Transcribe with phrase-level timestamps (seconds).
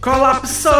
[0.00, 0.72] colapsou.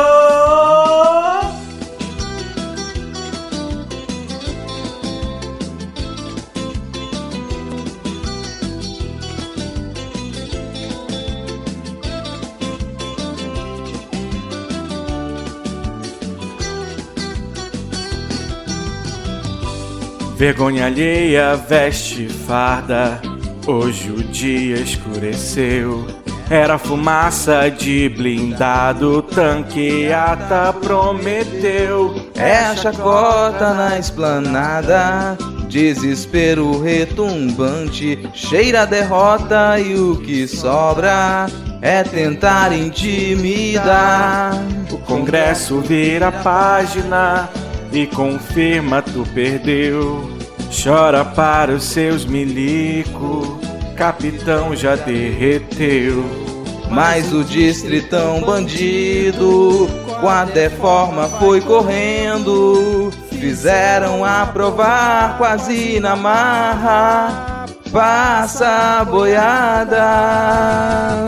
[20.37, 23.21] Vergonha alheia veste farda,
[23.67, 26.28] hoje o dia escureceu.
[26.51, 32.15] Era fumaça de blindado, tanqueata prometeu.
[32.35, 35.37] É a chacota na esplanada,
[35.69, 41.49] desespero retumbante, cheira a derrota e o que sobra
[41.83, 44.53] é tentar intimidar.
[44.91, 47.51] O Congresso vira página
[47.93, 50.31] e confirma tu perdeu.
[50.71, 53.61] Chora para os seus milico,
[53.97, 56.48] capitão já derreteu.
[56.91, 59.89] Mas o distritão bandido,
[60.21, 63.11] com a deforma foi correndo.
[63.31, 67.67] Fizeram aprovar quase na marra.
[67.93, 69.97] Passa a boiada,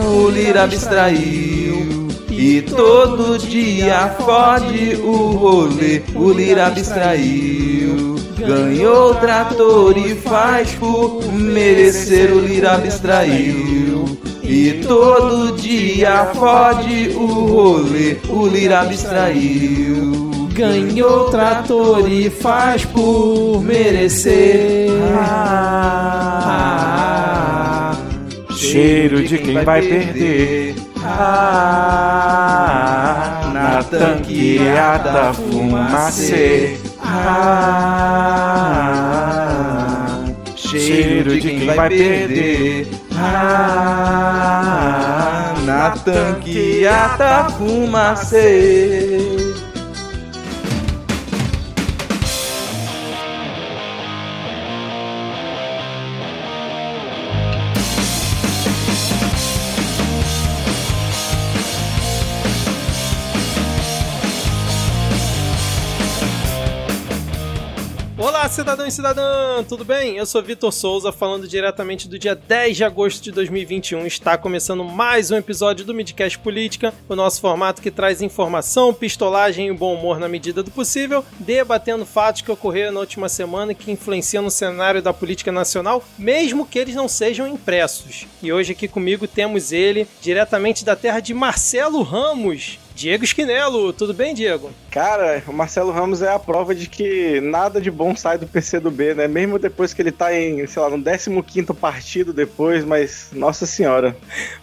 [0.05, 2.07] o Lira abstraiu.
[2.29, 8.15] E todo dia fode o rolê, o Lira abstraiu.
[8.37, 13.80] Ganhou trator e faz por merecer, o Lira abstraiu.
[14.51, 20.49] E todo dia fode o rolê, o Lira abstraiu.
[20.53, 24.89] Ganhou o trator e faz por merecer.
[25.15, 26.51] Ah,
[28.51, 30.75] cheiro de quem vai perder.
[31.01, 32.01] Ah,
[33.53, 36.75] na tanqueada fumacê.
[37.01, 37.61] Ah,
[40.57, 43.00] cheiro de quem vai perder.
[43.23, 45.13] Ah,
[45.65, 49.30] na tanqueata fumacê.
[68.41, 70.17] Olá, cidadão e cidadã, tudo bem?
[70.17, 74.03] Eu sou Vitor Souza, falando diretamente do dia 10 de agosto de 2021.
[74.07, 79.67] Está começando mais um episódio do Midcast Política, o nosso formato que traz informação, pistolagem
[79.67, 83.75] e bom humor na medida do possível, debatendo fatos que ocorreram na última semana e
[83.75, 88.25] que influenciam no cenário da política nacional, mesmo que eles não sejam impressos.
[88.41, 92.79] E hoje aqui comigo temos ele, diretamente da terra de Marcelo Ramos.
[93.01, 94.69] Diego Esquinelo, tudo bem, Diego?
[94.91, 99.15] Cara, o Marcelo Ramos é a prova de que nada de bom sai do PCdoB,
[99.15, 99.27] né?
[99.27, 101.03] Mesmo depois que ele tá em, sei lá, no
[101.41, 104.15] 15 partido depois, mas nossa senhora.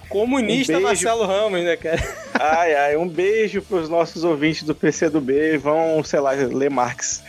[0.09, 0.82] Comunista Um.
[0.82, 2.00] Marcelo Ramos, né, cara?
[2.32, 7.25] Ai, ai, um beijo pros nossos ouvintes do PCdoB, vão, sei lá, ler Marx.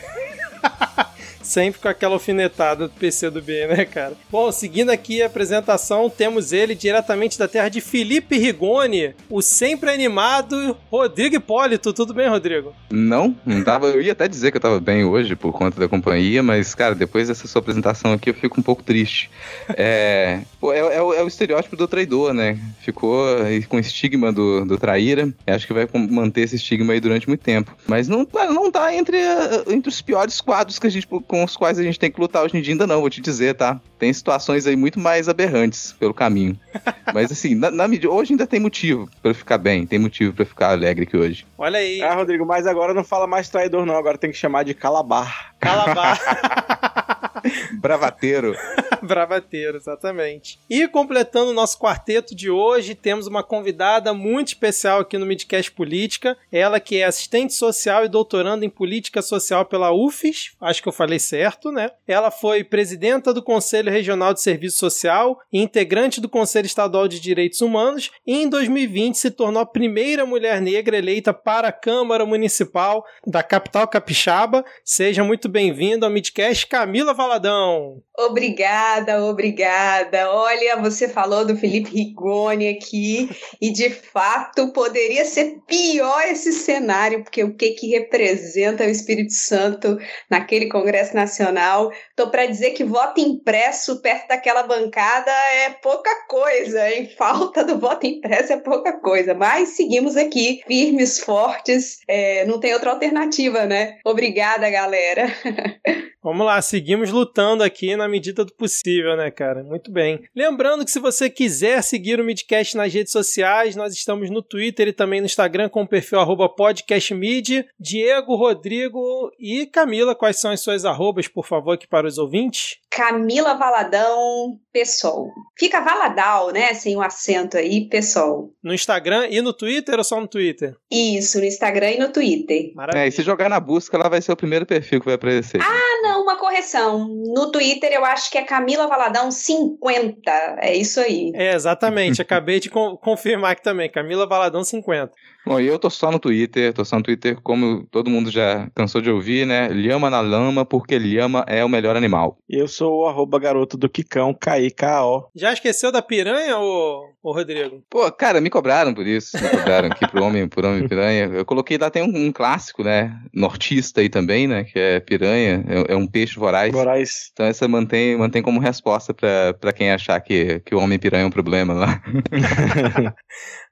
[1.49, 4.13] Sempre com aquela alfinetada do PC do B, né, cara?
[4.29, 9.89] Bom, seguindo aqui a apresentação, temos ele diretamente da terra de Felipe Rigoni, o sempre
[9.89, 11.91] animado Rodrigo Hipólito.
[11.91, 12.71] Tudo bem, Rodrigo?
[12.91, 13.87] Não, não tava.
[13.87, 16.93] Eu ia até dizer que eu tava bem hoje por conta da companhia, mas, cara,
[16.93, 19.31] depois dessa sua apresentação aqui eu fico um pouco triste.
[19.75, 22.59] É, pô, é, é o- é o estereótipo do traidor, né?
[22.81, 23.25] Ficou
[23.67, 25.33] com o estigma do, do traíra.
[25.47, 27.75] acho que vai manter esse estigma aí durante muito tempo.
[27.87, 31.55] Mas não, não tá entre, a- entre os piores quadros que a gente, com os
[31.57, 33.79] quais a gente tem que lutar hoje em dia, ainda não, vou te dizer, tá?
[33.97, 36.57] Tem situações aí muito mais aberrantes pelo caminho.
[37.13, 40.33] Mas assim, na, na medida- hoje ainda tem motivo pra eu ficar bem, tem motivo
[40.33, 41.45] pra eu ficar alegre aqui hoje.
[41.57, 43.95] Olha aí, Ah, Rodrigo, mas agora não fala mais traidor, não.
[43.97, 45.53] Agora tem que chamar de calabar.
[45.59, 46.19] Calabar.
[47.79, 48.55] Bravateiro.
[49.01, 50.59] Bravateiro, exatamente.
[50.69, 55.71] E completando o nosso quarteto de hoje, temos uma convidada muito especial aqui no Midcast
[55.71, 56.37] Política.
[56.51, 60.51] Ela que é assistente social e doutoranda em política social pela UFES.
[60.59, 61.91] Acho que eu falei certo, né?
[62.07, 67.19] Ela foi presidenta do Conselho Regional de Serviço Social e integrante do Conselho Estadual de
[67.19, 68.11] Direitos Humanos.
[68.25, 73.43] E em 2020 se tornou a primeira mulher negra eleita para a Câmara Municipal da
[73.43, 74.65] capital capixaba.
[74.83, 78.01] Seja muito bem-vindo ao Midcast Camila Valadão.
[78.17, 80.31] Obrigada, obrigada.
[80.31, 83.29] Olha, você falou do Felipe Rigoni aqui
[83.61, 89.31] e de fato poderia ser pior esse cenário, porque o que que representa o Espírito
[89.33, 89.97] Santo
[90.29, 91.91] naquele Congresso Nacional?
[92.15, 97.79] Tô para dizer que voto impresso perto daquela bancada é pouca coisa, em falta do
[97.79, 103.65] voto impresso é pouca coisa, mas seguimos aqui firmes, fortes, é, não tem outra alternativa,
[103.65, 103.99] né?
[104.03, 105.27] Obrigada, galera.
[106.21, 109.63] Vamos lá, seguimos lutando aqui na medida do possível, né, cara?
[109.63, 110.23] Muito bem.
[110.35, 114.87] Lembrando que se você quiser seguir o Midcast nas redes sociais, nós estamos no Twitter
[114.87, 116.19] e também no Instagram com o perfil
[116.49, 117.65] podcastmid.
[117.79, 122.77] Diego, Rodrigo e Camila, quais são as suas arrobas, por favor, aqui para os ouvintes?
[122.89, 125.27] Camila Valadão Pessoal.
[125.57, 126.73] Fica Valadal, né?
[126.73, 128.49] Sem o acento aí, Pessoal.
[128.63, 130.75] No Instagram e no Twitter ou só no Twitter?
[130.91, 132.71] Isso, no Instagram e no Twitter.
[132.75, 133.03] Maravilha.
[133.03, 135.61] É, e se jogar na busca, ela vai ser o primeiro perfil que vai aparecer.
[135.61, 137.07] Ah, não, uma correção.
[137.07, 140.31] No Twitter eu acho que é Camila Valadão 50.
[140.59, 141.31] É isso aí.
[141.35, 142.21] É, exatamente.
[142.23, 143.89] Acabei de confirmar aqui também.
[143.89, 145.11] Camila Valadão 50.
[145.45, 148.69] Bom, e eu tô só no Twitter, tô só no Twitter, como todo mundo já
[148.75, 149.69] cansou de ouvir, né?
[149.69, 152.37] Lhama na lama, porque lhama é o melhor animal.
[152.47, 155.29] E eu sou o arroba garoto do Kikão, K-I-K-O.
[155.35, 157.81] Já esqueceu da piranha, ô, ô Rodrigo?
[157.89, 159.41] Pô, cara, me cobraram por isso.
[159.41, 161.25] Me cobraram aqui pro homem, por homem piranha.
[161.25, 163.17] Eu coloquei lá, tem um, um, clássico, né?
[163.33, 164.65] Nortista aí também, né?
[164.65, 166.71] Que é piranha, é, é um peixe voraz.
[166.71, 167.29] Voraz.
[167.33, 171.23] Então essa mantém, mantém como resposta pra, pra quem achar que, que o homem piranha
[171.23, 172.01] é um problema lá.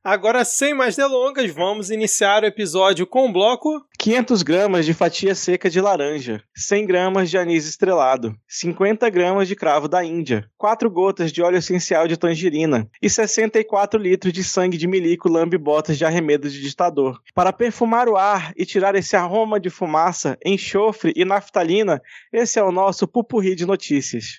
[0.07, 5.35] Agora, sem mais delongas, vamos iniciar o episódio com o bloco 500 gramas de fatia
[5.35, 10.89] seca de laranja, 100 gramas de anis estrelado, 50 gramas de cravo da Índia, 4
[10.89, 16.05] gotas de óleo essencial de tangerina e 64 litros de sangue de milico lambe-botas de
[16.05, 17.19] arremedo de ditador.
[17.35, 22.01] Para perfumar o ar e tirar esse aroma de fumaça, enxofre e naftalina,
[22.31, 24.37] esse é o nosso pupurri de notícias.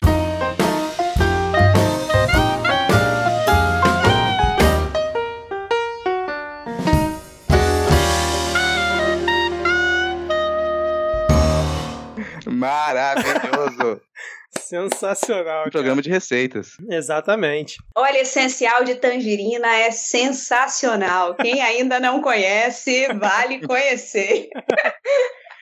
[12.59, 14.01] Maravilhoso.
[14.59, 15.67] Sensacional.
[15.67, 16.73] Um programa de receitas.
[16.91, 17.77] Exatamente.
[17.95, 21.35] Olha, essencial de tangerina é sensacional.
[21.35, 24.49] Quem ainda não conhece, vale conhecer.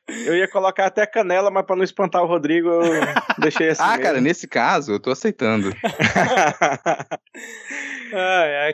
[0.08, 2.80] Eu ia colocar até canela, mas para não espantar o Rodrigo, eu
[3.38, 3.82] deixei assim.
[3.82, 4.02] ah, mesmo.
[4.04, 5.74] cara, nesse caso, eu tô aceitando.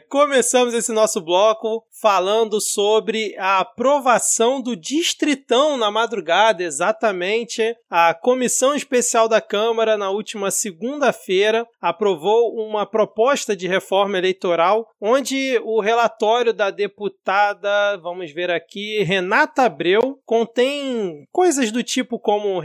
[0.08, 7.76] Começamos esse nosso bloco falando sobre a aprovação do Distritão na madrugada, exatamente.
[7.88, 15.61] A Comissão Especial da Câmara, na última segunda-feira, aprovou uma proposta de reforma eleitoral, onde
[15.64, 22.61] o relatório da deputada, vamos ver aqui, Renata Abreu, contém coisas do tipo como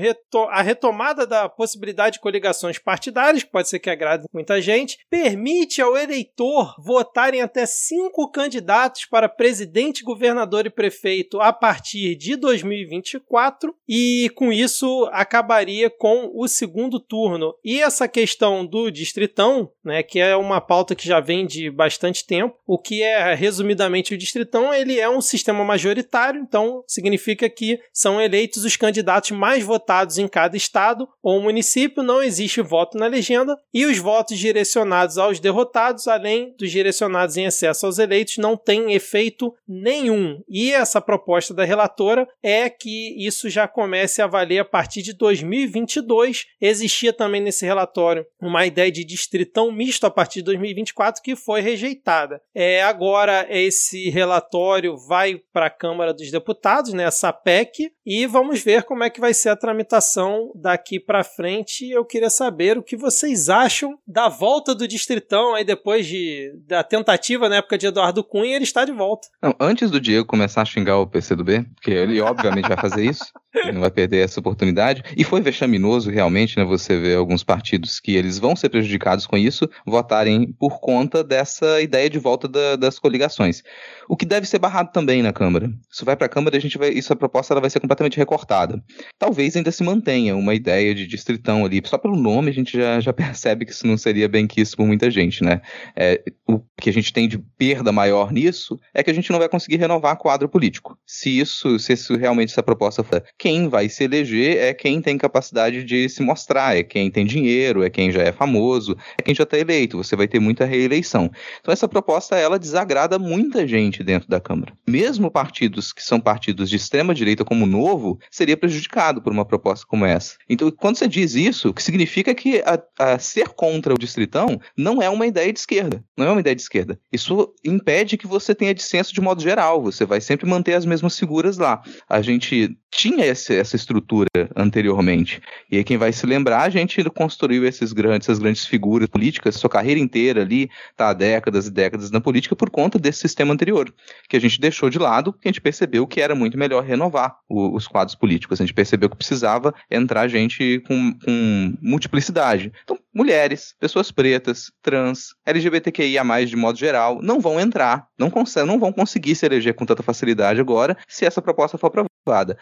[0.50, 5.82] a retomada da possibilidade de coligações partidárias, que pode ser que agrade muita gente, permite
[5.82, 12.36] ao eleitor eleitor votarem até cinco candidatos para presidente, governador e prefeito a partir de
[12.36, 17.54] 2024 e com isso acabaria com o segundo turno.
[17.64, 22.26] E essa questão do distritão, né, que é uma pauta que já vem de bastante
[22.26, 27.80] tempo, o que é resumidamente o distritão, ele é um sistema majoritário, então significa que
[27.94, 33.08] são eleitos os candidatos mais votados em cada estado ou município, não existe voto na
[33.08, 38.56] legenda e os votos direcionados aos derrotados, além dos direcionados em excesso aos eleitos não
[38.56, 40.42] tem efeito nenhum.
[40.48, 45.14] E essa proposta da relatora é que isso já comece a valer a partir de
[45.14, 46.46] 2022.
[46.62, 51.62] Existia também nesse relatório uma ideia de distritão misto a partir de 2024 que foi
[51.62, 52.42] rejeitada.
[52.54, 58.62] É, agora esse relatório vai para a Câmara dos Deputados, né, essa PEC, e vamos
[58.62, 61.90] ver como é que vai ser a tramitação daqui para frente.
[61.90, 66.37] Eu queria saber o que vocês acham da volta do distritão aí depois de
[66.68, 69.28] da tentativa na época de Eduardo Cunha, ele está de volta.
[69.42, 73.26] Não, antes do Diego começar a xingar o PCdoB, porque ele obviamente vai fazer isso,
[73.54, 78.00] ele não vai perder essa oportunidade, e foi vexaminoso realmente, né, você ver alguns partidos
[78.00, 82.76] que eles vão ser prejudicados com isso, votarem por conta dessa ideia de volta da,
[82.76, 83.64] das coligações.
[84.08, 85.70] O que deve ser barrado também na Câmara.
[85.92, 88.18] Isso vai para a Câmara, a gente vai, isso a proposta ela vai ser completamente
[88.18, 88.82] recortada.
[89.20, 93.00] Talvez ainda se mantenha uma ideia de distritão ali, só pelo nome a gente já,
[93.00, 95.62] já percebe que isso não seria bem quisto por muita gente, né?
[95.96, 99.40] É, o que a gente tem de perda maior nisso é que a gente não
[99.40, 100.98] vai conseguir renovar quadro político.
[101.06, 105.18] Se isso, se isso realmente essa proposta for, quem vai se eleger é quem tem
[105.18, 109.36] capacidade de se mostrar, é quem tem dinheiro, é quem já é famoso, é quem
[109.36, 109.98] já está eleito.
[109.98, 111.30] Você vai ter muita reeleição.
[111.60, 114.74] Então essa proposta ela desagrada muita gente dentro da Câmara.
[114.88, 119.46] Mesmo partidos que são partidos de extrema direita como o Novo seria prejudicado por uma
[119.46, 120.36] proposta como essa.
[120.50, 124.60] Então quando você diz isso, o que significa que a, a ser contra o distritão
[124.76, 127.00] não é uma ideia de esquerda não é uma ideia de esquerda.
[127.14, 129.82] Isso impede que você tenha dissenso de modo geral.
[129.84, 131.82] Você vai sempre manter as mesmas figuras lá.
[132.10, 135.42] A gente tinha esse, essa estrutura anteriormente.
[135.72, 139.56] E aí quem vai se lembrar, a gente construiu esses grandes, essas grandes figuras políticas,
[139.56, 143.54] sua carreira inteira ali, tá há décadas e décadas na política por conta desse sistema
[143.54, 143.94] anterior,
[144.28, 147.38] que a gente deixou de lado, porque a gente percebeu que era muito melhor renovar
[147.48, 148.60] o, os quadros políticos.
[148.60, 152.72] A gente percebeu que precisava entrar gente com, com multiplicidade.
[152.84, 158.32] Então, mulheres, pessoas pretas, trans, LGBTQIA+, de modo geral, não vão entrar, não,
[158.66, 162.17] não vão conseguir se eleger com tanta facilidade agora, se essa proposta for aprovada.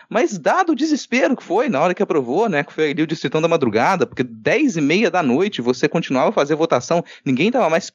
[0.10, 3.08] Mas dado o desespero que foi na hora que aprovou, né, que foi ali o
[3.08, 7.48] distritão da madrugada, porque 10 e meia da noite você continuava a fazer votação, ninguém
[7.48, 7.92] estava mais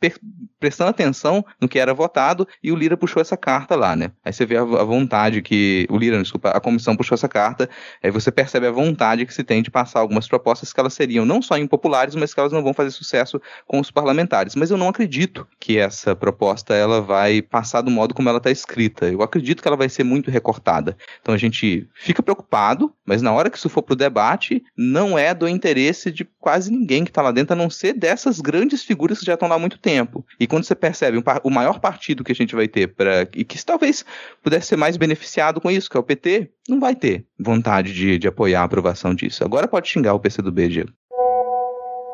[0.59, 4.11] prestando atenção no que era votado, e o Lira puxou essa carta lá, né.
[4.25, 7.69] Aí você vê a, a vontade que, o Lira, desculpa, a comissão puxou essa carta,
[8.03, 11.25] aí você percebe a vontade que se tem de passar algumas propostas que elas seriam
[11.25, 14.55] não só impopulares, mas que elas não vão fazer sucesso com os parlamentares.
[14.55, 18.51] Mas eu não acredito que essa proposta ela vai passar do modo como ela está
[18.51, 19.07] escrita.
[19.07, 20.97] Eu acredito que ela vai ser muito recortada.
[21.21, 21.60] Então a gente
[21.95, 26.11] fica preocupado, mas na hora que isso for para o debate, não é do interesse
[26.11, 29.35] de quase ninguém que está lá dentro, a não ser dessas grandes figuras que já
[29.35, 30.25] estão lá há muito tempo.
[30.39, 33.45] E quando você percebe um, o maior partido que a gente vai ter para e
[33.45, 34.05] que talvez
[34.43, 38.19] pudesse ser mais beneficiado com isso, que é o PT, não vai ter vontade de,
[38.19, 39.45] de apoiar a aprovação disso.
[39.45, 40.93] Agora pode xingar o PCdoB, Diego.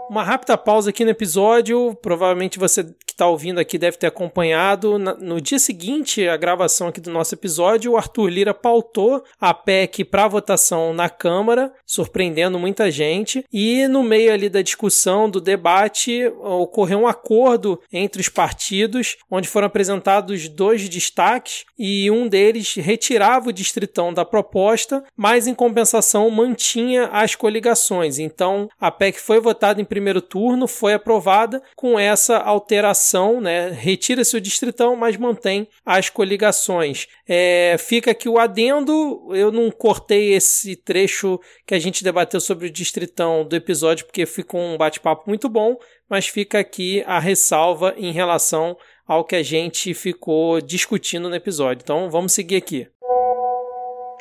[0.08, 1.96] Uma rápida pausa aqui no episódio.
[2.00, 4.98] Provavelmente você que está ouvindo aqui deve ter acompanhado.
[4.98, 10.04] No dia seguinte à gravação aqui do nosso episódio, o Arthur Lira pautou a PEC
[10.04, 13.44] para votação na Câmara, surpreendendo muita gente.
[13.52, 19.48] E no meio ali da discussão, do debate, ocorreu um acordo entre os partidos, onde
[19.48, 26.30] foram apresentados dois destaques e um deles retirava o distritão da proposta, mas em compensação
[26.30, 28.18] mantinha as coligações.
[28.18, 33.70] Então a PEC foi votada em primeiro turno foi aprovada com essa alteração, né?
[33.70, 37.06] Retira-se o distritão, mas mantém as coligações.
[37.26, 42.66] É, fica aqui o adendo, eu não cortei esse trecho que a gente debateu sobre
[42.66, 45.78] o distritão do episódio, porque ficou um bate-papo muito bom,
[46.10, 48.76] mas fica aqui a ressalva em relação
[49.06, 51.82] ao que a gente ficou discutindo no episódio.
[51.82, 52.86] Então vamos seguir aqui.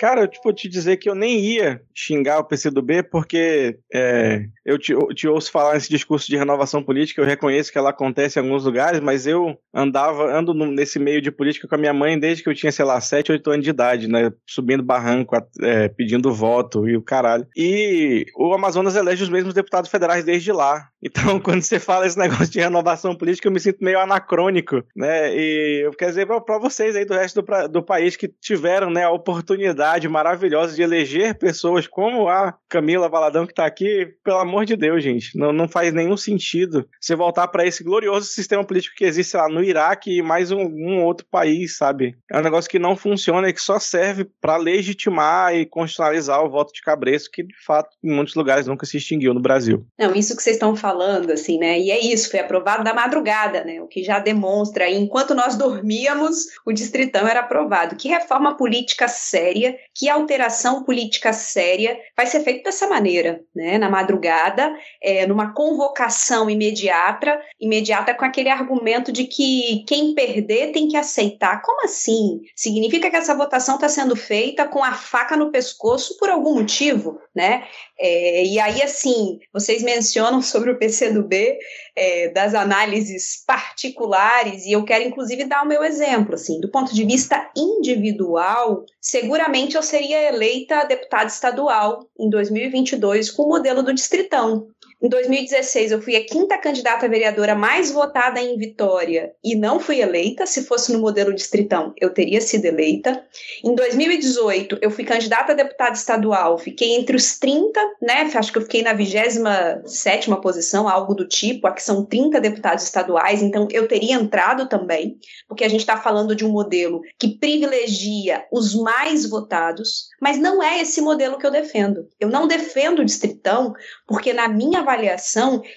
[0.06, 4.92] Cara, tipo, te dizer que eu nem ia xingar o PCdoB, porque é, eu te,
[4.92, 8.44] eu te, ouço falar nesse discurso de renovação política, eu reconheço que ela acontece em
[8.44, 12.44] alguns lugares, mas eu andava, ando nesse meio de política com a minha mãe desde
[12.44, 14.32] que eu tinha, sei lá, 7, 8 anos de idade, né?
[14.48, 17.48] Subindo barranco, é, pedindo voto e o caralho.
[17.58, 20.88] E o Amazonas elege os mesmos deputados federais desde lá.
[21.06, 25.38] Então, quando você fala esse negócio de renovação política, eu me sinto meio anacrônico, né?
[25.38, 29.04] E eu quero dizer para vocês aí do resto do, do país que tiveram né,
[29.04, 34.38] a oportunidade oportunidade maravilhosa de eleger pessoas como a Camila Valadão que está aqui, pelo
[34.38, 38.64] amor de Deus, gente, não, não faz nenhum sentido você voltar para esse glorioso sistema
[38.64, 42.16] político que existe lá no Iraque e mais um, um, outro país, sabe?
[42.30, 46.50] É um negócio que não funciona e que só serve para legitimar e constitucionalizar o
[46.50, 49.86] voto de cabresto, que de fato em muitos lugares nunca se extinguiu no Brasil.
[49.98, 51.80] Não, isso que vocês estão falando, assim, né?
[51.80, 53.82] E é isso, foi aprovado da madrugada, né?
[53.82, 57.96] O que já demonstra enquanto nós dormíamos, o distritão era aprovado.
[57.96, 63.78] Que reforma política séria que alteração política séria vai ser feita dessa maneira, né?
[63.78, 70.88] Na madrugada, é, numa convocação imediata, imediata com aquele argumento de que quem perder tem
[70.88, 71.62] que aceitar.
[71.62, 72.42] Como assim?
[72.56, 77.20] Significa que essa votação está sendo feita com a faca no pescoço por algum motivo,
[77.34, 77.66] né?
[77.98, 81.58] É, e aí, assim, vocês mencionam sobre o PCdoB
[81.96, 86.94] é, das análises particulares, e eu quero inclusive dar o meu exemplo, assim, do ponto
[86.94, 93.94] de vista individual, seguramente eu seria eleita deputada estadual em 2022 com o modelo do
[93.94, 94.68] Distritão.
[95.06, 100.02] Em 2016, eu fui a quinta candidata vereadora mais votada em Vitória e não fui
[100.02, 100.48] eleita.
[100.48, 103.24] Se fosse no modelo distritão, eu teria sido eleita.
[103.64, 108.32] Em 2018, eu fui candidata a deputada estadual, fiquei entre os 30, né?
[108.34, 111.68] Acho que eu fiquei na 27 posição, algo do tipo.
[111.68, 116.36] Aqui são 30 deputados estaduais, então eu teria entrado também, porque a gente está falando
[116.36, 121.52] de um modelo que privilegia os mais votados, mas não é esse modelo que eu
[121.52, 122.08] defendo.
[122.20, 123.72] Eu não defendo o distritão,
[124.08, 124.95] porque na minha avaliação,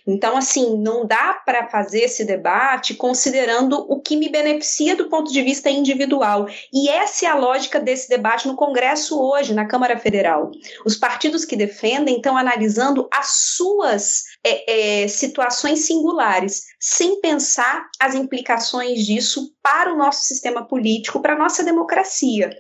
[0.07, 5.33] então, assim, não dá para fazer esse debate considerando o que me beneficia do ponto
[5.33, 6.47] de vista individual.
[6.73, 10.51] E essa é a lógica desse debate no Congresso hoje, na Câmara Federal.
[10.85, 18.15] Os partidos que defendem estão analisando as suas é, é, situações singulares, sem pensar as
[18.15, 22.51] implicações disso para o nosso sistema político, para a nossa democracia.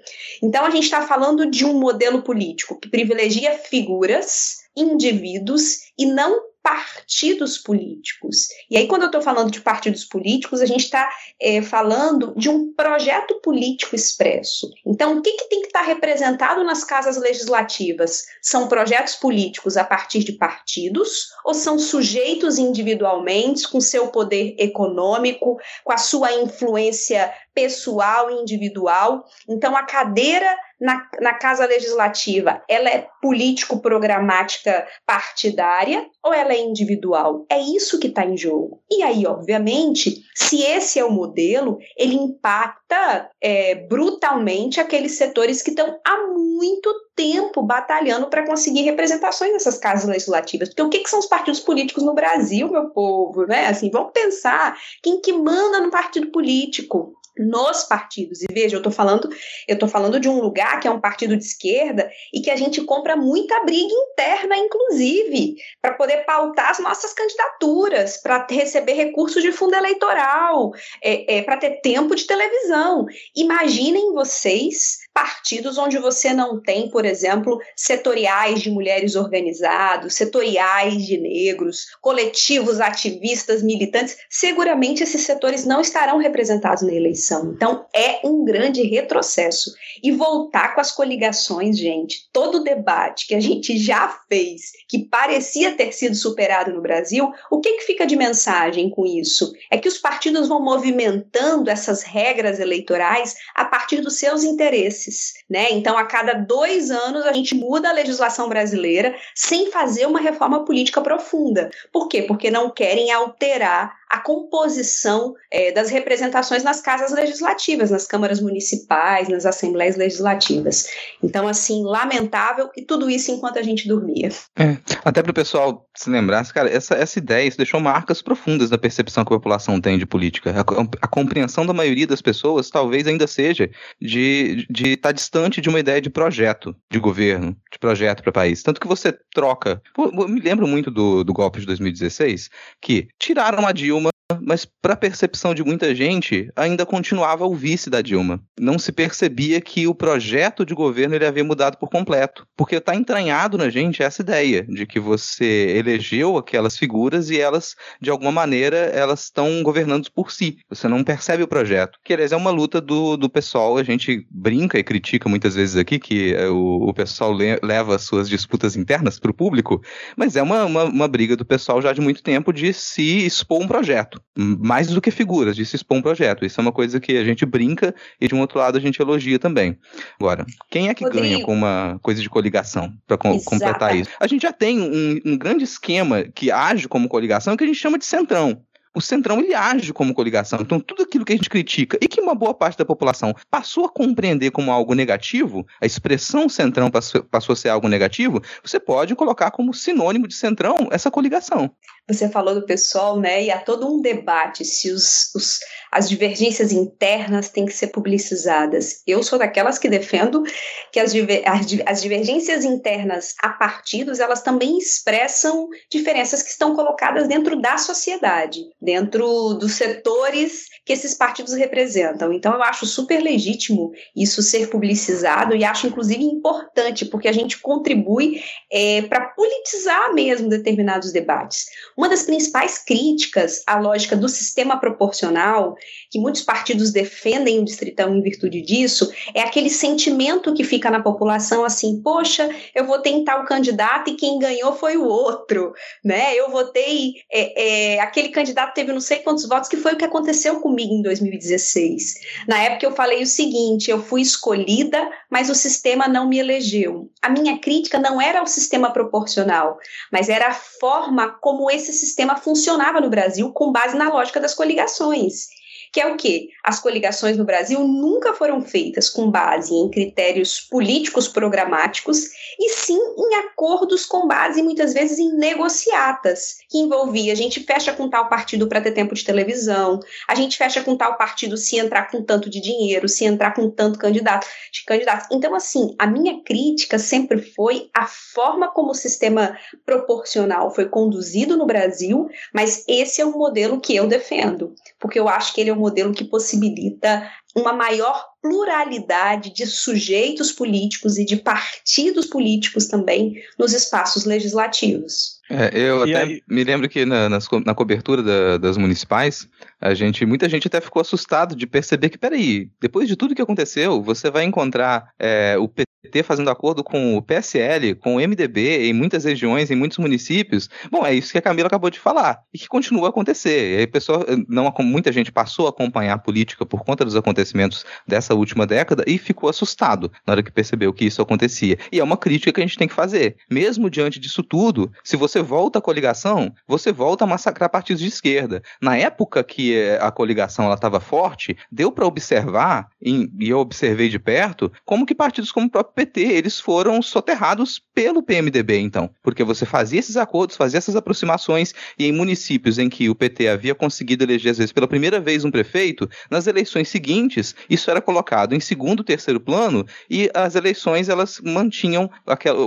[0.42, 6.47] Então, a gente está falando de um modelo político que privilegia figuras indivíduos e não
[6.68, 8.48] partidos políticos.
[8.70, 11.08] E aí, quando eu estou falando de partidos políticos, a gente está
[11.40, 14.70] é, falando de um projeto político expresso.
[14.84, 18.26] Então, o que, que tem que estar tá representado nas casas legislativas?
[18.42, 25.58] São projetos políticos a partir de partidos ou são sujeitos individualmente, com seu poder econômico,
[25.82, 29.24] com a sua influência pessoal e individual?
[29.48, 37.44] Então, a cadeira na, na Casa Legislativa, ela é político-programática partidária ou ela é individual?
[37.50, 38.80] É isso que está em jogo.
[38.90, 45.70] E aí, obviamente, se esse é o modelo, ele impacta é, brutalmente aqueles setores que
[45.70, 50.68] estão há muito tempo batalhando para conseguir representações nessas casas legislativas.
[50.68, 53.44] Porque o que, que, são os partidos políticos no Brasil, meu povo?
[53.46, 53.66] Né?
[53.66, 58.42] Assim, vamos pensar quem que manda no partido político nos partidos.
[58.42, 59.28] E veja, eu estou falando,
[59.66, 62.56] eu tô falando de um lugar que é um partido de esquerda e que a
[62.56, 69.42] gente compra muita briga interna, inclusive, para poder pautar as nossas candidaturas, para receber recursos
[69.42, 73.06] de fundo eleitoral, é, é, para ter tempo de televisão.
[73.34, 81.18] Imaginem vocês partidos onde você não tem, por exemplo, setoriais de mulheres organizados, setoriais de
[81.18, 87.52] negros, coletivos ativistas, militantes, seguramente esses setores não estarão representados na eleição.
[87.52, 89.72] Então, é um grande retrocesso.
[90.04, 95.00] E voltar com as coligações, gente, todo o debate que a gente já fez, que
[95.00, 99.52] parecia ter sido superado no Brasil, o que, que fica de mensagem com isso?
[99.68, 105.07] É que os partidos vão movimentando essas regras eleitorais a partir dos seus interesses
[105.48, 105.68] né?
[105.70, 110.64] Então, a cada dois anos a gente muda a legislação brasileira sem fazer uma reforma
[110.64, 111.70] política profunda.
[111.92, 112.22] Por quê?
[112.22, 119.28] Porque não querem alterar a composição é, das representações nas casas legislativas, nas câmaras municipais,
[119.28, 120.88] nas assembleias legislativas.
[121.22, 124.30] Então, assim, lamentável e tudo isso enquanto a gente dormia.
[124.58, 128.70] É, até para o pessoal se lembrar, cara, essa, essa ideia isso deixou marcas profundas
[128.70, 130.52] na percepção que a população tem de política.
[130.52, 130.60] A,
[131.02, 135.80] a compreensão da maioria das pessoas talvez ainda seja de estar tá distante de uma
[135.80, 138.62] ideia de projeto de governo, de projeto para o país.
[138.62, 139.82] Tanto que você troca.
[139.94, 142.48] Pô, me lembro muito do, do golpe de 2016,
[142.80, 143.97] que tiraram a Dilma
[144.42, 148.42] mas para a percepção de muita gente, ainda continuava o vice da Dilma.
[148.60, 152.94] Não se percebia que o projeto de governo ele havia mudado por completo, porque está
[152.94, 158.30] entranhado na gente essa ideia de que você elegeu aquelas figuras e elas, de alguma
[158.30, 160.58] maneira, elas estão governando por si.
[160.68, 161.98] Você não percebe o projeto.
[162.04, 165.76] Que, aliás, é uma luta do, do pessoal, a gente brinca e critica muitas vezes
[165.76, 169.80] aqui que é, o, o pessoal le, leva suas disputas internas para o público,
[170.16, 173.62] mas é uma, uma, uma briga do pessoal já de muito tempo de se expor
[173.62, 176.44] um projeto mais do que figuras, de se expor um projeto.
[176.44, 179.00] Isso é uma coisa que a gente brinca e de um outro lado a gente
[179.00, 179.78] elogia também.
[180.20, 181.24] Agora, quem é que Rodrigo.
[181.24, 184.10] ganha com uma coisa de coligação para com, completar isso?
[184.20, 187.78] A gente já tem um, um grande esquema que age como coligação que a gente
[187.78, 188.62] chama de centrão
[188.98, 190.58] o Centrão ele age como coligação.
[190.60, 193.84] Então, tudo aquilo que a gente critica e que uma boa parte da população passou
[193.84, 198.80] a compreender como algo negativo, a expressão Centrão passou, passou a ser algo negativo, você
[198.80, 201.70] pode colocar como sinônimo de Centrão essa coligação.
[202.08, 203.44] Você falou do pessoal, né?
[203.44, 205.60] E há todo um debate se os, os,
[205.92, 209.02] as divergências internas têm que ser publicizadas.
[209.06, 210.42] Eu sou daquelas que defendo
[210.90, 217.28] que as, as, as divergências internas a partidos elas também expressam diferenças que estão colocadas
[217.28, 222.32] dentro da sociedade dentro dos setores que esses partidos representam.
[222.32, 227.58] Então, eu acho super legítimo isso ser publicizado e acho, inclusive, importante, porque a gente
[227.58, 231.66] contribui é, para politizar mesmo determinados debates.
[231.94, 235.76] Uma das principais críticas à lógica do sistema proporcional,
[236.10, 241.02] que muitos partidos defendem o distritão em virtude disso, é aquele sentimento que fica na
[241.02, 246.34] população assim: poxa, eu votei em tal candidato e quem ganhou foi o outro, né?
[246.34, 250.04] Eu votei é, é, aquele candidato teve não sei quantos votos, que foi o que
[250.06, 252.14] aconteceu comigo em 2016.
[252.46, 257.10] Na época eu falei o seguinte: eu fui escolhida, mas o sistema não me elegeu.
[257.22, 259.78] A minha crítica não era ao sistema proporcional,
[260.12, 264.54] mas era a forma como esse sistema funcionava no Brasil com base na lógica das
[264.54, 265.48] coligações
[265.92, 270.60] que é o que as coligações no Brasil nunca foram feitas com base em critérios
[270.60, 272.26] políticos programáticos
[272.60, 277.90] e sim em acordos com base muitas vezes em negociatas, que envolvia a gente fecha
[277.94, 281.78] com tal partido para ter tempo de televisão, a gente fecha com tal partido se
[281.78, 285.26] entrar com tanto de dinheiro, se entrar com tanto candidato, de candidatos.
[285.32, 291.56] Então assim, a minha crítica sempre foi a forma como o sistema proporcional foi conduzido
[291.56, 295.70] no Brasil, mas esse é um modelo que eu defendo, porque eu acho que ele
[295.70, 302.26] é um modelo que possibilita possibilita uma maior pluralidade de sujeitos políticos e de partidos
[302.26, 305.38] políticos também nos espaços legislativos.
[305.50, 309.48] É, eu E até aí- me lembro que na, nas na cobertura da- das municipais,
[309.80, 313.42] a gente, muita gente até ficou assustado de perceber que, peraí, depois de tudo que
[313.42, 315.66] aconteceu, você vai encontrar é, o
[316.02, 320.68] PT fazendo acordo com o PSL, com o MDB em muitas regiões, em muitos municípios.
[320.90, 323.74] Bom, é isso que a Camila acabou de falar e que continua a acontecer.
[323.74, 327.84] E aí, pessoa, não, muita gente passou a acompanhar a política por conta dos acontecimentos
[328.06, 331.76] dessa última década e ficou assustado na hora que percebeu que isso acontecia.
[331.90, 333.36] E é uma crítica que a gente tem que fazer.
[333.50, 338.08] Mesmo diante disso tudo, se você volta à coligação, você volta a massacrar partidos de
[338.08, 338.62] esquerda.
[338.80, 344.18] Na época que eh, a coligação estava forte, deu para observar, e eu observei de
[344.18, 349.10] perto, como que partidos como o próprio PT, eles foram soterrados pelo PMDB, então.
[349.22, 353.48] Porque você fazia esses acordos, fazia essas aproximações, e em municípios em que o PT
[353.48, 358.00] havia conseguido eleger, às vezes, pela primeira vez um prefeito, nas eleições seguintes, isso era
[358.00, 362.10] colocado em segundo, terceiro plano, e as eleições, elas mantinham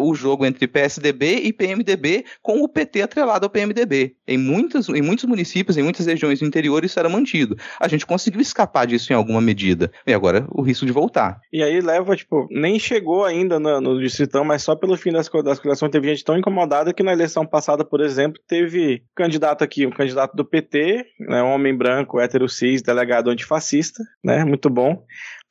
[0.02, 4.16] o jogo entre PSDB e PMDB, com o PT atrelado ao PMDB.
[4.28, 7.58] Em, muitas, em muitos municípios, em muitas regiões do interior, isso era mantido.
[7.80, 9.92] A gente conseguiu escapar disso em alguma medida.
[10.06, 11.40] E agora, o risco de voltar.
[11.52, 15.30] E aí leva, tipo, nem chegou ainda no, no distritão, mas só pelo fim das,
[15.30, 19.86] das coligações teve gente tão incomodada que na eleição passada, por exemplo, teve candidato aqui,
[19.86, 25.04] um candidato do PT, né, um homem branco, hétero cis, delegado antifascista, né, muito bom,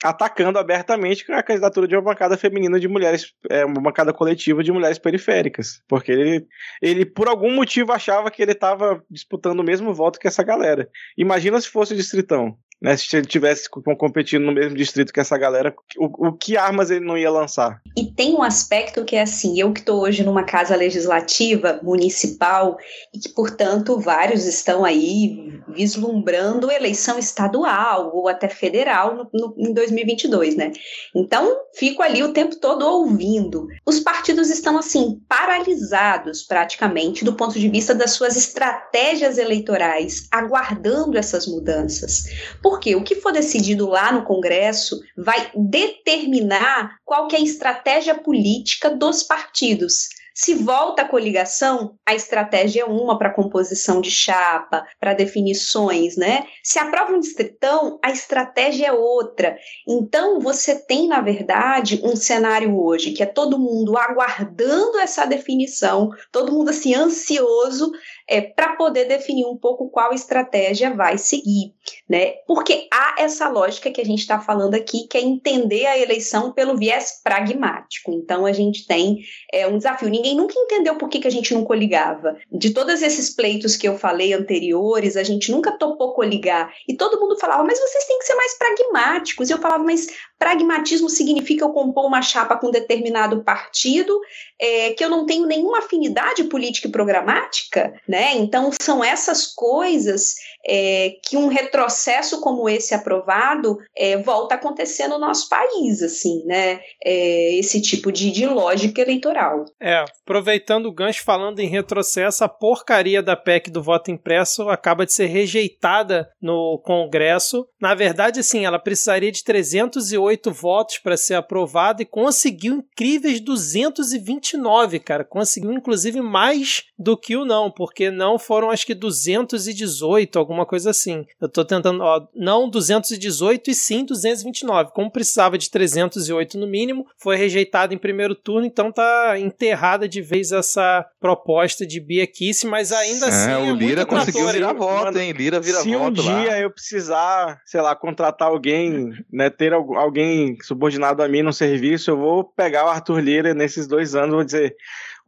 [0.03, 4.73] atacando abertamente a candidatura de uma bancada feminina de mulheres, é, uma bancada coletiva de
[4.73, 6.46] mulheres periféricas, porque ele,
[6.81, 10.88] ele por algum motivo achava que ele estava disputando o mesmo voto que essa galera.
[11.16, 12.57] Imagina se fosse o distritão.
[12.81, 16.57] Né, se ele tivesse co- competindo no mesmo distrito que essa galera, o, o que
[16.57, 17.81] armas ele não ia lançar?
[17.97, 22.79] E tem um aspecto que é assim, eu que estou hoje numa casa legislativa municipal
[23.14, 29.73] e que, portanto, vários estão aí vislumbrando eleição estadual ou até federal no, no, em
[29.75, 30.73] 2022, né?
[31.14, 33.69] Então, fico ali o tempo todo ouvindo.
[33.87, 41.19] Os partidos estão, assim, paralisados praticamente do ponto de vista das suas estratégias eleitorais, aguardando
[41.19, 42.25] essas mudanças.
[42.70, 48.14] Porque o que for decidido lá no Congresso vai determinar qual que é a estratégia
[48.14, 50.09] política dos partidos.
[50.33, 56.46] Se volta a coligação, a estratégia é uma para composição de chapa, para definições, né?
[56.62, 59.59] Se aprova um distritão, a estratégia é outra.
[59.87, 66.11] Então, você tem, na verdade, um cenário hoje que é todo mundo aguardando essa definição,
[66.30, 67.90] todo mundo assim ansioso
[68.31, 71.75] é, para poder definir um pouco qual estratégia vai seguir,
[72.09, 72.35] né?
[72.47, 76.53] Porque há essa lógica que a gente está falando aqui, que é entender a eleição
[76.53, 78.12] pelo viés pragmático.
[78.12, 79.19] Então, a gente tem
[79.53, 80.09] é, um desafio.
[80.09, 82.37] Ninguém nunca entendeu por que, que a gente não coligava.
[82.53, 86.73] De todos esses pleitos que eu falei anteriores, a gente nunca topou coligar.
[86.88, 89.51] E todo mundo falava, mas vocês têm que ser mais pragmáticos.
[89.51, 90.07] E eu falava, mas
[90.40, 94.18] pragmatismo significa eu compor uma chapa com determinado partido,
[94.59, 98.35] é, que eu não tenho nenhuma afinidade política e programática, né?
[98.37, 100.35] Então são essas coisas
[100.66, 106.42] é, que um retrocesso como esse aprovado é, volta a acontecer no nosso país, assim,
[106.46, 106.81] né?
[107.05, 109.66] É, esse tipo de, de lógica eleitoral.
[109.79, 115.05] É, aproveitando o gancho, falando em retrocesso, a porcaria da PEC do voto impresso acaba
[115.05, 117.66] de ser rejeitada no Congresso.
[117.79, 124.99] Na verdade, assim, ela precisaria de 308 votos para ser aprovada e conseguiu incríveis 229,
[125.01, 125.25] cara.
[125.25, 130.90] Conseguiu, inclusive, mais do que o não, porque não foram acho que 218, alguma coisa
[130.90, 131.27] assim.
[131.40, 134.90] Eu tô tentando, ó, não 218 e sim 229.
[134.93, 140.21] Como precisava de 308 no mínimo, foi rejeitado em primeiro turno, então tá enterrada de
[140.21, 143.51] vez essa proposta de Bia Kici, mas ainda assim.
[143.51, 144.77] É, o Lira trator, conseguiu virar hein?
[144.77, 145.33] voto, Mano, hein?
[145.33, 146.43] Lira vira Se um voto lá.
[146.43, 151.52] dia eu precisar, sei lá, contratar alguém, né, ter algu- alguém subordinado a mim no
[151.52, 154.76] serviço, eu vou pegar o Arthur Lira nesses dois anos vou dizer: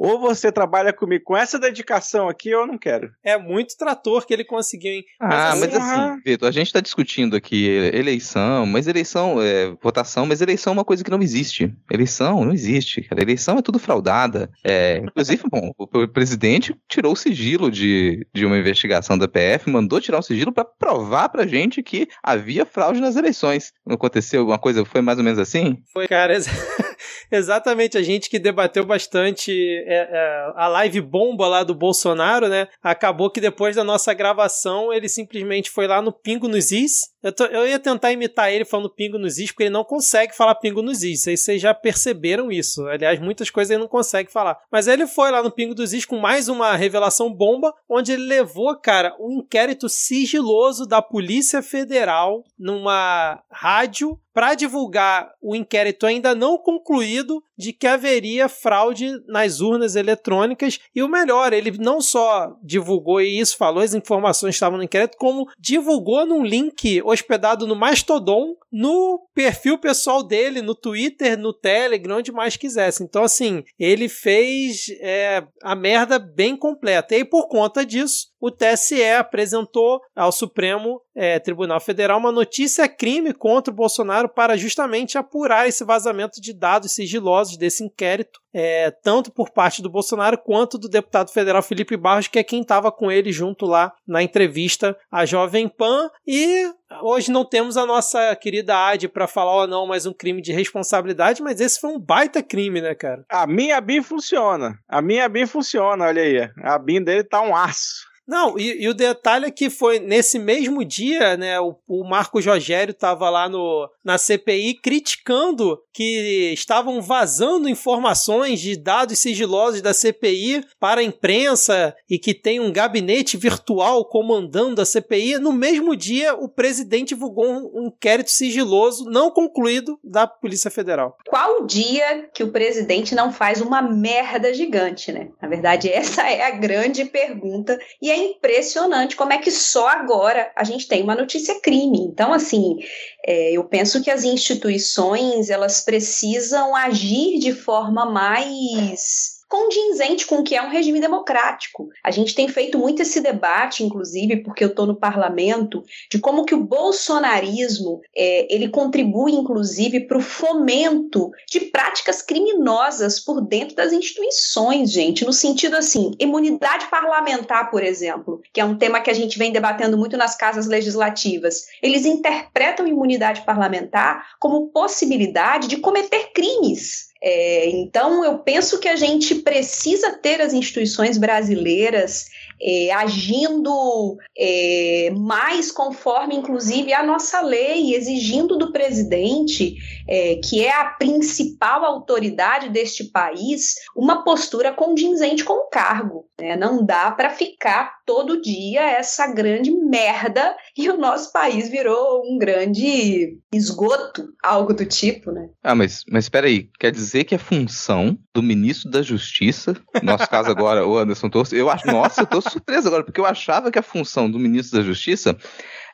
[0.03, 3.13] ou você trabalha comigo com essa dedicação aqui, ou eu não quero.
[3.23, 5.05] É muito trator que ele conseguiu, hein?
[5.21, 10.27] Ah, mas assim, assim, Vitor, a gente está discutindo aqui eleição, mas eleição, é, votação,
[10.27, 11.73] mas eleição é uma coisa que não existe.
[11.89, 13.23] Eleição não existe, cara.
[13.23, 14.51] Eleição é tudo fraudada.
[14.65, 20.01] É, inclusive, bom, o, presidente tirou o sigilo de, de uma investigação da PF, mandou
[20.01, 23.73] tirar o sigilo para provar pra gente que havia fraude nas eleições.
[23.87, 24.85] Não aconteceu alguma coisa?
[24.85, 25.79] Foi mais ou menos assim?
[25.93, 26.35] Foi, cara,
[27.37, 29.53] exatamente a gente que debateu bastante
[29.87, 32.69] é, é, a live bomba lá do Bolsonaro, né?
[32.83, 37.33] Acabou que depois da nossa gravação ele simplesmente foi lá no Pingo nos Is Eu,
[37.33, 40.55] tô, eu ia tentar imitar ele falando pingo nos is, porque ele não consegue falar
[40.57, 41.27] pingo nos is.
[41.29, 42.87] Aí vocês já perceberam isso.
[42.87, 44.59] Aliás, muitas coisas ele não consegue falar.
[44.71, 48.25] Mas ele foi lá no pingo dos is com mais uma revelação bomba, onde ele
[48.25, 56.35] levou, cara, um inquérito sigiloso da Polícia Federal numa rádio para divulgar o inquérito ainda
[56.35, 60.81] não concluído de que haveria fraude nas urnas eletrônicas.
[60.95, 65.17] E o melhor, ele não só divulgou e isso falou, as informações estavam no inquérito,
[65.19, 72.17] como divulgou num link hospedado no Mastodon, no perfil pessoal dele, no Twitter, no Telegram,
[72.19, 73.05] onde mais quisesse.
[73.05, 77.15] Então, assim, ele fez é, a merda bem completa.
[77.15, 83.33] E por conta disso, o TSE apresentou ao Supremo é, Tribunal Federal uma notícia crime
[83.33, 89.31] contra o Bolsonaro para justamente apurar esse vazamento de dados sigilosos desse inquérito, é, tanto
[89.31, 93.13] por parte do Bolsonaro quanto do deputado federal Felipe Barros, que é quem estava com
[93.13, 96.11] ele junto lá na entrevista à Jovem Pan.
[96.27, 96.69] E
[97.03, 98.62] hoje não temos a nossa querida
[99.09, 102.81] Para falar ou não mais um crime de responsabilidade, mas esse foi um baita crime,
[102.81, 103.25] né, cara?
[103.29, 104.79] A minha BIM funciona.
[104.89, 106.51] A minha BIM funciona, olha aí.
[106.63, 108.12] A BIM dele tá um aço.
[108.33, 111.61] Não, e, e, o detalhe é que foi nesse mesmo dia, né?
[111.61, 118.75] O, o Marco Rogério estava lá no, na CPI criticando que estavam vazando informações de
[118.75, 124.87] dados sigilosos da CPI para a imprensa e que tem um gabinete virtual comandando a
[124.87, 125.37] CPI.
[125.37, 131.19] No mesmo dia, o presidente divulgou um, um inquérito sigiloso não concluído da Polícia Federal.
[131.29, 135.29] Qual dia que o presidente não faz uma merda gigante, né?
[135.43, 137.79] Na verdade, essa é a grande pergunta.
[138.01, 141.99] E é impressionante como é que só agora a gente tem uma notícia crime.
[142.01, 142.79] Então, assim,
[143.25, 150.43] é, eu penso que as instituições elas precisam agir de forma mais condizente com o
[150.43, 151.91] que é um regime democrático.
[152.03, 156.47] A gente tem feito muito esse debate, inclusive, porque eu estou no parlamento, de como
[156.47, 163.77] que o bolsonarismo é, ele contribui, inclusive, para o fomento de práticas criminosas por dentro
[163.77, 169.11] das instituições, gente, no sentido assim, imunidade parlamentar, por exemplo, que é um tema que
[169.11, 171.67] a gente vem debatendo muito nas casas legislativas.
[171.83, 177.12] Eles interpretam imunidade parlamentar como possibilidade de cometer crimes.
[177.25, 182.27] É, então, eu penso que a gente precisa ter as instituições brasileiras
[182.61, 189.77] é, agindo é, mais conforme, inclusive, a nossa lei, exigindo do presidente,
[190.09, 196.27] é, que é a principal autoridade deste país, uma postura condizente com o cargo.
[196.41, 196.57] Né?
[196.57, 202.39] Não dá para ficar todo dia essa grande merda e o nosso país virou um
[202.39, 205.49] grande esgoto, algo do tipo, né?
[205.63, 210.03] Ah, mas, mas espera aí, quer dizer que a função do ministro da Justiça, no
[210.03, 213.27] nosso caso agora, o Anderson Torres, eu acho, nossa, eu tô surpreso agora, porque eu
[213.27, 215.37] achava que a função do ministro da Justiça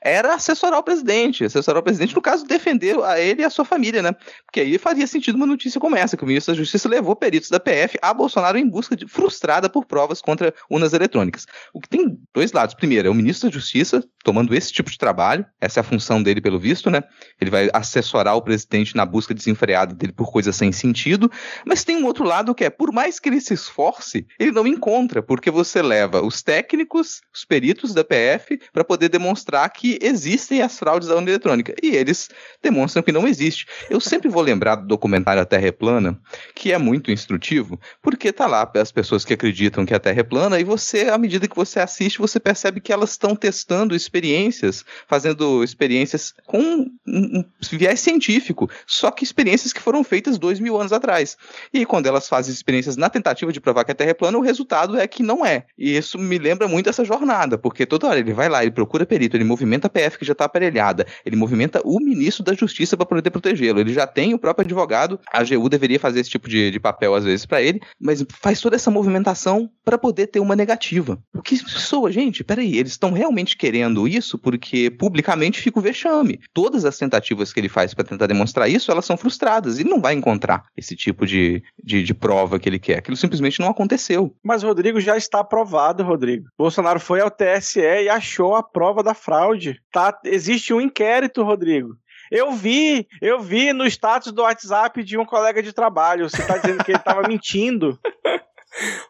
[0.00, 1.44] era assessorar o presidente.
[1.44, 4.12] Assessorar o presidente, no caso, defender a ele e a sua família, né?
[4.44, 7.50] Porque aí faria sentido uma notícia como essa, que o ministro da Justiça levou peritos
[7.50, 11.46] da PF a Bolsonaro em busca de frustrada por provas contra urnas eletrônicas.
[11.72, 12.74] O que tem dois lados.
[12.74, 16.22] Primeiro, é o ministro da Justiça tomando esse tipo de trabalho, essa é a função
[16.22, 17.02] dele, pelo visto, né?
[17.40, 21.30] Ele vai assessorar o presidente na busca desenfreada dele por coisas sem sentido.
[21.64, 24.66] Mas tem um outro lado que é, por mais que ele se esforce, ele não
[24.66, 29.98] encontra, porque você leva os técnicos, os peritos da PF, para poder demonstrar que que
[30.02, 31.74] existem as fraudes da urna eletrônica.
[31.82, 32.28] E eles
[32.62, 33.66] demonstram que não existe.
[33.88, 36.20] Eu sempre vou lembrar do documentário A Terra é Plana,
[36.54, 40.22] que é muito instrutivo, porque tá lá as pessoas que acreditam que a Terra é
[40.22, 44.84] plana, e você, à medida que você assiste, você percebe que elas estão testando experiências,
[45.06, 50.92] fazendo experiências com um viés científico, só que experiências que foram feitas dois mil anos
[50.92, 51.36] atrás.
[51.72, 54.42] E quando elas fazem experiências na tentativa de provar que a Terra é plana, o
[54.42, 55.64] resultado é que não é.
[55.78, 59.06] E isso me lembra muito essa jornada, porque toda hora ele vai lá, ele procura
[59.06, 62.52] perito, ele movimenta movimenta a PF que já está aparelhada, ele movimenta o ministro da
[62.52, 63.80] Justiça para poder protegê-lo.
[63.80, 67.14] Ele já tem o próprio advogado, a AGU deveria fazer esse tipo de, de papel
[67.14, 71.18] às vezes para ele, mas faz toda essa movimentação para poder ter uma negativa.
[71.34, 72.42] O que soa, gente?
[72.44, 76.40] Peraí, eles estão realmente querendo isso porque publicamente fica o vexame.
[76.52, 79.78] Todas as tentativas que ele faz para tentar demonstrar isso, elas são frustradas.
[79.78, 82.98] Ele não vai encontrar esse tipo de, de, de prova que ele quer.
[82.98, 84.34] Aquilo simplesmente não aconteceu.
[84.42, 86.48] Mas, Rodrigo, já está aprovado, Rodrigo.
[86.58, 89.67] Bolsonaro foi ao TSE e achou a prova da fraude.
[89.92, 91.96] Tá, existe um inquérito, Rodrigo.
[92.30, 96.28] Eu vi, eu vi no status do WhatsApp de um colega de trabalho.
[96.28, 97.98] Você está dizendo que ele estava mentindo.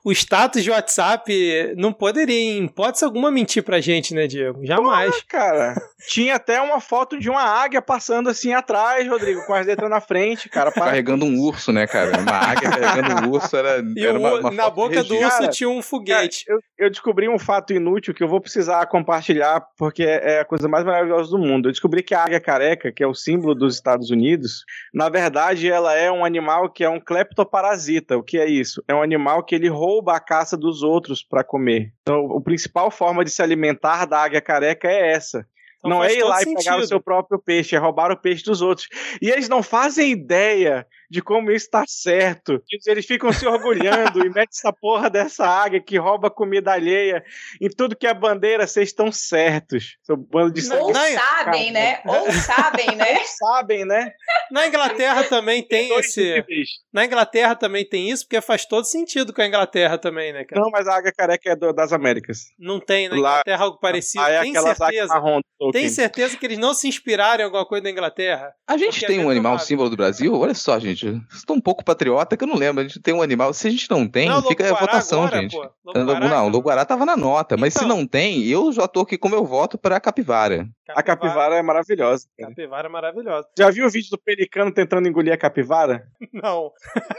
[0.05, 4.65] O status de WhatsApp não poderia, em hipótese alguma, mentir pra gente, né, Diego?
[4.65, 5.11] Jamais.
[5.11, 5.75] Porra, cara.
[6.09, 10.01] Tinha até uma foto de uma águia passando assim atrás, Rodrigo, com as letras na
[10.01, 10.71] frente, cara.
[10.71, 10.87] Para...
[10.87, 12.19] Carregando um urso, né, cara?
[12.19, 15.29] Uma águia carregando um urso era, E era uma, uma na foto boca do urso
[15.29, 16.45] Cara, tinha um foguete.
[16.49, 20.69] Eu, eu descobri um fato inútil que eu vou precisar compartilhar porque é a coisa
[20.69, 21.69] mais maravilhosa do mundo.
[21.69, 25.69] Eu descobri que a águia careca, que é o símbolo dos Estados Unidos, na verdade
[25.69, 28.17] ela é um animal que é um cleptoparasita.
[28.17, 28.83] O que é isso?
[28.89, 31.93] É um animal que ele rouba a caça dos outros para comer.
[32.03, 35.47] Então, a principal forma de se alimentar da águia careca é essa.
[35.79, 36.89] Então não é ir lá e pegar o sentido.
[36.89, 38.89] seu próprio peixe, é roubar o peixe dos outros.
[39.23, 42.63] E eles não fazem ideia de como isso está certo.
[42.87, 47.23] Eles ficam se orgulhando e metem essa porra dessa águia que rouba comida alheia.
[47.61, 49.97] Em tudo que é bandeira, vocês estão certos.
[50.03, 52.01] Seu bando de Ou sabem, né?
[52.05, 53.19] Ou sabem, né?
[53.25, 54.13] sabem, né?
[54.51, 56.23] Na Inglaterra também tem esse.
[56.35, 56.69] níveis.
[56.93, 60.61] Na Inglaterra também tem isso, porque faz todo sentido com a Inglaterra também, né, cara?
[60.61, 62.39] Não, mas a águia careca é do- das Américas.
[62.59, 64.25] Não tem na Lá- Inglaterra algo parecido.
[64.25, 65.07] Aí é tem certeza.
[65.15, 65.41] marrom.
[65.73, 68.53] Tem certeza que eles não se inspiraram em alguma coisa da Inglaterra?
[68.67, 70.33] A gente é tem um animal símbolo do Brasil?
[70.39, 70.98] Olha só, gente.
[71.07, 72.81] Vocês estão um pouco patriota que eu não lembro.
[72.81, 73.53] A gente tem um animal.
[73.55, 75.57] Se a gente não tem, não, fica a Lobo-Guará votação, agora, gente.
[75.57, 75.71] pô.
[75.95, 77.97] não, Lobo-Guará, o Loguará tava na nota, mas se Então.
[77.97, 80.67] não tem, eu já tô aqui com meu voto pra capivara.
[80.91, 82.27] A capivara é maravilhosa.
[82.39, 82.49] cara.
[82.51, 83.47] Capivara é maravilhosa.
[83.59, 86.07] Já viu o vídeo do pelicano tentando engolir a capivara?
[86.33, 86.71] Não.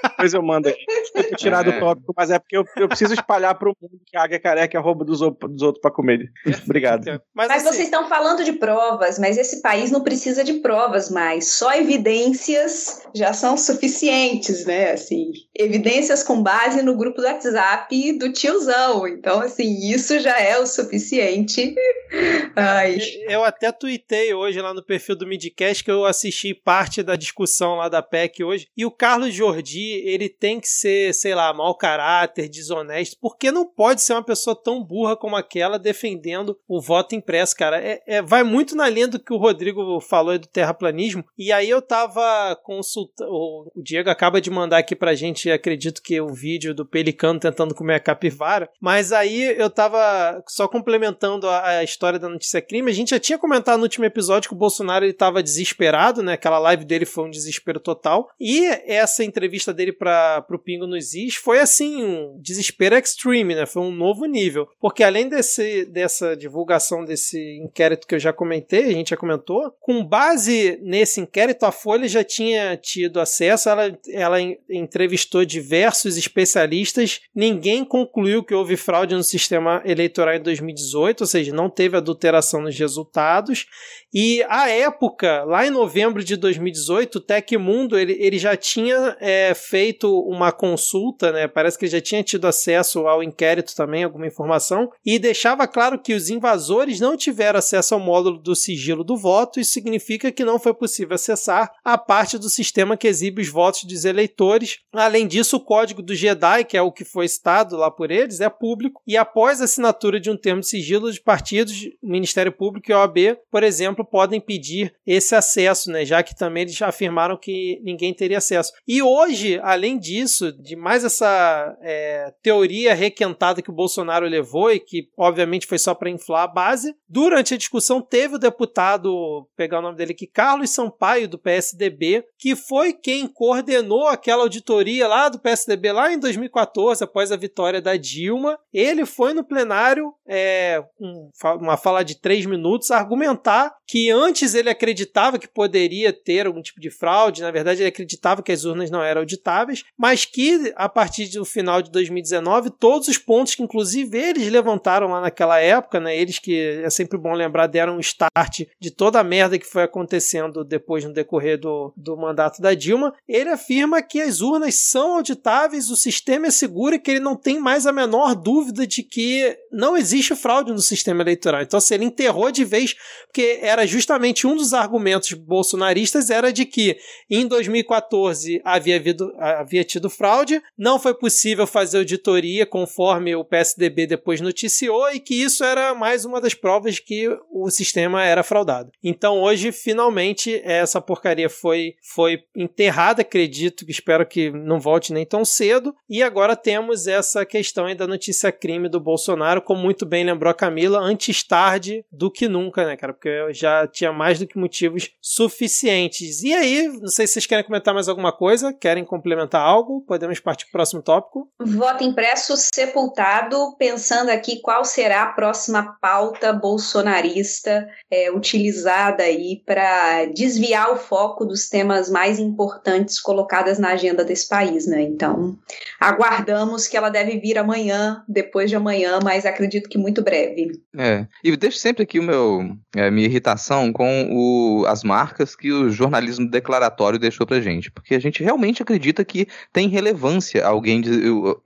[0.10, 0.84] Depois eu mando aqui.
[1.16, 1.80] Eu vou tirar do É.
[1.80, 4.82] tópico, mas é porque eu, eu preciso espalhar pro mundo que a águia careca é
[4.82, 6.32] roubo dos, dos outros pra comer.
[6.66, 7.06] Obrigado.
[7.34, 11.12] Mas, Mas assim, vocês estão falando de provas, mas esse país não precisa de provas
[11.12, 11.52] mais.
[11.52, 14.92] Só evidências já são suficientes, né?
[14.92, 19.08] Assim, evidências com base no grupo do WhatsApp do tiozão.
[19.08, 21.76] Então, assim, isso já é o suficiente.
[22.56, 22.98] Ai.
[23.28, 27.76] Eu até tuitei hoje lá no perfil do Midcast que eu assisti parte da discussão
[27.76, 28.68] lá da PEC hoje.
[28.76, 33.66] E o Carlos Jordi, ele tem que ser, sei lá, mau caráter, desonesto, porque não
[33.66, 37.80] pode ser uma pessoa tão burra como aquela defendendo o voto impresso, cara.
[37.80, 41.24] É, é- vai muito na linha do que o Rodrigo falou aí do terraplanismo.
[41.38, 43.59] E aí eu tava consultando.
[43.76, 47.76] O Diego acaba de mandar aqui pra gente, acredito que o vídeo do Pelicano tentando
[47.76, 48.70] comer a capivara.
[48.80, 52.92] Mas aí eu tava só complementando a, a história da notícia crime.
[52.92, 56.34] A gente já tinha comentado no último episódio que o Bolsonaro ele tava desesperado, né?
[56.34, 58.30] Aquela live dele foi um desespero total.
[58.40, 63.66] E essa entrevista dele para pro Pingo nos Is foi assim, um desespero extreme, né?
[63.66, 64.68] Foi um novo nível.
[64.80, 69.72] Porque além desse, dessa divulgação desse inquérito que eu já comentei, a gente já comentou,
[69.80, 76.18] com base nesse inquérito, a Folha já tinha tido acesso, ela, ela en- entrevistou diversos
[76.18, 81.98] especialistas, ninguém concluiu que houve fraude no sistema eleitoral em 2018, ou seja, não teve
[81.98, 83.66] adulteração nos resultados.
[84.14, 89.54] E à época, lá em novembro de 2018, o Tecmundo ele, ele já tinha é,
[89.54, 91.48] feito uma consulta, né?
[91.48, 96.00] Parece que ele já tinha tido acesso ao inquérito também, alguma informação, e deixava claro
[96.00, 99.60] que os invasores não tiveram acesso ao módulo do sigilo do voto.
[99.60, 103.84] Isso significa que não foi possível acessar a parte do sistema que exibe os votos
[103.84, 104.80] dos eleitores.
[104.94, 108.40] Além disso, o código do Jedi, que é o que foi citado lá por eles,
[108.40, 112.92] é público e após a assinatura de um termo de sigilo, os partidos, Ministério Público
[112.92, 116.06] e OAB, por exemplo, podem pedir esse acesso, né?
[116.06, 118.74] Já que também eles afirmaram que ninguém teria acesso.
[118.88, 124.80] E hoje, além disso, de mais essa é, teoria requentada que o Bolsonaro levou e
[124.80, 129.80] que obviamente foi só para inflar a base, durante a discussão teve o deputado, pegar
[129.80, 135.30] o nome dele aqui, Carlos Sampaio do PSDB, que foi quem coordenou aquela auditoria lá
[135.30, 138.58] do PSDB lá em 2014, após a vitória da Dilma.
[138.74, 144.70] Ele foi no plenário, é, um- uma fala de três minutos, argumentar que antes ele
[144.70, 148.92] acreditava que poderia ter algum tipo de fraude, na verdade ele acreditava que as urnas
[148.92, 153.64] não eram auditáveis, mas que a partir do final de 2019, todos os pontos que
[153.64, 158.00] inclusive eles levantaram lá naquela época, né, eles que é sempre bom lembrar, deram um
[158.00, 162.74] start de toda a merda que foi acontecendo depois no decorrer do, do mandato da
[162.74, 167.20] Dilma, ele afirma que as urnas são auditáveis, o sistema é seguro e que ele
[167.20, 171.62] não tem mais a menor dúvida de que não existe fraude no sistema eleitoral.
[171.62, 176.66] Então, se ele enterrou de vez, porque era justamente um dos argumentos bolsonaristas era de
[176.66, 176.98] que
[177.30, 184.08] em 2014 havia, havido, havia tido fraude, não foi possível fazer auditoria conforme o PSDB
[184.08, 188.92] depois noticiou e que isso era mais uma das provas que o sistema era fraudado.
[189.04, 195.46] Então hoje, finalmente, essa porcaria foi, foi enterrada, acredito, espero que não volte nem tão
[195.46, 200.06] cedo, e agora temos essa questão aí da notícia crime do Bolsonaro Bolsonaro, como muito
[200.06, 203.14] bem lembrou a Camila, antes tarde do que nunca, né, cara?
[203.14, 206.42] Porque já tinha mais do que motivos suficientes.
[206.42, 210.40] E aí, não sei se vocês querem comentar mais alguma coisa, querem complementar algo, podemos
[210.40, 211.50] partir para o próximo tópico.
[211.60, 220.26] Voto impresso sepultado, pensando aqui qual será a próxima pauta bolsonarista é, utilizada aí para
[220.26, 225.02] desviar o foco dos temas mais importantes colocados na agenda desse país, né?
[225.02, 225.58] Então,
[226.00, 230.72] aguardamos que ela deve vir amanhã, depois de amanhã, mas acredito que muito breve.
[230.98, 235.72] É, e deixo sempre aqui o meu, a minha irritação com o, as marcas que
[235.72, 241.02] o jornalismo declaratório deixou pra gente, porque a gente realmente acredita que tem relevância alguém,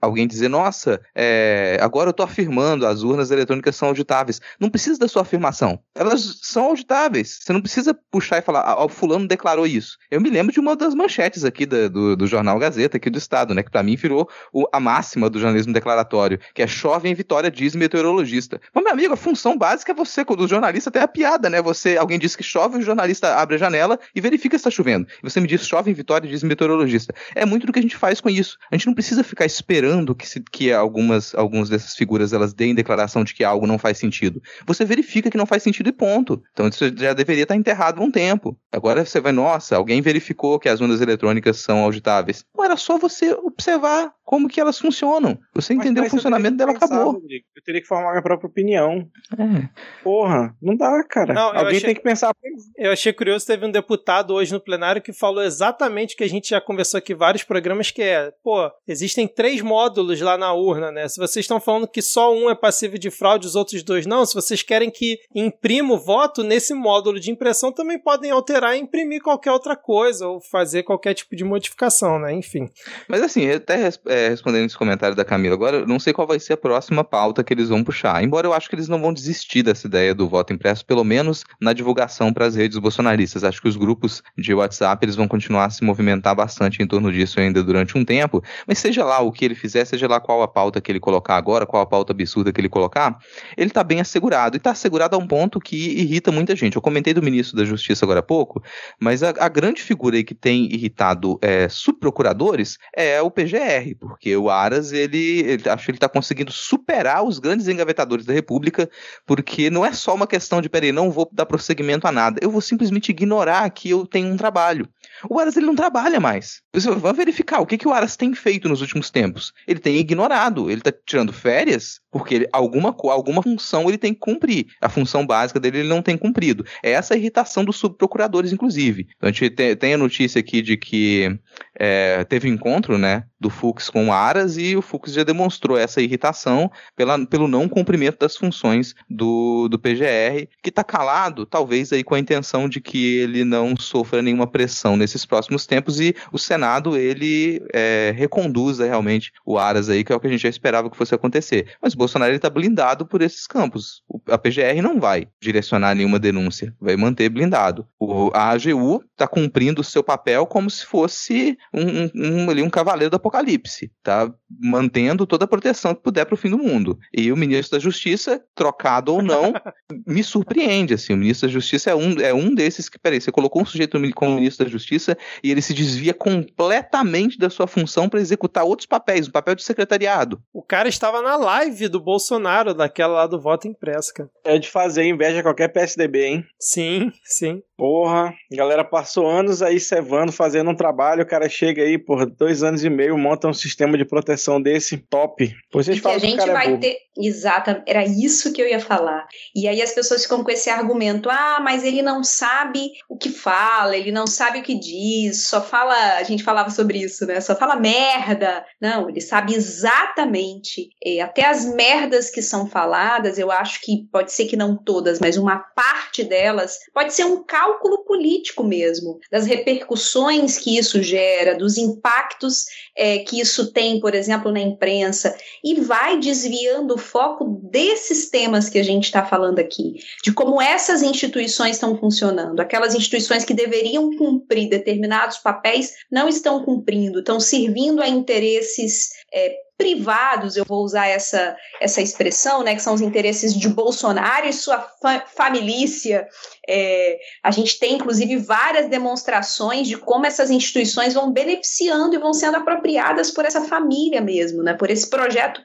[0.00, 4.40] alguém dizer, nossa, é, agora eu tô afirmando, as urnas eletrônicas são auditáveis.
[4.58, 7.38] Não precisa da sua afirmação, elas são auditáveis.
[7.40, 9.96] Você não precisa puxar e falar, ah, o fulano declarou isso.
[10.10, 13.18] Eu me lembro de uma das manchetes aqui da, do, do jornal Gazeta, aqui do
[13.18, 17.08] Estado, né, que para mim virou o, a máxima do jornalismo declaratório, que é chove
[17.08, 18.60] em Vitória, diz meteorologista.
[18.72, 21.60] Mas, meu amigo, a função básica é você, quando o jornalista tem a piada, né?
[21.62, 25.06] Você, alguém diz que chove, o jornalista abre a janela e verifica se está chovendo.
[25.22, 27.14] E você me diz chove em Vitória, diz meteorologista.
[27.34, 28.58] É muito do que a gente faz com isso.
[28.70, 32.74] A gente não precisa ficar esperando que, se, que algumas, algumas dessas figuras elas deem
[32.74, 34.42] declaração de que algo não faz sentido.
[34.66, 36.42] Você verifica que não faz sentido e ponto.
[36.52, 38.56] Então isso já deveria estar enterrado há um tempo.
[38.72, 42.44] Agora você vai, nossa, alguém verificou que as ondas eletrônicas são auditáveis.
[42.54, 45.38] Não era só você observar como que elas funcionam.
[45.54, 47.12] Você entendeu o funcionamento dela, acabou.
[47.12, 47.44] Rodrigo.
[47.54, 49.08] Eu teria que formar minha própria opinião.
[49.38, 49.68] É.
[50.02, 51.32] Porra, não dá, cara.
[51.32, 52.34] Não, Alguém achei, tem que pensar.
[52.76, 56.28] Eu achei curioso, teve um deputado hoje no plenário que falou exatamente o que a
[56.28, 60.92] gente já conversou aqui vários programas, que é, pô, existem três módulos lá na urna,
[60.92, 61.08] né?
[61.08, 64.26] Se vocês estão falando que só um é passivo de fraude, os outros dois não,
[64.26, 68.80] se vocês querem que imprima o voto, nesse módulo de impressão também podem alterar e
[68.80, 72.32] imprimir qualquer outra coisa, ou fazer qualquer tipo de modificação, né?
[72.32, 72.68] Enfim.
[73.08, 76.54] Mas assim, até é, respondendo esse comentário da Camila agora, não sei qual vai ser
[76.54, 78.22] a próxima pauta que eles vão puxar.
[78.22, 81.44] Embora eu acho que eles não vão desistir dessa ideia do voto impresso, pelo menos
[81.60, 83.44] na divulgação para as redes bolsonaristas.
[83.44, 87.12] Acho que os grupos de WhatsApp eles vão continuar a se movimentar bastante em torno
[87.12, 88.42] disso ainda durante um tempo.
[88.66, 91.36] Mas seja lá o que ele fizer, seja lá qual a pauta que ele colocar
[91.36, 93.18] agora, qual a pauta absurda que ele colocar,
[93.56, 94.56] ele está bem assegurado.
[94.56, 96.76] E está assegurado a um ponto que irrita muita gente.
[96.76, 98.62] Eu comentei do ministro da Justiça agora há pouco,
[99.00, 104.36] mas a, a grande figura aí que tem irritado é, subprocuradores é o PGR, porque
[104.36, 108.88] o Aras, ele, ele acho que ele está conseguindo superar os grandes engavetadores da República,
[109.26, 112.50] porque não é só uma questão de, peraí, não vou dar prosseguimento a nada, eu
[112.50, 114.88] vou simplesmente ignorar que eu tenho um trabalho.
[115.28, 116.62] O Aras ele não trabalha mais.
[116.72, 119.52] Você vai verificar o que, que o Aras tem feito nos últimos tempos.
[119.68, 124.20] Ele tem ignorado, ele está tirando férias porque ele, alguma, alguma função ele tem que
[124.20, 124.66] cumprir.
[124.80, 126.64] A função básica dele ele não tem cumprido.
[126.80, 129.08] É essa a irritação dos subprocuradores, inclusive.
[129.16, 131.36] Então, a gente tem, tem a notícia aqui de que
[131.76, 136.00] é, teve encontro né, do Fux com o Aras e o Fux já demonstrou essa
[136.00, 142.04] irritação pela, pelo não cumprimento das funções do, do PGR, que está calado, talvez aí
[142.04, 146.38] com a intenção de que ele não sofra nenhuma pressão nesses próximos tempos e o
[146.38, 150.48] Senado ele é, reconduza realmente o Aras aí, que é o que a gente já
[150.48, 151.74] esperava que fosse acontecer.
[151.82, 154.04] Mas Bolsonaro está blindado por esses campos.
[154.08, 157.84] O, a PGR não vai direcionar nenhuma denúncia, vai manter blindado.
[157.98, 162.70] O, a AGU está cumprindo o seu papel como se fosse um, um, um, um
[162.70, 166.96] cavaleiro do apocalipse, tá mantendo toda a proteção que puder para o fim do mundo.
[167.16, 169.52] E o ministro da Justiça, trocado ou não,
[170.04, 170.94] me surpreende.
[170.94, 173.64] Assim, o ministro da Justiça é um, é um desses que, peraí, você colocou um
[173.64, 178.64] sujeito como ministro da Justiça e ele se desvia completamente da sua função para executar
[178.64, 180.42] outros papéis, um papel de secretariado.
[180.52, 184.30] O cara estava na live do Bolsonaro, daquela lá do voto impresso, cara.
[184.44, 186.44] É de fazer inveja a qualquer PSDB, hein?
[186.58, 187.62] Sim, sim.
[187.76, 192.24] Porra, a galera passou anos aí cevando, fazendo um trabalho, o cara chega aí, por
[192.24, 195.52] dois anos e meio, monta um sistema de proteção desse top.
[195.72, 196.96] Pois vocês falam que a gente é vai é ter.
[197.16, 199.26] Exato, era isso que eu ia falar.
[199.54, 203.28] E aí as pessoas ficam com esse argumento: ah, mas ele não sabe o que
[203.28, 205.94] fala, ele não sabe o que diz, só fala.
[206.16, 207.40] A gente falava sobre isso, né?
[207.40, 208.64] Só fala merda.
[208.80, 210.90] Não, ele sabe exatamente.
[211.04, 215.20] É, até as merdas que são faladas, eu acho que pode ser que não todas,
[215.20, 221.56] mas uma parte delas pode ser um cálculo político mesmo, das repercussões que isso gera,
[221.56, 227.58] dos impactos é, que isso tem, por exemplo, na imprensa, e vai desviando o foco
[227.62, 232.94] desses temas que a gente está falando aqui, de como essas instituições estão funcionando, aquelas
[232.94, 240.56] instituições que deveriam cumprir determinados papéis não estão cumprindo, estão servindo a interesses é, privados,
[240.56, 244.78] eu vou usar essa, essa expressão, né, que são os interesses de Bolsonaro e sua
[245.00, 246.26] fa família.
[246.68, 252.32] É, a gente tem, inclusive, várias demonstrações de como essas instituições vão beneficiando e vão
[252.32, 255.60] sendo apropriadas por essa família mesmo, né, por esse projeto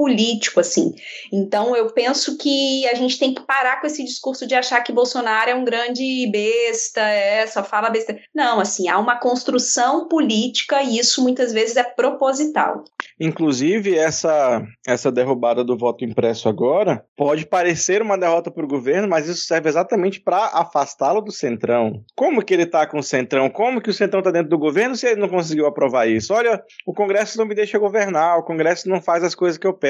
[0.00, 0.94] político, assim.
[1.30, 4.94] Então, eu penso que a gente tem que parar com esse discurso de achar que
[4.94, 8.18] Bolsonaro é um grande besta, é, só fala besta.
[8.34, 12.82] Não, assim, há uma construção política e isso muitas vezes é proposital.
[13.20, 19.06] Inclusive, essa, essa derrubada do voto impresso agora pode parecer uma derrota para o governo,
[19.06, 22.02] mas isso serve exatamente para afastá-lo do Centrão.
[22.16, 23.50] Como que ele está com o Centrão?
[23.50, 26.32] Como que o Centrão está dentro do governo se ele não conseguiu aprovar isso?
[26.32, 29.74] Olha, o Congresso não me deixa governar, o Congresso não faz as coisas que eu
[29.74, 29.89] peço.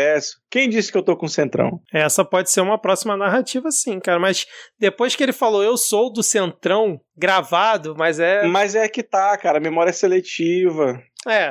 [0.50, 1.80] Quem disse que eu tô com o Centrão?
[1.92, 4.18] Essa pode ser uma próxima narrativa, sim, cara.
[4.18, 4.46] Mas
[4.78, 8.46] depois que ele falou eu sou do Centrão, gravado, mas é.
[8.46, 11.00] Mas é que tá, cara, memória seletiva.
[11.26, 11.48] É,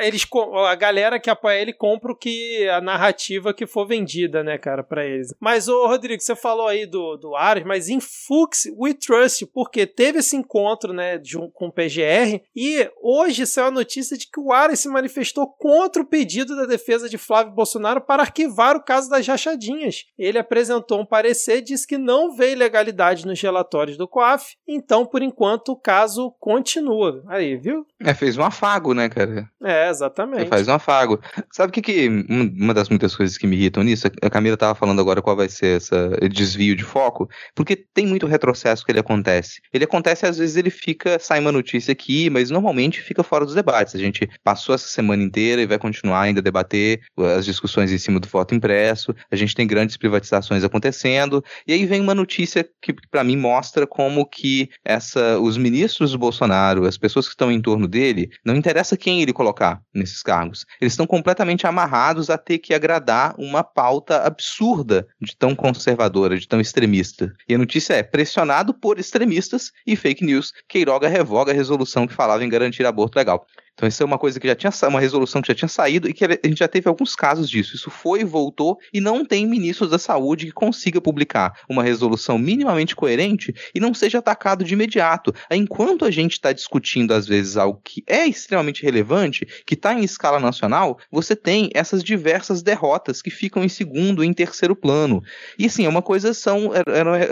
[0.00, 0.26] eles,
[0.68, 4.82] a galera que apoia ele compra o que a narrativa que for vendida, né, cara,
[4.82, 5.32] para eles.
[5.40, 9.86] Mas ô Rodrigo, você falou aí do, do Ares, mas em Fux We Trust, porque
[9.86, 14.40] teve esse encontro, né, de com o PGR e hoje saiu a notícia de que
[14.40, 18.82] o Ares se manifestou contra o pedido da defesa de Flávio Bolsonaro para arquivar o
[18.82, 20.04] caso das rachadinhas.
[20.18, 25.06] Ele apresentou um parecer e disse que não vê ilegalidade nos relatórios do COAF, então
[25.06, 27.22] por enquanto o caso continua.
[27.28, 27.86] Aí, viu?
[28.00, 29.03] É, fez um afago, né?
[29.04, 29.50] Né, cara?
[29.62, 30.44] É, exatamente.
[30.44, 31.20] Você faz um afago.
[31.52, 34.06] Sabe o que, que uma das muitas coisas que me irritam nisso?
[34.22, 35.94] A Camila tava falando agora qual vai ser esse
[36.28, 39.60] desvio de foco, porque tem muito retrocesso que ele acontece.
[39.72, 43.54] Ele acontece, às vezes ele fica, sai uma notícia aqui, mas normalmente fica fora dos
[43.54, 43.94] debates.
[43.94, 47.00] A gente passou essa semana inteira e vai continuar ainda a debater
[47.36, 49.14] as discussões em cima do voto impresso.
[49.30, 51.44] A gente tem grandes privatizações acontecendo.
[51.66, 56.18] E aí vem uma notícia que, para mim, mostra como que essa, os ministros do
[56.18, 60.22] Bolsonaro, as pessoas que estão em torno dele, não interessa interessa quem ele colocar nesses
[60.22, 60.64] cargos.
[60.80, 66.48] Eles estão completamente amarrados a ter que agradar uma pauta absurda de tão conservadora, de
[66.48, 67.32] tão extremista.
[67.48, 72.14] E a notícia é: pressionado por extremistas e fake news, Queiroga revoga a resolução que
[72.14, 73.46] falava em garantir aborto legal.
[73.74, 76.12] Então, isso é uma coisa que já tinha uma resolução que já tinha saído e
[76.12, 77.74] que a gente já teve alguns casos disso.
[77.74, 82.38] Isso foi e voltou e não tem ministro da saúde que consiga publicar uma resolução
[82.38, 85.34] minimamente coerente e não seja atacado de imediato.
[85.50, 90.04] Enquanto a gente está discutindo, às vezes, algo que é extremamente relevante, que está em
[90.04, 95.20] escala nacional, você tem essas diversas derrotas que ficam em segundo e em terceiro plano.
[95.58, 96.70] E assim, é uma coisa, são,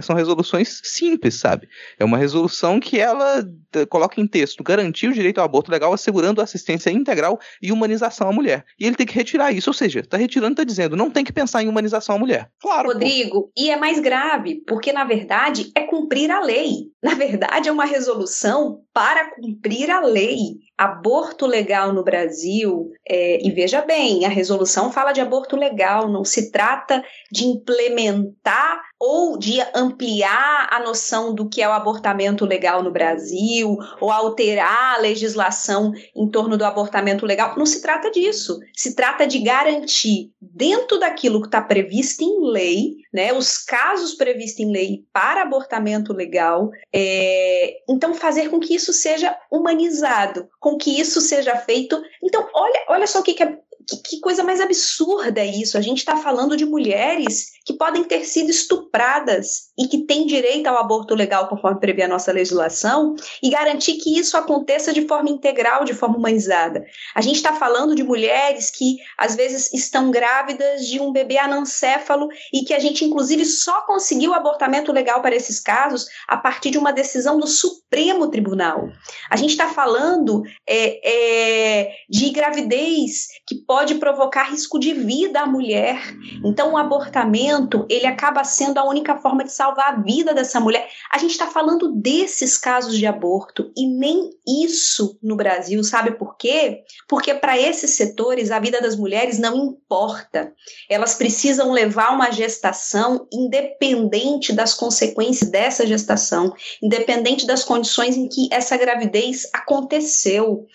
[0.03, 1.69] são resoluções simples, sabe?
[1.99, 3.45] É uma resolução que ela
[3.89, 8.29] coloca em texto, garantir o direito ao aborto legal assegurando dando assistência integral e humanização
[8.29, 8.65] à mulher.
[8.79, 11.33] E ele tem que retirar isso, ou seja, está retirando, está dizendo, não tem que
[11.33, 12.51] pensar em humanização à mulher.
[12.61, 12.89] Claro.
[12.89, 13.53] Rodrigo, pô.
[13.57, 16.91] e é mais grave, porque na verdade é cumprir a lei.
[17.03, 20.39] Na verdade é uma resolução para cumprir a lei.
[20.83, 26.25] Aborto legal no Brasil, é, e veja bem, a resolução fala de aborto legal, não
[26.25, 32.83] se trata de implementar ou de ampliar a noção do que é o abortamento legal
[32.83, 37.55] no Brasil, ou alterar a legislação em torno do abortamento legal.
[37.57, 38.61] Não se trata disso.
[38.73, 44.61] Se trata de garantir, dentro daquilo que está previsto em lei, né, os casos previstos
[44.61, 51.01] em lei para abortamento legal, é, então fazer com que isso seja humanizado, com que
[51.01, 52.03] isso seja feito.
[52.23, 53.59] Então, olha, olha só o que, que é
[53.89, 55.77] que, que, coisa mais absurda é isso?
[55.77, 60.67] A gente está falando de mulheres que podem ter sido estupradas e que têm direito
[60.67, 65.31] ao aborto legal, conforme prevê a nossa legislação, e garantir que isso aconteça de forma
[65.31, 66.85] integral, de forma humanizada.
[67.15, 72.29] A gente está falando de mulheres que, às vezes, estão grávidas de um bebê anencéfalo
[72.53, 76.79] e que a gente, inclusive, só conseguiu abortamento legal para esses casos a partir de
[76.79, 78.89] uma decisão do Supremo Tribunal.
[79.31, 85.47] A gente está falando é, é, de gravidez que pode provocar risco de vida à
[85.47, 86.01] mulher.
[86.45, 87.52] Então, o abortamento,
[87.89, 90.89] ele acaba sendo a única forma de salvar a vida dessa mulher.
[91.11, 96.37] A gente está falando desses casos de aborto e nem isso no Brasil, sabe por
[96.37, 96.83] quê?
[97.09, 100.53] Porque para esses setores a vida das mulheres não importa.
[100.89, 108.49] Elas precisam levar uma gestação independente das consequências dessa gestação, independente das condições em que
[108.51, 110.67] essa gravidez aconteceu.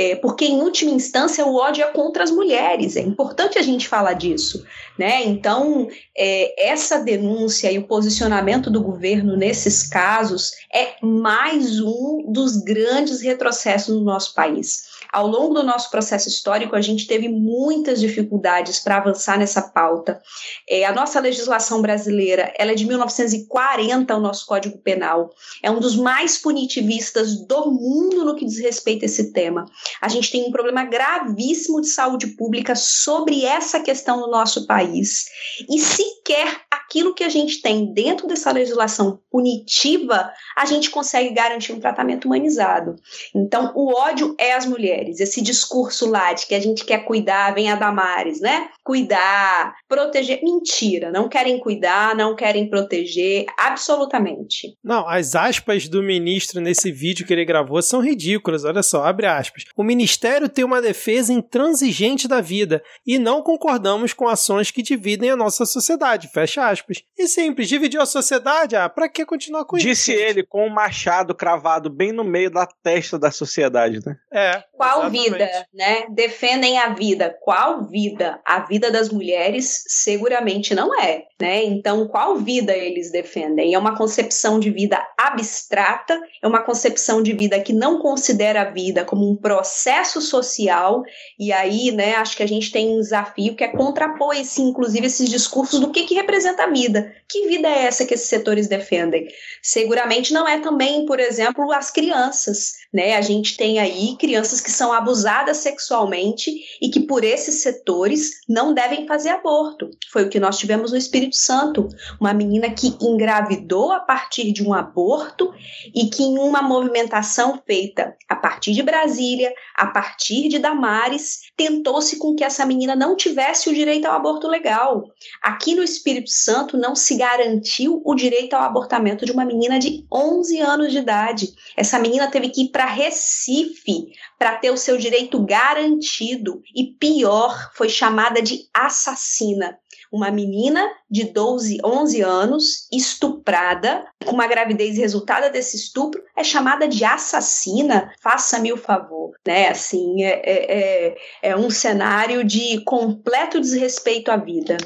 [0.00, 2.94] É, porque, em última instância, o ódio é contra as mulheres.
[2.94, 4.64] É importante a gente falar disso.
[4.96, 5.24] Né?
[5.24, 12.58] Então, é, essa denúncia e o posicionamento do governo nesses casos é mais um dos
[12.58, 14.84] grandes retrocessos no nosso país.
[15.12, 20.20] Ao longo do nosso processo histórico, a gente teve muitas dificuldades para avançar nessa pauta.
[20.68, 25.30] É, a nossa legislação brasileira ela é de 1940, o nosso Código Penal.
[25.62, 29.64] É um dos mais punitivistas do mundo no que diz respeito a esse tema.
[30.00, 35.26] A gente tem um problema gravíssimo de saúde pública sobre essa questão no nosso país.
[35.70, 41.74] E sequer aquilo que a gente tem dentro dessa legislação punitiva, a gente consegue garantir
[41.74, 42.96] um tratamento humanizado.
[43.34, 45.20] Então, o ódio é as mulheres.
[45.20, 48.70] Esse discurso lá de que a gente quer cuidar, vem a Damares, né?
[48.88, 50.40] Cuidar, proteger.
[50.42, 54.78] Mentira, não querem cuidar, não querem proteger, absolutamente.
[54.82, 58.64] Não, as aspas do ministro nesse vídeo que ele gravou são ridículas.
[58.64, 59.64] Olha só, abre aspas.
[59.76, 65.28] O ministério tem uma defesa intransigente da vida e não concordamos com ações que dividem
[65.28, 66.30] a nossa sociedade.
[66.32, 67.02] Fecha aspas.
[67.18, 68.74] E simples, dividiu a sociedade?
[68.74, 70.12] Ah, pra que continuar com Disse isso?
[70.12, 74.16] Disse ele com um machado cravado bem no meio da testa da sociedade, né?
[74.32, 74.62] É.
[74.72, 75.30] Qual exatamente.
[75.30, 76.06] vida, né?
[76.08, 77.36] Defendem a vida.
[77.42, 78.40] Qual vida?
[78.46, 81.64] A vida das mulheres seguramente não é, né?
[81.64, 83.74] Então, qual vida eles defendem?
[83.74, 88.70] É uma concepção de vida abstrata, é uma concepção de vida que não considera a
[88.70, 91.02] vida como um processo social,
[91.38, 95.06] e aí, né, acho que a gente tem um desafio que é contrapor esse, inclusive,
[95.06, 97.12] esses discursos do que, que representa a vida.
[97.28, 99.26] Que vida é essa que esses setores defendem?
[99.62, 103.16] Seguramente não é também, por exemplo, as crianças, né?
[103.16, 106.50] A gente tem aí crianças que são abusadas sexualmente
[106.80, 109.90] e que por esses setores não devem fazer aborto.
[110.10, 111.88] Foi o que nós tivemos no Espírito Santo,
[112.20, 115.52] uma menina que engravidou a partir de um aborto
[115.94, 122.18] e que em uma movimentação feita a partir de Brasília, a partir de Damares, tentou-se
[122.18, 125.04] com que essa menina não tivesse o direito ao aborto legal.
[125.42, 130.06] Aqui no Espírito Santo não se garantiu o direito ao abortamento de uma menina de
[130.12, 131.48] 11 anos de idade.
[131.76, 134.08] Essa menina teve que ir para Recife
[134.38, 139.78] para ter o seu direito garantido e pior, foi chamada de assassina
[140.10, 146.88] uma menina de 12, 11 anos, estuprada, com uma gravidez resultada desse estupro, é chamada
[146.88, 148.12] de assassina.
[148.22, 149.68] Faça-me o favor, né?
[149.68, 151.16] Assim, é, é, é,
[151.50, 154.76] é um cenário de completo desrespeito à vida.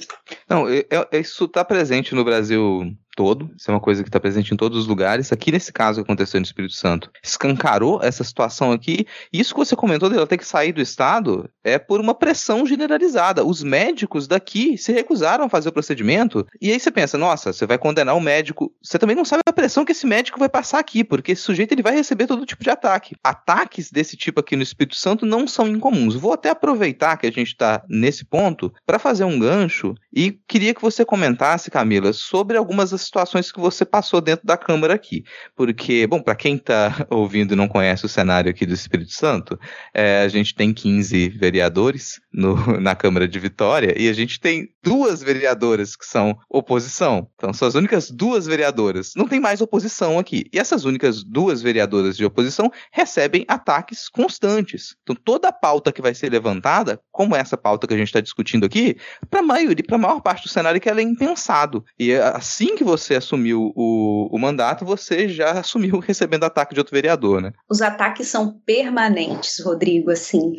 [0.48, 4.18] Não, é, é, isso está presente no Brasil todo, isso é uma coisa que está
[4.18, 5.32] presente em todos os lugares.
[5.32, 9.06] Aqui nesse caso que aconteceu no Espírito Santo, escancarou essa situação aqui.
[9.32, 13.44] Isso que você comentou dela ter que sair do estado é por uma pressão generalizada.
[13.44, 16.46] Os médicos daqui se recusaram a fazer o procedimento.
[16.60, 18.72] E aí você pensa, nossa, você vai condenar o médico.
[18.82, 21.72] Você também não sabe a pressão que esse médico vai passar aqui, porque esse sujeito
[21.72, 23.14] ele vai receber todo tipo de ataque.
[23.22, 26.14] Ataques desse tipo aqui no Espírito Santo não são incomuns.
[26.14, 30.74] Vou até aproveitar que a gente está nesse ponto para fazer um gancho e queria
[30.74, 35.24] que você comentasse, Camila, sobre algumas situações que você passou dentro da Câmara aqui.
[35.56, 39.58] Porque, bom, para quem está ouvindo e não conhece o cenário aqui do Espírito Santo,
[39.94, 44.68] é, a gente tem 15 vereadores no, na Câmara de Vitória e a gente tem
[44.82, 47.28] duas vereadoras que são oposição.
[47.36, 49.12] Então, são as únicas duas vereadoras.
[49.16, 50.44] Não tem mais oposição aqui.
[50.52, 54.96] E essas únicas duas vereadoras de oposição recebem ataques constantes.
[55.02, 58.20] Então, toda a pauta que vai ser levantada, como essa pauta que a gente está
[58.20, 58.96] discutindo aqui,
[59.30, 61.84] para a maioria, para a maior parte do cenário, que ela é impensado.
[61.98, 66.94] E assim que você assumiu o, o mandato, você já assumiu recebendo ataque de outro
[66.94, 67.52] vereador, né?
[67.68, 70.10] Os ataques são permanentes, Rodrigo.
[70.10, 70.56] Assim,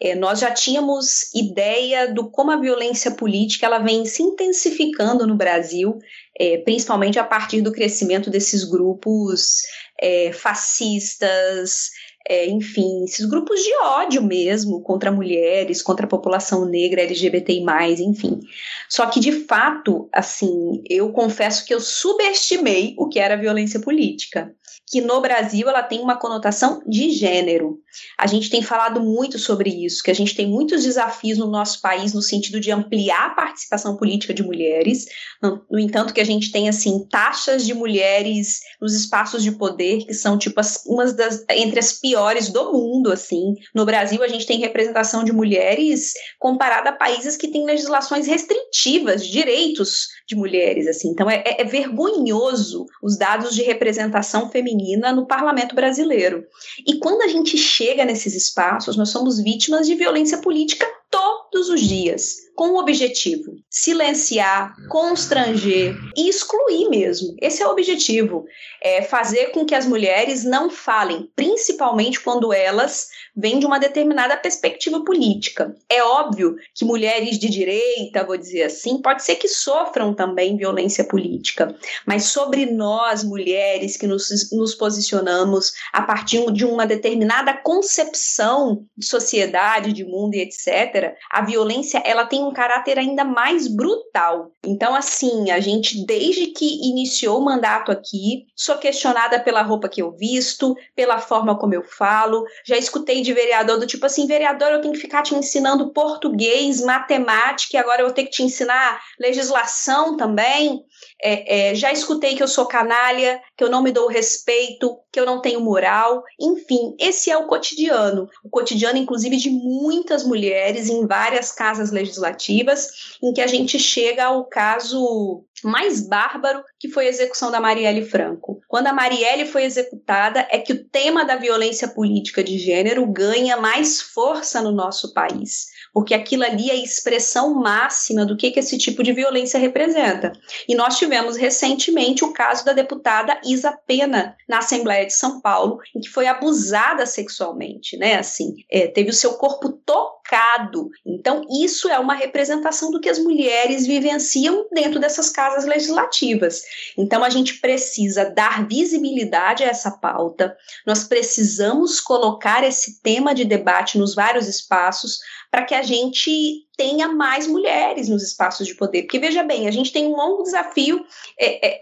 [0.00, 5.36] é, nós já tínhamos ideia do como a violência política ela vem se intensificando no
[5.36, 5.98] Brasil,
[6.38, 9.62] é, principalmente a partir do crescimento desses grupos
[10.00, 11.90] é, fascistas,
[12.28, 17.64] é, enfim, esses grupos de ódio mesmo contra mulheres, contra a população negra, LGBTI+,
[18.00, 18.40] enfim.
[18.88, 24.52] Só que, de fato, assim, eu confesso que eu subestimei o que era violência política
[24.88, 27.80] que no Brasil ela tem uma conotação de gênero.
[28.16, 31.80] A gente tem falado muito sobre isso, que a gente tem muitos desafios no nosso
[31.80, 35.06] país no sentido de ampliar a participação política de mulheres.
[35.42, 40.14] No, entanto, que a gente tem assim taxas de mulheres nos espaços de poder que
[40.14, 43.54] são tipo as, umas das entre as piores do mundo, assim.
[43.74, 49.24] No Brasil a gente tem representação de mulheres comparada a países que têm legislações restritivas
[49.24, 51.08] de direitos de mulheres, assim.
[51.10, 56.44] Então é, é, vergonhoso os dados de representação feminina no parlamento brasileiro.
[56.86, 61.80] E quando a gente chega nesses espaços, nós somos vítimas de violência política todos os
[61.80, 67.36] dias com o objetivo silenciar, constranger e excluir mesmo.
[67.42, 68.46] Esse é o objetivo,
[68.82, 74.34] é fazer com que as mulheres não falem, principalmente quando elas vêm de uma determinada
[74.34, 75.76] perspectiva política.
[75.90, 81.04] É óbvio que mulheres de direita, vou dizer assim, pode ser que sofram também violência
[81.04, 81.76] política,
[82.06, 89.04] mas sobre nós mulheres que nos, nos posicionamos a partir de uma determinada concepção de
[89.04, 90.95] sociedade, de mundo e etc,
[91.30, 94.52] a violência ela tem um caráter ainda mais brutal.
[94.64, 100.02] Então, assim, a gente, desde que iniciou o mandato aqui, sou questionada pela roupa que
[100.02, 102.44] eu visto, pela forma como eu falo.
[102.64, 106.80] Já escutei de vereador do tipo assim: vereador, eu tenho que ficar te ensinando português,
[106.80, 110.84] matemática, e agora eu vou ter que te ensinar legislação também.
[111.22, 115.18] É, é, já escutei que eu sou canalha, que eu não me dou respeito, que
[115.18, 116.22] eu não tenho moral.
[116.38, 118.28] Enfim, esse é o cotidiano.
[118.44, 124.24] O cotidiano, inclusive, de muitas mulheres em várias casas legislativas, em que a gente chega
[124.24, 128.60] ao caso mais bárbaro, que foi a execução da Marielle Franco.
[128.68, 133.56] Quando a Marielle foi executada, é que o tema da violência política de gênero ganha
[133.56, 138.60] mais força no nosso país porque aquilo ali é a expressão máxima do que, que
[138.60, 140.30] esse tipo de violência representa.
[140.68, 145.78] E nós tivemos recentemente o caso da deputada Isa Pena na Assembleia de São Paulo,
[145.94, 148.16] em que foi abusada sexualmente, né?
[148.16, 150.90] Assim, é, teve o seu corpo tocado.
[151.06, 156.60] Então, isso é uma representação do que as mulheres vivenciam dentro dessas casas legislativas.
[156.98, 160.54] Então, a gente precisa dar visibilidade a essa pauta,
[160.86, 165.20] nós precisamos colocar esse tema de debate nos vários espaços
[165.50, 169.02] para que a gente tenha mais mulheres nos espaços de poder.
[169.02, 171.04] Porque veja bem, a gente tem um longo desafio,
[171.38, 171.78] é, é,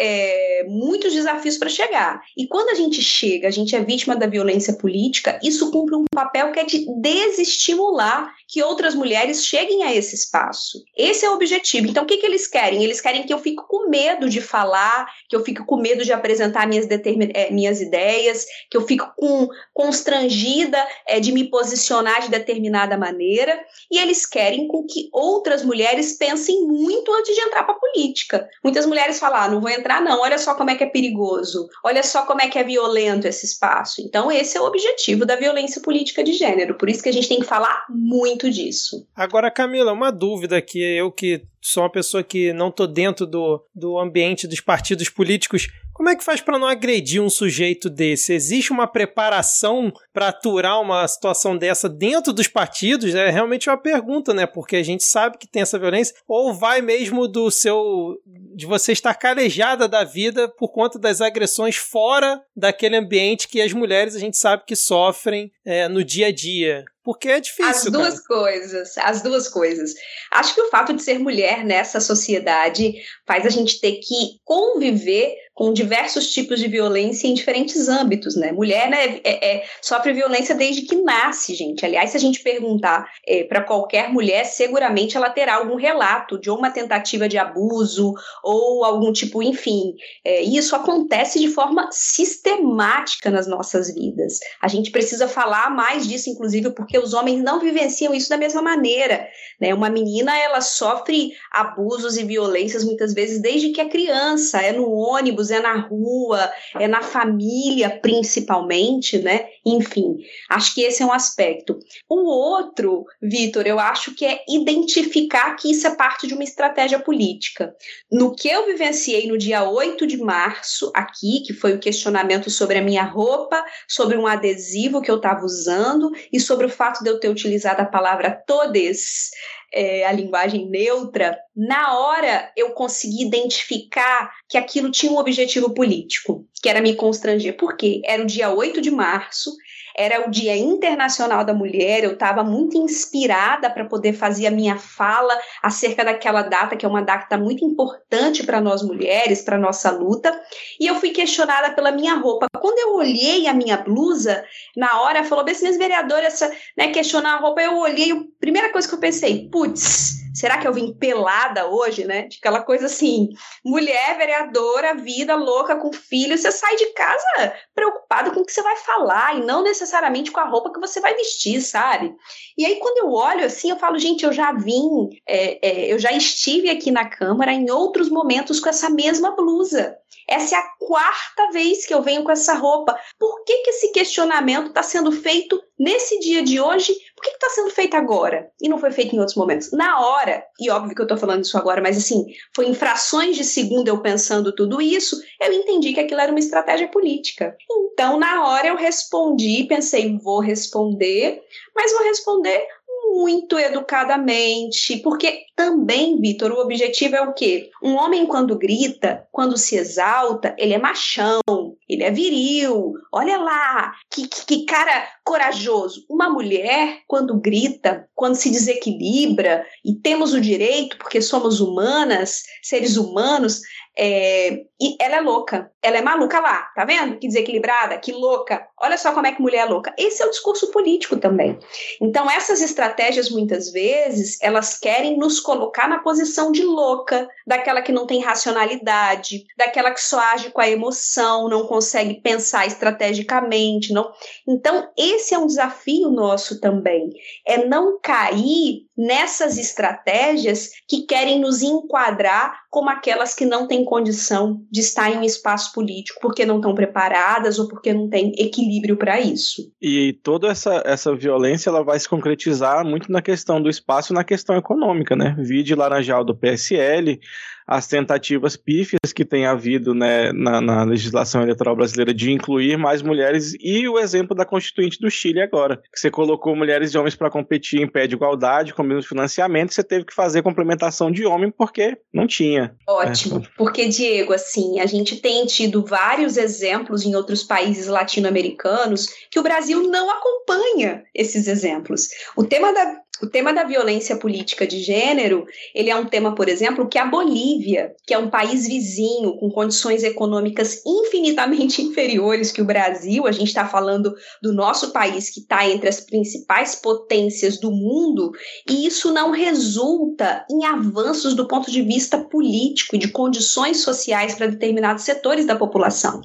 [0.61, 2.23] é, muitos desafios para chegar.
[2.37, 6.05] E quando a gente chega, a gente é vítima da violência política, isso cumpre um
[6.11, 10.85] papel que é de desestimular que outras mulheres cheguem a esse espaço.
[10.97, 11.89] Esse é o objetivo.
[11.89, 12.85] Então, o que, que eles querem?
[12.85, 16.13] Eles querem que eu fique com medo de falar, que eu fique com medo de
[16.13, 17.31] apresentar minhas, determin...
[17.35, 19.49] É, minhas ideias, que eu fique com...
[19.73, 23.59] constrangida é, de me posicionar de determinada maneira.
[23.91, 28.49] E eles querem com que outras mulheres pensem muito antes de entrar para a política.
[28.63, 31.69] Muitas mulheres falam: ah, não vou entrar, não, olha só como é que é perigoso,
[31.83, 34.01] olha só como é que é violento esse espaço.
[34.01, 36.77] Então, esse é o objetivo da violência política de gênero.
[36.77, 39.07] Por isso que a gente tem que falar muito disso.
[39.15, 43.65] Agora, Camila, uma dúvida que eu que sou uma pessoa que não tô dentro do,
[43.75, 45.69] do ambiente dos partidos políticos.
[45.95, 48.33] Como é que faz para não agredir um sujeito desse?
[48.33, 53.15] Existe uma preparação para aturar uma situação dessa dentro dos partidos?
[53.15, 54.45] É realmente uma pergunta, né?
[54.45, 56.17] Porque a gente sabe que tem essa violência.
[56.27, 58.19] Ou vai mesmo do seu.
[58.27, 63.73] de você estar calejada da vida por conta das agressões fora daquele ambiente que as
[63.73, 66.85] mulheres a gente sabe que sofrem é, no dia a dia?
[67.05, 67.67] Porque é difícil.
[67.67, 68.41] As duas cara.
[68.41, 69.95] coisas, as duas coisas.
[70.33, 72.95] Acho que o fato de ser mulher nessa sociedade
[73.27, 78.51] faz a gente ter que conviver com diversos tipos de violência em diferentes âmbitos, né?
[78.51, 81.87] Mulher né, é, é, sofre violência desde que nasce, gente.
[81.87, 86.51] Aliás, se a gente perguntar é, para qualquer mulher, seguramente ela terá algum relato de
[86.51, 89.95] uma tentativa de abuso ou algum tipo, enfim.
[90.25, 94.41] É, isso acontece de forma sistemática nas nossas vidas.
[94.61, 98.63] A gente precisa falar mais disso, inclusive, porque os homens não vivenciam isso da mesma
[98.63, 99.27] maneira.
[99.61, 99.73] Né?
[99.73, 104.91] Uma menina, ela sofre abusos e violências muitas vezes desde que é criança, é no
[104.91, 109.47] ônibus é na rua, é na família, principalmente, né?
[109.65, 110.19] Enfim,
[110.51, 111.79] acho que esse é um aspecto.
[112.09, 116.99] O outro, Vitor, eu acho que é identificar que isso é parte de uma estratégia
[116.99, 117.75] política.
[118.11, 122.79] No que eu vivenciei no dia 8 de março, aqui, que foi o questionamento sobre
[122.79, 127.11] a minha roupa, sobre um adesivo que eu estava usando e sobre o fato de
[127.11, 129.31] eu ter utilizado a palavra todes
[129.75, 136.47] é, a linguagem neutra, na hora eu consegui identificar que aquilo tinha um objetivo político,
[136.63, 137.57] que era me constranger.
[137.57, 138.01] Por quê?
[138.05, 139.51] Era o dia 8 de março,
[139.97, 144.77] era o Dia Internacional da Mulher, eu estava muito inspirada para poder fazer a minha
[144.77, 145.33] fala
[145.63, 150.39] acerca daquela data, que é uma data muito importante para nós mulheres, para nossa luta,
[150.81, 152.47] e eu fui questionada pela minha roupa.
[152.59, 154.45] Quando eu olhei a minha blusa,
[154.77, 156.41] na hora falou, bem, minhas vereadoras,
[156.77, 160.67] né, questionar a roupa, eu olhei, a primeira coisa que eu pensei, putz, será que
[160.67, 162.23] eu vim pelada hoje, né?
[162.23, 163.29] De aquela coisa assim,
[163.65, 168.63] mulher vereadora, vida louca com filho, você sai de casa preocupado com o que você
[168.63, 172.13] vai falar e não necessariamente com a roupa que você vai vestir, sabe?
[172.59, 175.99] E aí quando eu olho assim, eu falo, gente, eu já vim, é, é, eu
[175.99, 179.97] já estive aqui na Câmara em outros momentos com essa mesma blusa.
[180.29, 182.99] Essa é a quarta vez que eu venho com essa roupa.
[183.19, 186.95] Por que, que esse questionamento está sendo feito nesse dia de hoje?
[187.17, 188.51] Por que está sendo feito agora?
[188.61, 189.73] E não foi feito em outros momentos?
[189.73, 193.37] Na hora, e óbvio que eu estou falando isso agora, mas assim, foi em frações
[193.37, 197.57] de segundo eu pensando tudo isso, eu entendi que aquilo era uma estratégia política.
[197.93, 201.41] Então, na hora eu respondi, pensei, vou responder,
[201.75, 202.67] mas vou responder
[203.15, 207.71] muito educadamente, porque também, Vitor, o objetivo é o quê?
[207.83, 211.41] Um homem quando grita, quando se exalta, ele é machão,
[211.89, 212.95] ele é viril.
[213.13, 216.05] Olha lá, que, que, que cara corajoso.
[216.11, 222.97] Uma mulher quando grita, quando se desequilibra e temos o direito, porque somos humanas, seres
[222.97, 223.61] humanos,
[223.97, 227.19] é, e ela é louca, ela é maluca lá, tá vendo?
[227.19, 228.67] Que desequilibrada, que louca.
[228.81, 229.95] Olha só como é que mulher é louca.
[229.97, 231.59] Esse é o discurso político também.
[232.01, 237.93] Então, essas estratégias, muitas vezes, elas querem nos colocar na posição de louca, daquela que
[237.93, 244.11] não tem racionalidade, daquela que só age com a emoção, não consegue pensar estrategicamente, não.
[244.47, 247.11] Então, esse é um desafio nosso também,
[247.47, 254.65] é não cair nessas estratégias que querem nos enquadrar como aquelas que não têm condição
[254.75, 258.97] de estar em um espaço político porque não estão preparadas ou porque não têm equilíbrio
[258.97, 259.71] para isso.
[259.81, 264.25] E toda essa, essa violência ela vai se concretizar muito na questão do espaço na
[264.25, 265.37] questão econômica, né?
[265.39, 267.21] Vide Laranjal do PSL,
[267.67, 273.01] as tentativas pífias que tem havido né, na, na, legislação eleitoral brasileira de incluir mais
[273.03, 277.15] mulheres e o exemplo da Constituinte do Chile agora, que você colocou mulheres e homens
[277.15, 281.25] para competir em pé de igualdade, com mesmo financiamento, você teve que fazer complementação de
[281.25, 282.75] homem porque não tinha.
[282.87, 283.49] Ótimo, é.
[283.57, 289.43] porque, Diego, assim, a gente tem tido vários exemplos em outros países latino-americanos que o
[289.43, 292.09] Brasil não acompanha esses exemplos.
[292.37, 296.49] O tema da o tema da violência política de gênero, ele é um tema, por
[296.49, 302.61] exemplo, que a Bolívia, que é um país vizinho com condições econômicas infinitamente inferiores que
[302.61, 307.59] o Brasil, a gente está falando do nosso país que está entre as principais potências
[307.59, 308.33] do mundo,
[308.69, 314.35] e isso não resulta em avanços do ponto de vista político e de condições sociais
[314.35, 316.21] para determinados setores da população.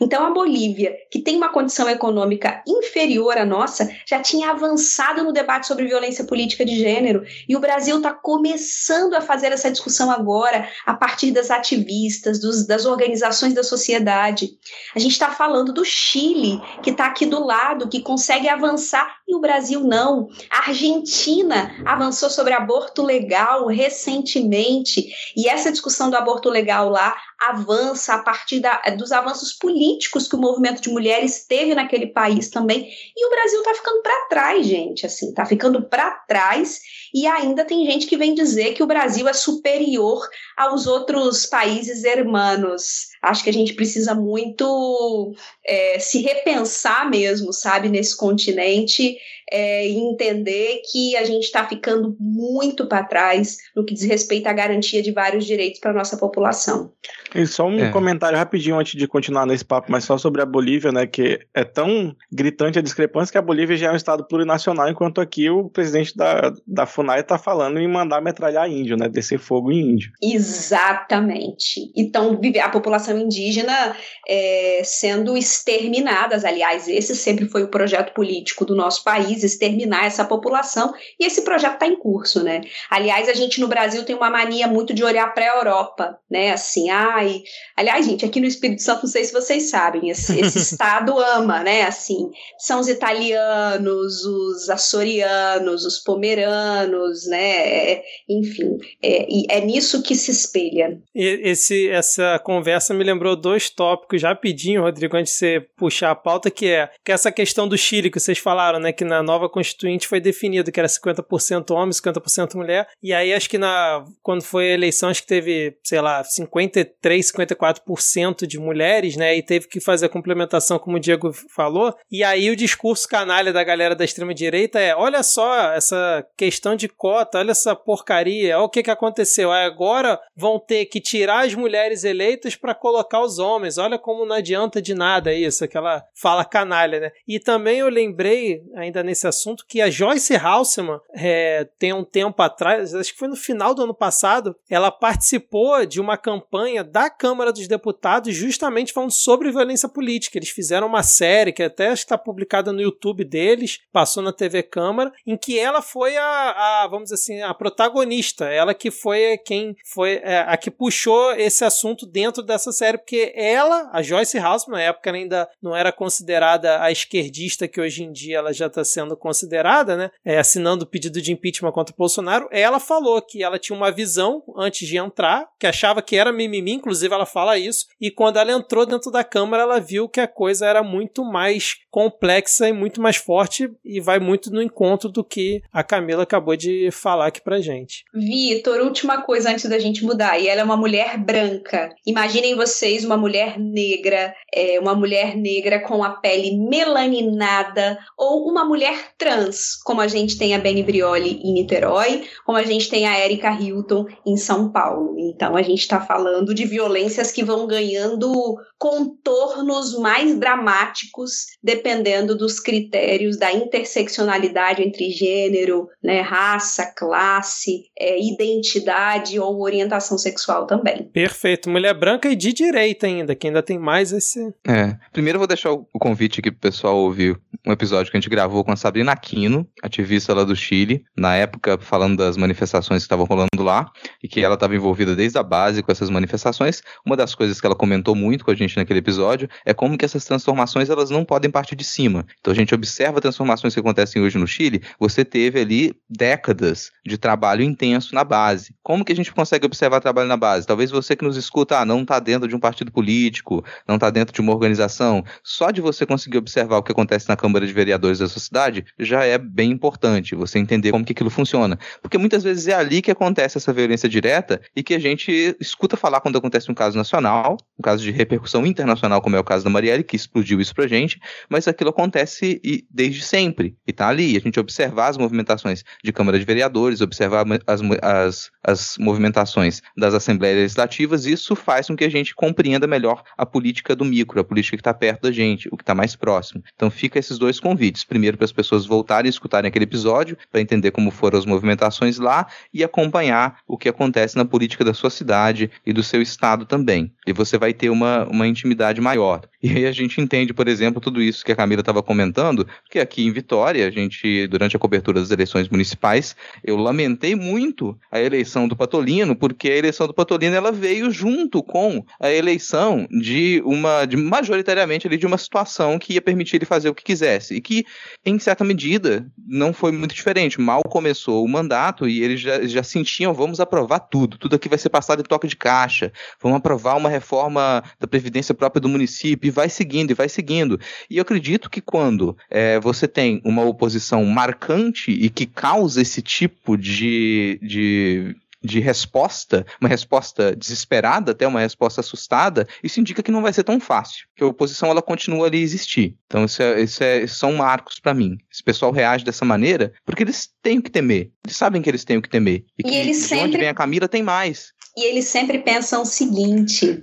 [0.00, 5.32] Então, a Bolívia, que tem uma condição econômica inferior à nossa, já tinha avançado no
[5.32, 7.24] debate sobre violência política política de gênero.
[7.48, 12.66] E o Brasil está começando a fazer essa discussão agora, a partir das ativistas, dos,
[12.66, 14.58] das organizações da sociedade.
[14.96, 19.40] A gente está falando do Chile, que está aqui do lado, que consegue avançar, o
[19.40, 20.28] Brasil não.
[20.50, 25.06] A Argentina avançou sobre aborto legal recentemente,
[25.36, 30.36] e essa discussão do aborto legal lá avança a partir da, dos avanços políticos que
[30.36, 32.88] o movimento de mulheres teve naquele país também.
[33.16, 36.80] E o Brasil está ficando para trás, gente, assim, está ficando para trás.
[37.12, 40.26] E ainda tem gente que vem dizer que o Brasil é superior
[40.56, 43.13] aos outros países hermanos.
[43.24, 49.16] Acho que a gente precisa muito é, se repensar mesmo, sabe, nesse continente
[49.50, 54.46] é, e entender que a gente está ficando muito para trás no que diz respeito
[54.46, 56.92] à garantia de vários direitos para a nossa população.
[57.34, 57.90] E só um é.
[57.90, 61.06] comentário rapidinho antes de continuar nesse papo, mas só sobre a Bolívia, né?
[61.06, 65.20] Que é tão gritante a discrepância que a Bolívia já é um estado plurinacional, enquanto
[65.20, 69.08] aqui o presidente da, da FUNAI está falando em mandar metralhar índio, né?
[69.08, 70.12] Descer fogo em índio.
[70.22, 71.90] Exatamente.
[71.96, 73.96] Então, a população indígena
[74.28, 76.44] é, sendo exterminadas.
[76.44, 81.42] Aliás, esse sempre foi o projeto político do nosso país, exterminar essa população, e esse
[81.42, 82.60] projeto está em curso, né?
[82.90, 86.52] Aliás, a gente no Brasil tem uma mania muito de olhar para a Europa, né?
[86.52, 87.42] Assim, Ai,
[87.76, 91.62] aliás, gente, aqui no Espírito Santo, não sei se vocês sabem, esse, esse estado ama,
[91.62, 91.82] né?
[91.82, 97.92] Assim, são os italianos, os açorianos, os pomeranos, né?
[97.92, 100.98] É, enfim, é, é nisso que se espelha.
[101.14, 106.50] Esse, essa conversa me lembrou dois tópicos rapidinho, Rodrigo, antes de você puxar a pauta,
[106.50, 108.92] que é, que é essa questão do Chile que vocês falaram, né?
[108.92, 112.86] Que na nova Constituinte foi definido que era 50% homem, 50% mulher.
[113.02, 116.84] E aí acho que na, quando foi a eleição, acho que teve, sei lá, 53
[116.84, 119.36] 53, 54% de mulheres, né?
[119.36, 121.94] E teve que fazer a complementação, como o Diego falou.
[122.10, 126.88] E aí o discurso canalha da galera da extrema-direita é: olha só essa questão de
[126.88, 129.50] cota, olha essa porcaria, olha o que, que aconteceu.
[129.50, 133.78] Agora vão ter que tirar as mulheres eleitas para colocar os homens.
[133.78, 137.12] Olha como não adianta de nada isso, aquela fala canalha, né?
[137.26, 142.42] E também eu lembrei, ainda nesse assunto, que a Joyce Halseman, é, tem um tempo
[142.42, 147.08] atrás, acho que foi no final do ano passado, ela participou de uma campanha da
[147.08, 150.36] Câmara dos Deputados justamente falando sobre violência política.
[150.36, 155.12] Eles fizeram uma série que até está publicada no YouTube deles, passou na TV Câmara,
[155.24, 158.46] em que ela foi a, a vamos dizer assim, a protagonista.
[158.46, 163.32] Ela que foi quem foi é, a que puxou esse assunto dentro dessa série, porque
[163.36, 168.10] ela, a Joyce House, na época ainda não era considerada a esquerdista que hoje em
[168.10, 170.10] dia ela já está sendo considerada, né?
[170.24, 173.90] É, assinando o pedido de impeachment contra o Bolsonaro, ela falou que ela tinha uma
[173.90, 178.38] visão antes de entrar, que achava que era mimimi, inclusive ela fala isso, e quando
[178.38, 182.72] ela entrou dentro da Câmara, ela viu que a coisa era muito mais complexa e
[182.72, 187.26] muito mais forte e vai muito no encontro do que a Camila acabou de falar
[187.26, 188.04] aqui pra gente.
[188.12, 191.94] Vitor, última coisa antes da gente mudar, e ela é uma mulher branca.
[192.06, 198.64] Imaginem vocês uma mulher negra, é, uma mulher negra com a pele melaninada, ou uma
[198.64, 202.88] mulher mulher trans, como a gente tem a Beni Brioli em Niterói, como a gente
[202.88, 205.16] tem a Erika Hilton em São Paulo.
[205.18, 212.60] Então a gente está falando de violências que vão ganhando contornos mais dramáticos dependendo dos
[212.60, 221.04] critérios da interseccionalidade entre gênero, né, raça, classe, é, identidade ou orientação sexual também.
[221.12, 221.70] Perfeito.
[221.70, 224.54] Mulher branca e de direita ainda, que ainda tem mais esse.
[224.66, 224.96] É.
[225.12, 228.30] Primeiro eu vou deixar o convite aqui pro pessoal ouvir um episódio que a gente
[228.30, 233.06] gravou com a Sabrina Aquino, ativista lá do Chile, na época falando das manifestações que
[233.06, 233.90] estavam rolando lá,
[234.22, 236.82] e que ela estava envolvida desde a base com essas manifestações.
[237.02, 240.04] Uma das coisas que ela comentou muito com a gente naquele episódio é como que
[240.04, 242.26] essas transformações elas não podem partir de cima.
[242.38, 247.16] Então a gente observa transformações que acontecem hoje no Chile, você teve ali décadas de
[247.16, 248.74] trabalho intenso na base.
[248.82, 250.66] Como que a gente consegue observar trabalho na base?
[250.66, 254.10] Talvez você que nos escuta, ah, não está dentro de um partido político, não está
[254.10, 255.24] dentro de uma organização.
[255.42, 258.73] Só de você conseguir observar o que acontece na Câmara de Vereadores da sua cidade
[258.98, 261.78] já é bem importante, você entender como que aquilo funciona.
[262.00, 265.96] Porque muitas vezes é ali que acontece essa violência direta e que a gente escuta
[265.96, 269.64] falar quando acontece um caso nacional, um caso de repercussão internacional, como é o caso
[269.64, 272.60] da Marielle, que explodiu isso pra gente, mas aquilo acontece
[272.90, 273.76] desde sempre.
[273.86, 278.50] E tá ali, a gente observar as movimentações de Câmara de Vereadores, observar as, as,
[278.62, 283.94] as movimentações das Assembleias Legislativas, isso faz com que a gente compreenda melhor a política
[283.94, 286.62] do micro, a política que está perto da gente, o que está mais próximo.
[286.74, 288.04] Então fica esses dois convites.
[288.04, 292.18] Primeiro para as pessoas voltarem e escutarem aquele episódio, para entender como foram as movimentações
[292.18, 296.64] lá e acompanhar o que acontece na política da sua cidade e do seu estado
[296.64, 297.12] também.
[297.26, 299.42] E você vai ter uma, uma intimidade maior.
[299.62, 302.98] E aí a gente entende, por exemplo, tudo isso que a Camila estava comentando, que
[302.98, 308.20] aqui em Vitória, a gente, durante a cobertura das eleições municipais, eu lamentei muito a
[308.20, 313.62] eleição do Patolino, porque a eleição do Patolino ela veio junto com a eleição de
[313.64, 317.54] uma, de majoritariamente ali de uma situação que ia permitir ele fazer o que quisesse.
[317.54, 317.86] E que,
[318.24, 320.60] em certa medida, não foi muito diferente.
[320.60, 324.78] Mal começou o mandato e eles já, já sentiam, vamos aprovar tudo, tudo aqui vai
[324.78, 329.52] ser passado em toca de caixa, vamos aprovar uma reforma da Previdência própria do município,
[329.52, 330.78] vai seguindo e vai seguindo.
[331.10, 336.20] E eu acredito que quando é, você tem uma oposição marcante e que causa esse
[336.22, 343.30] tipo de, de de resposta, uma resposta desesperada, até uma resposta assustada, isso indica que
[343.30, 346.16] não vai ser tão fácil, que a oposição ela continua ali a existir.
[346.26, 348.38] Então isso, é, isso, é, são marcos para mim.
[348.50, 351.30] Esse pessoal reage dessa maneira porque eles têm o que temer.
[351.44, 352.64] Eles sabem que eles têm o que temer.
[352.78, 353.44] E, e que eles de sempre...
[353.44, 354.72] onde vem a Camila tem mais.
[354.96, 357.00] E eles sempre pensam o seguinte: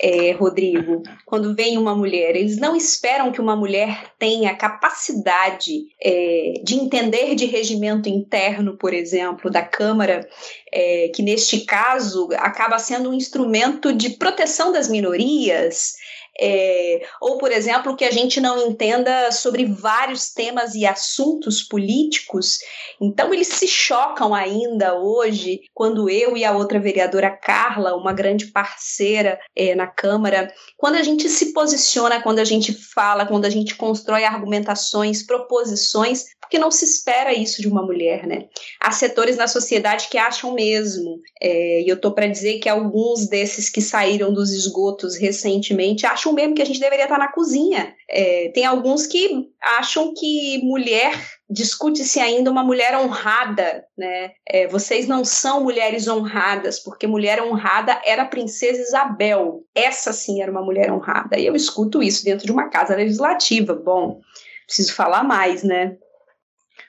[0.00, 6.54] é, Rodrigo, quando vem uma mulher, eles não esperam que uma mulher tenha capacidade é,
[6.64, 10.28] de entender de regimento interno, por exemplo, da Câmara,
[10.72, 15.94] é, que neste caso acaba sendo um instrumento de proteção das minorias,
[16.40, 22.58] é, ou, por exemplo, que a gente não entenda sobre vários temas e assuntos políticos.
[23.00, 28.46] Então, eles se chocam ainda hoje, quando eu e a outra vereadora Carla, uma grande
[28.46, 33.50] parceira é, na Câmara, quando a gente se posiciona, quando a gente fala, quando a
[33.50, 38.46] gente constrói argumentações, proposições, porque não se espera isso de uma mulher, né?
[38.80, 43.26] Há setores na sociedade que acham mesmo, é, e eu tô para dizer que alguns
[43.26, 47.94] desses que saíram dos esgotos recentemente acham mesmo que a gente deveria estar na cozinha.
[48.08, 51.12] É, tem alguns que acham que mulher
[51.48, 54.32] discute-se ainda uma mulher honrada, né?
[54.48, 59.62] É, vocês não são mulheres honradas, porque mulher honrada era a princesa Isabel.
[59.74, 61.38] Essa sim era uma mulher honrada.
[61.38, 63.74] E eu escuto isso dentro de uma casa legislativa.
[63.74, 64.20] Bom,
[64.66, 65.96] preciso falar mais, né?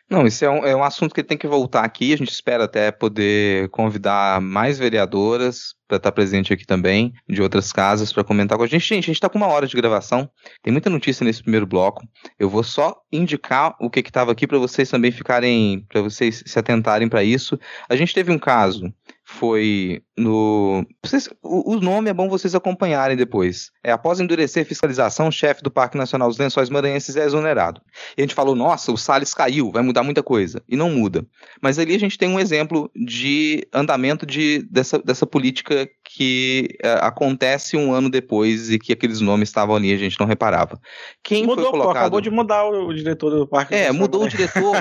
[0.08, 2.14] Não, isso é um, é um assunto que tem que voltar aqui.
[2.14, 7.72] A gente espera até poder convidar mais vereadoras para estar presente aqui também, de outras
[7.72, 8.82] casas, para comentar com a gente.
[8.82, 10.30] Gente, a gente está com uma hora de gravação,
[10.62, 12.04] tem muita notícia nesse primeiro bloco.
[12.38, 16.60] Eu vou só indicar o que estava aqui para vocês também ficarem, para vocês se
[16.60, 17.60] atentarem para isso.
[17.90, 18.94] A gente teve um caso
[19.40, 20.86] foi no.
[21.04, 23.72] Vocês, o, o, nome é bom vocês acompanharem depois.
[23.84, 27.82] É após endurecer fiscalização, o chefe do Parque Nacional dos Lençóis Maranhenses é exonerado.
[28.18, 30.62] E a gente falou, nossa, o Salles caiu, vai mudar muita coisa.
[30.68, 31.26] E não muda.
[31.62, 36.94] Mas ali a gente tem um exemplo de andamento de, dessa, dessa política que é,
[37.02, 40.80] acontece um ano depois e que aqueles nomes estavam ali e a gente não reparava.
[41.22, 41.94] Quem mudou, foi colocado...
[41.94, 44.76] Pô, acabou de mudar o, o diretor do Parque É, mudou o diretor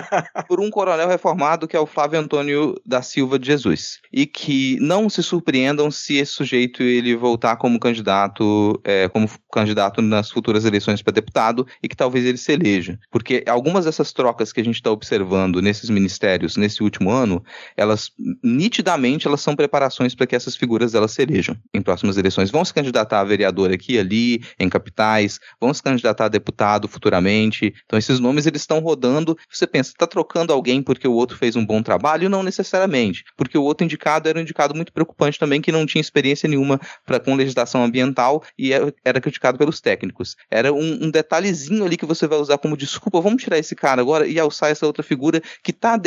[0.47, 3.99] por um coronel reformado que é o Flávio Antônio da Silva de Jesus.
[4.13, 9.27] E que que não se surpreendam se esse sujeito ele voltar como candidato, é, como
[9.51, 14.13] candidato nas futuras eleições para deputado e que talvez ele se eleja, porque algumas dessas
[14.13, 17.43] trocas que a gente está observando nesses ministérios nesse último ano,
[17.75, 18.11] elas
[18.43, 22.51] nitidamente elas são preparações para que essas figuras elas se elejam em próximas eleições.
[22.51, 27.73] Vão se candidatar a vereador aqui, ali, em capitais, vão se candidatar a deputado futuramente.
[27.87, 29.39] Então esses nomes eles estão rodando.
[29.51, 32.29] Você pensa, está trocando alguém porque o outro fez um bom trabalho?
[32.29, 36.01] Não necessariamente, porque o outro indicado era um indicado muito preocupante também que não tinha
[36.01, 40.37] experiência nenhuma pra, com legislação ambiental e era, era criticado pelos técnicos.
[40.51, 44.01] Era um, um, detalhezinho ali que você vai usar como desculpa, vamos tirar esse cara
[44.01, 45.99] agora e alçar essa outra figura que está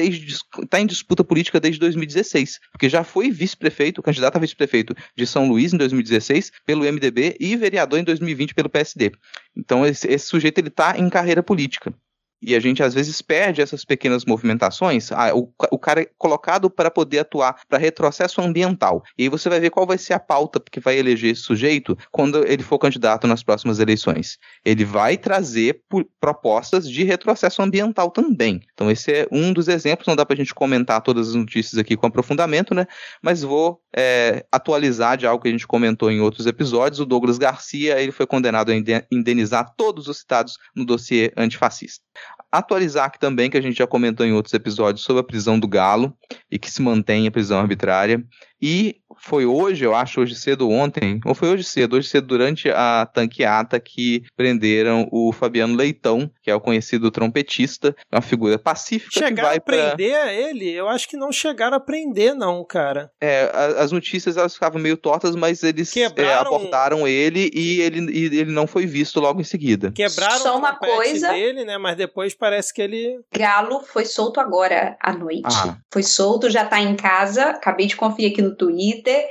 [0.70, 5.48] tá em disputa política desde 2016, porque já foi vice-prefeito, candidato a vice-prefeito de São
[5.48, 9.12] Luís em 2016 pelo MDB e vereador em 2020 pelo PSD.
[9.56, 11.94] Então esse, esse sujeito ele está em carreira política.
[12.42, 15.12] E a gente às vezes perde essas pequenas movimentações.
[15.12, 19.04] Ah, o, o cara é colocado para poder atuar para retrocesso ambiental.
[19.18, 21.98] E aí você vai ver qual vai ser a pauta que vai eleger esse sujeito
[22.12, 24.38] quando ele for candidato nas próximas eleições.
[24.64, 25.82] Ele vai trazer
[26.20, 28.62] propostas de retrocesso ambiental também.
[28.74, 30.08] Então, esse é um dos exemplos.
[30.08, 32.86] Não dá para a gente comentar todas as notícias aqui com aprofundamento, né?
[33.22, 37.00] Mas vou é, atualizar de algo que a gente comentou em outros episódios.
[37.00, 38.76] O Douglas Garcia ele foi condenado a
[39.12, 42.06] indenizar todos os citados no dossiê antifascista.
[42.52, 45.68] Atualizar aqui também, que a gente já comentou em outros episódios sobre a prisão do
[45.68, 46.16] Galo
[46.50, 48.24] e que se mantém a prisão arbitrária.
[48.62, 52.70] E foi hoje, eu acho, hoje cedo ontem, ou foi hoje cedo, hoje cedo durante
[52.70, 59.12] a tanqueata que prenderam o Fabiano Leitão, que é o conhecido trompetista, uma figura pacífica
[59.12, 60.34] chegaram que vai a prender pra...
[60.34, 60.70] ele?
[60.70, 63.12] Eu acho que não chegaram a prender não, cara.
[63.22, 68.26] É, as notícias elas ficavam meio tortas, mas eles é, abordaram ele e ele, e
[68.26, 69.92] ele não foi visto logo em seguida.
[69.92, 74.96] Quebraram Só uma coisa dele, né, mas depois parece que ele Galo foi solto agora
[75.02, 75.48] à noite.
[75.48, 75.78] Ah.
[75.92, 79.24] Foi solto, já tá em casa, acabei de conferir aqui no Twitter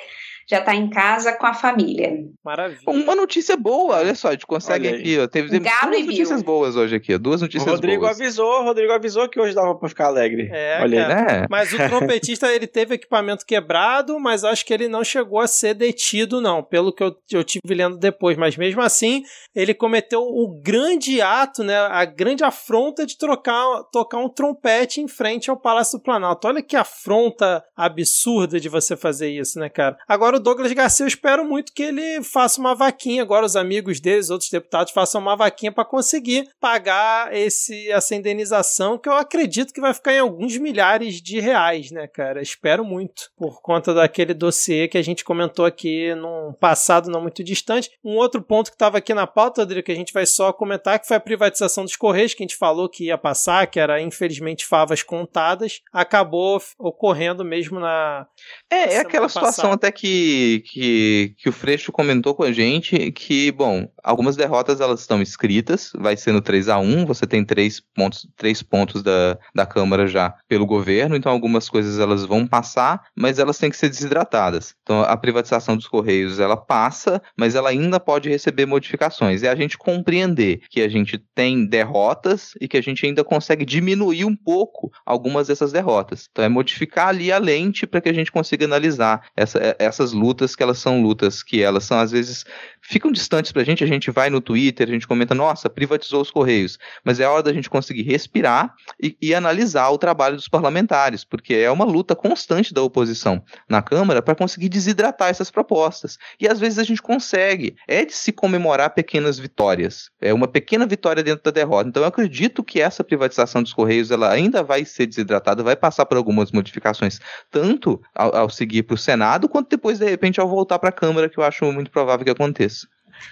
[0.48, 2.24] já está em casa com a família.
[2.44, 2.80] Maravilha.
[2.86, 6.76] Uma notícia boa, olha só, a gente consegue aqui, ó, teve, teve duas notícias boas
[6.76, 8.20] hoje aqui, duas notícias o Rodrigo boas.
[8.20, 10.48] avisou, o Rodrigo avisou que hoje dava para ficar alegre.
[10.52, 11.14] É, olha aí.
[11.14, 11.46] Né?
[11.50, 15.74] Mas o trompetista, ele teve equipamento quebrado, mas acho que ele não chegou a ser
[15.74, 19.24] detido não, pelo que eu, eu tive lendo depois, mas mesmo assim,
[19.54, 25.08] ele cometeu o grande ato, né, a grande afronta de trocar, tocar um trompete em
[25.08, 26.46] frente ao Palácio do Planalto.
[26.46, 29.96] Olha que afronta absurda de você fazer isso, né, cara?
[30.06, 33.22] Agora Agora, o Douglas Garcia, eu espero muito que ele faça uma vaquinha.
[33.22, 38.98] Agora, os amigos deles, outros deputados, façam uma vaquinha para conseguir pagar esse, essa indenização,
[38.98, 42.42] que eu acredito que vai ficar em alguns milhares de reais, né, cara?
[42.42, 47.42] Espero muito, por conta daquele dossiê que a gente comentou aqui num passado não muito
[47.42, 47.90] distante.
[48.04, 50.98] Um outro ponto que estava aqui na pauta, Rodrigo, que a gente vai só comentar,
[50.98, 54.00] que foi a privatização dos Correios, que a gente falou que ia passar, que era
[54.00, 58.26] infelizmente favas contadas, acabou ocorrendo mesmo na.
[58.70, 60.25] É, é aquela situação até que
[60.64, 65.92] que, que, o Freixo comentou com a gente que, bom, algumas derrotas elas estão escritas,
[65.96, 70.06] vai ser no 3 a 1 você tem três pontos, três pontos da, da Câmara
[70.06, 74.74] já pelo governo, então algumas coisas elas vão passar, mas elas têm que ser desidratadas.
[74.82, 79.42] Então a privatização dos Correios ela passa, mas ela ainda pode receber modificações.
[79.42, 83.64] É a gente compreender que a gente tem derrotas e que a gente ainda consegue
[83.64, 86.28] diminuir um pouco algumas dessas derrotas.
[86.30, 90.56] Então é modificar ali a lente para que a gente consiga analisar essa, essas lutas
[90.56, 92.44] que elas são lutas que elas são às vezes
[92.88, 96.30] ficam distantes pra gente, a gente vai no Twitter, a gente comenta, nossa, privatizou os
[96.30, 101.24] Correios, mas é hora da gente conseguir respirar e, e analisar o trabalho dos parlamentares,
[101.24, 106.16] porque é uma luta constante da oposição na Câmara para conseguir desidratar essas propostas.
[106.40, 110.86] E às vezes a gente consegue, é de se comemorar pequenas vitórias, é uma pequena
[110.86, 111.88] vitória dentro da derrota.
[111.88, 116.06] Então eu acredito que essa privatização dos Correios ela ainda vai ser desidratada, vai passar
[116.06, 117.18] por algumas modificações,
[117.50, 120.92] tanto ao, ao seguir para o Senado, quanto depois, de repente, ao voltar para a
[120.92, 122.86] Câmara, que eu acho muito provável que aconteça.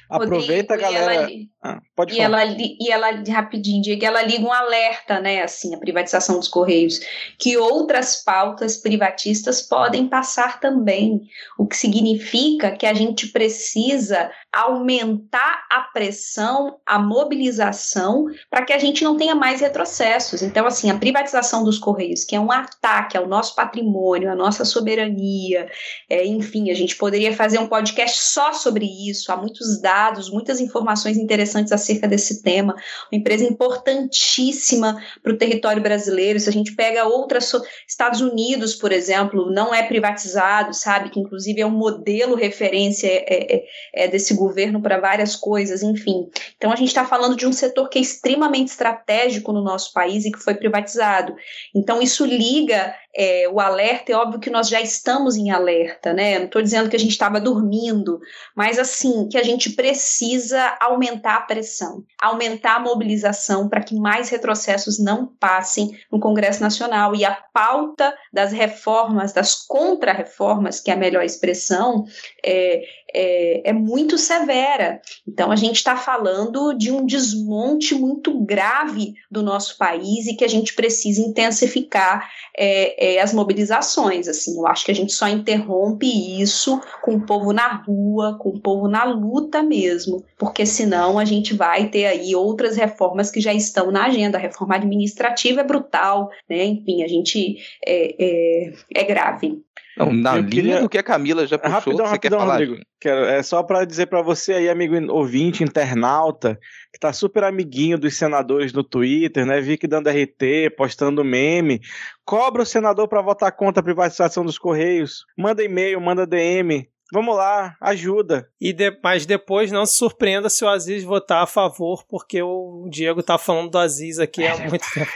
[0.08, 1.14] Aproveita, Rodrigo, galera.
[1.14, 1.30] Ela,
[1.62, 2.42] ah, pode e falar.
[2.42, 7.00] Ela, e ela, rapidinho, Diego, ela liga um alerta, né, assim, a privatização dos Correios,
[7.38, 11.22] que outras pautas privatistas podem passar também,
[11.58, 18.78] o que significa que a gente precisa aumentar a pressão, a mobilização, para que a
[18.78, 20.42] gente não tenha mais retrocessos.
[20.42, 24.64] Então, assim, a privatização dos Correios, que é um ataque ao nosso patrimônio, à nossa
[24.64, 25.68] soberania,
[26.08, 30.60] é, enfim, a gente poderia fazer um podcast só sobre isso, há muitos dados, muitas
[30.60, 32.74] informações interessantes acerca desse tema,
[33.10, 37.52] uma empresa importantíssima para o território brasileiro, se a gente pega outras,
[37.88, 43.56] Estados Unidos, por exemplo, não é privatizado, sabe, que inclusive é um modelo referência é,
[43.56, 43.64] é,
[43.94, 46.28] é desse governo para várias coisas, enfim.
[46.56, 50.24] Então a gente está falando de um setor que é extremamente estratégico no nosso país
[50.24, 51.34] e que foi privatizado.
[51.74, 56.38] Então isso liga é, o alerta, é óbvio que nós já estamos em alerta, né?
[56.38, 58.20] Não estou dizendo que a gente estava dormindo,
[58.56, 64.28] mas assim, que a gente precisa aumentar a pressão, aumentar a mobilização para que mais
[64.28, 67.14] retrocessos não passem no Congresso Nacional.
[67.14, 72.04] E a pauta das reformas, das contra-reformas, que é a melhor expressão,
[72.44, 72.82] é,
[73.14, 75.00] é, é muito severa.
[75.26, 80.44] Então, a gente está falando de um desmonte muito grave do nosso país e que
[80.44, 84.28] a gente precisa intensificar é, é, as mobilizações.
[84.28, 86.06] Assim, eu acho que a gente só interrompe
[86.40, 91.24] isso com o povo na rua, com o povo na luta mesmo, porque senão a
[91.24, 94.38] gente vai ter aí outras reformas que já estão na agenda.
[94.38, 96.64] A reforma administrativa é brutal, né?
[96.64, 97.56] Enfim, a gente
[97.86, 99.63] é, é, é grave.
[99.96, 100.80] Não, na eu linha queria...
[100.80, 102.58] do que a Camila já puxou, rapidão, você rapidão, quer falar?
[102.58, 102.82] Rodrigo.
[103.00, 106.58] Quero, é só para dizer para você aí, amigo ouvinte, internauta,
[106.92, 109.60] que tá super amiguinho dos senadores no Twitter, né?
[109.60, 111.80] Vi que dando RT, postando meme.
[112.24, 115.24] Cobra o senador para votar contra a privatização dos Correios.
[115.36, 116.88] Manda e-mail, manda DM.
[117.14, 118.48] Vamos lá, ajuda.
[118.60, 122.88] E de, mas depois não se surpreenda se o Aziz votar a favor, porque o
[122.90, 125.12] Diego tá falando do Aziz aqui há muito tempo.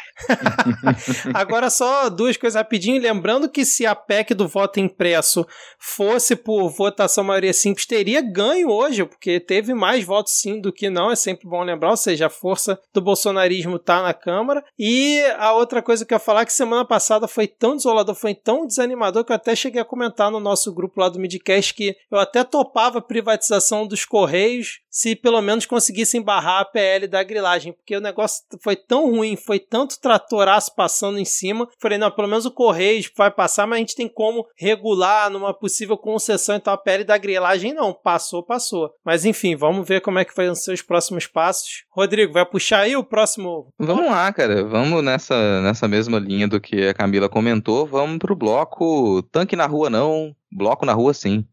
[1.34, 5.44] Agora só duas coisas rapidinho, lembrando que se a PEC do voto impresso
[5.76, 10.88] fosse por votação maioria simples, teria ganho hoje, porque teve mais votos sim do que
[10.88, 14.64] não, é sempre bom lembrar, ou seja, a força do bolsonarismo tá na Câmara.
[14.78, 18.14] E a outra coisa que eu ia falar é que semana passada foi tão desolador,
[18.14, 21.74] foi tão desanimador que eu até cheguei a comentar no nosso grupo lá do Midcast
[21.74, 27.06] que eu até topava a privatização dos Correios se pelo menos conseguissem barrar a PL
[27.06, 31.68] da grilagem, porque o negócio foi tão ruim, foi tanto tratoraço passando em cima.
[31.80, 35.54] Falei, não, pelo menos o Correios vai passar, mas a gente tem como regular numa
[35.54, 38.90] possível concessão, então a PL da grilagem não, passou, passou.
[39.04, 41.84] Mas enfim, vamos ver como é que vão ser os próximos passos.
[41.90, 43.72] Rodrigo, vai puxar aí o próximo?
[43.78, 48.34] Vamos lá, cara, vamos nessa, nessa mesma linha do que a Camila comentou, vamos pro
[48.34, 51.44] bloco Tanque na Rua não, Bloco na Rua sim.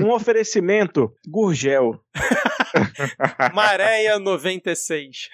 [0.00, 2.00] Um oferecimento Gurgel.
[3.54, 5.30] Maréia 96.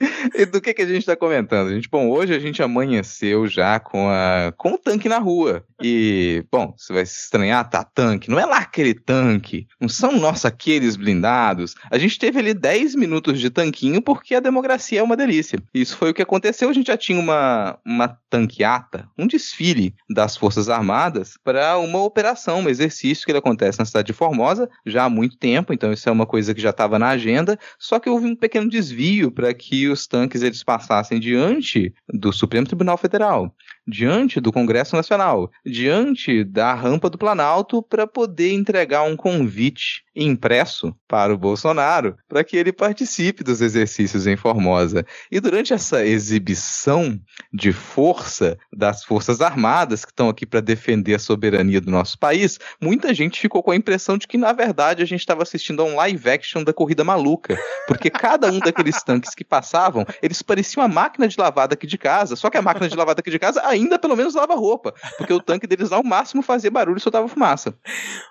[0.34, 1.70] e do que, que a gente está comentando?
[1.70, 5.64] Gente, bom, hoje a gente amanheceu já com, a, com o tanque na rua.
[5.82, 8.30] E, bom, você vai se estranhar, tá tanque.
[8.30, 9.66] Não é lá aquele tanque.
[9.80, 11.74] Não são, nossa, aqueles blindados.
[11.90, 15.58] A gente teve ali 10 minutos de tanquinho porque a democracia é uma delícia.
[15.74, 16.68] Isso foi o que aconteceu.
[16.68, 22.60] A gente já tinha uma, uma tanqueata, um desfile das Forças Armadas para uma operação,
[22.60, 25.72] um exercício que ele acontece na cidade de Formosa já há muito tempo.
[25.72, 27.58] Então, isso é uma coisa que já estava na agenda.
[27.78, 32.66] Só que houve um pequeno desvio para que os tanques eles passassem diante do Supremo
[32.66, 33.54] Tribunal Federal,
[33.86, 40.96] diante do Congresso Nacional, diante da rampa do Planalto para poder entregar um convite impresso
[41.06, 45.04] para o Bolsonaro para que ele participe dos exercícios em Formosa.
[45.30, 47.20] E durante essa exibição
[47.52, 52.58] de força das Forças Armadas que estão aqui para defender a soberania do nosso país,
[52.80, 55.84] muita gente ficou com a impressão de que na verdade a gente estava assistindo a
[55.84, 60.82] um live action da corrida maluca, porque cada um daqueles tanques que passavam, eles pareciam
[60.82, 63.38] a máquina de lavada aqui de casa, só que a máquina de lavada aqui de
[63.38, 67.00] casa ainda pelo menos lava roupa, porque o tanque deles ao máximo fazia barulho e
[67.00, 67.78] soltava fumaça.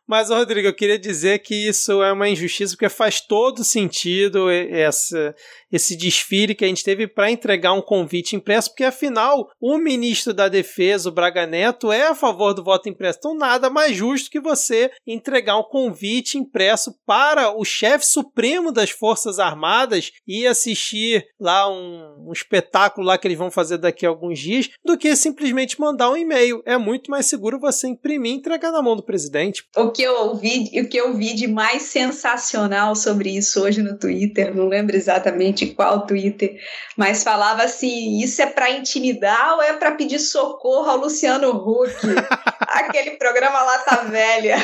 [0.07, 5.35] Mas Rodrigo, eu queria dizer que isso é uma injustiça, porque faz todo sentido essa,
[5.76, 10.34] esse desfile que a gente teve para entregar um convite impresso, porque afinal o ministro
[10.34, 13.19] da Defesa, o Braga Neto, é a favor do voto impresso.
[13.19, 18.89] Então, nada mais justo que você entregar um convite impresso para o chefe supremo das
[18.89, 24.10] Forças Armadas e assistir lá um, um espetáculo lá que eles vão fazer daqui a
[24.10, 26.61] alguns dias, do que simplesmente mandar um e-mail.
[26.65, 29.64] É muito mais seguro você imprimir e entregar na mão do presidente.
[29.76, 33.97] O que eu ouvi, o que eu vi de mais sensacional sobre isso hoje no
[33.97, 36.60] Twitter, não lembro exatamente de qual Twitter,
[36.98, 41.92] mas falava assim: isso é para intimidar ou é para pedir socorro ao Luciano Huck?
[42.68, 44.58] Aquele programa lá tá velha.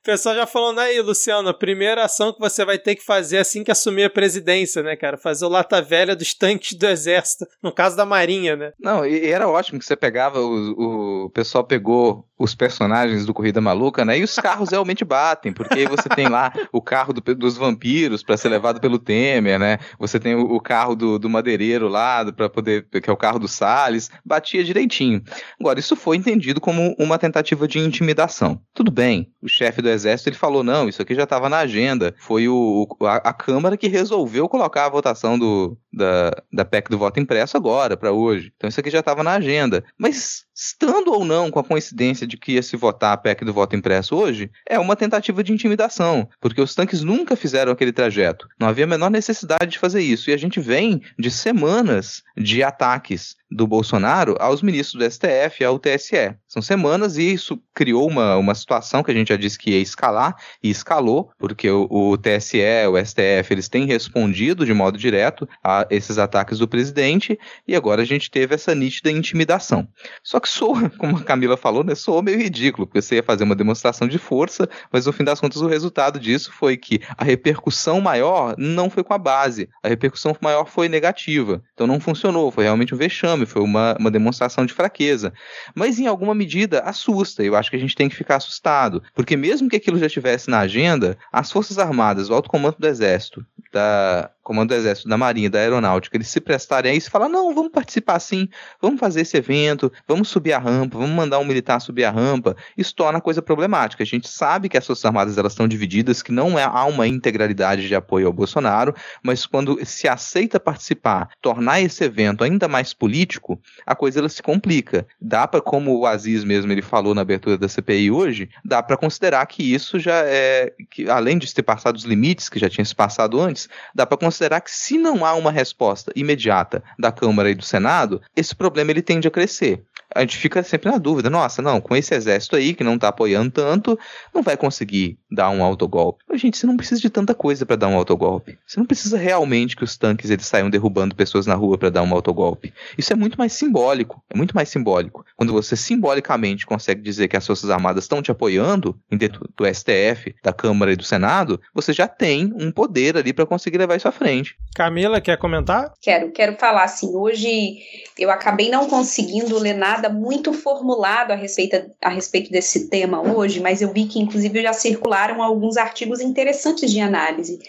[0.00, 3.38] O pessoal já falando aí, Luciano, a primeira ação que você vai ter que fazer
[3.38, 5.16] assim que assumir a presidência, né, cara?
[5.16, 8.72] Fazer o lata velha dos tanques do exército, no caso da marinha, né?
[8.80, 13.60] Não, e era ótimo que você pegava, o, o pessoal pegou os personagens do Corrida
[13.60, 14.18] Maluca, né?
[14.18, 18.36] E os carros realmente batem, porque você tem lá o carro do, dos vampiros para
[18.36, 19.78] ser levado pelo Temer, né?
[19.98, 23.38] Você tem o, o carro do, do madeireiro lá para poder, que é o carro
[23.38, 25.22] do Salles, batia direitinho.
[25.60, 28.60] Agora, isso foi entendido como uma tentativa de intimidação.
[28.74, 32.12] Tudo bem, o chefe do exército ele falou não, isso aqui já estava na agenda.
[32.18, 36.98] Foi o, a, a, Câmara que resolveu colocar a votação do, da, da PEC do
[36.98, 38.52] voto impresso agora, para hoje.
[38.56, 39.84] Então isso aqui já estava na agenda.
[39.98, 43.52] Mas estando ou não com a coincidência de que ia se votar a PEC do
[43.52, 48.48] voto impresso hoje, é uma tentativa de intimidação, porque os tanques nunca fizeram aquele trajeto.
[48.58, 50.30] Não havia a menor necessidade de fazer isso.
[50.30, 55.64] E a gente vem de semanas de ataques do Bolsonaro aos ministros do STF e
[55.64, 56.34] ao TSE.
[56.48, 59.80] São semanas e isso criou uma, uma situação que a gente já disse que ia
[59.80, 65.48] escalar e escalou, porque o, o TSE, o STF, eles têm respondido de modo direto
[65.62, 69.86] a esses ataques do presidente e agora a gente teve essa nítida intimidação.
[70.22, 73.44] Só que soa, como a Camila falou, né, soa meio ridículo, porque você ia fazer
[73.44, 77.24] uma demonstração de força, mas no fim das contas o resultado disso foi que a
[77.24, 81.62] repercussão maior não foi com a base, a repercussão maior foi negativa.
[81.74, 85.32] Então não funcionou, foi realmente um vexame, foi uma, uma demonstração de fraqueza.
[85.74, 89.36] Mas em alguma medida assusta, eu acho que a gente tem que ficar assustado, porque
[89.36, 93.44] mesmo que aquilo já estivesse na agenda, as Forças Armadas, o Alto Comando do Exército,
[93.72, 97.28] da Comando do Exército, da Marinha, da Aeronáutica, eles se prestarem a isso e falar:
[97.28, 98.48] não, vamos participar sim,
[98.80, 102.56] vamos fazer esse evento, vamos subir a rampa, vamos mandar um militar subir a rampa,
[102.76, 104.02] isso torna a coisa problemática.
[104.02, 107.06] A gente sabe que as Forças Armadas elas estão divididas, que não é, há uma
[107.06, 112.92] integralidade de apoio ao Bolsonaro, mas quando se aceita participar, tornar esse evento ainda mais
[112.92, 115.06] político, a coisa ela se complica.
[115.20, 118.96] Dá para, como o Aziz mesmo ele falou na abertura da CPI hoje, dá para
[118.96, 122.84] considerar que isso já é, que além de ter passado os limites que já tinha
[122.84, 127.50] se passado antes, dá para considerar que se não há uma resposta imediata da Câmara
[127.50, 129.84] e do Senado, esse problema ele tende a crescer
[130.14, 133.08] a gente fica sempre na dúvida, nossa, não, com esse exército aí que não tá
[133.08, 133.98] apoiando tanto,
[134.34, 136.24] não vai conseguir dar um autogolpe.
[136.28, 138.58] Mas, gente, você não precisa de tanta coisa para dar um autogolpe.
[138.66, 142.02] Você não precisa realmente que os tanques eles saiam derrubando pessoas na rua para dar
[142.02, 142.72] um autogolpe.
[142.96, 145.24] Isso é muito mais simbólico, é muito mais simbólico.
[145.36, 150.34] Quando você simbolicamente consegue dizer que as Forças Armadas estão te apoiando, dentro do STF,
[150.42, 154.08] da Câmara e do Senado, você já tem um poder ali para conseguir levar isso
[154.08, 154.56] à frente.
[154.74, 155.92] Camila, quer comentar?
[156.00, 157.78] Quero, quero falar assim, hoje
[158.18, 163.22] eu acabei não conseguindo ler nada nada muito formulado a respeito, a respeito desse tema
[163.22, 167.60] hoje, mas eu vi que, inclusive, já circularam alguns artigos interessantes de análise.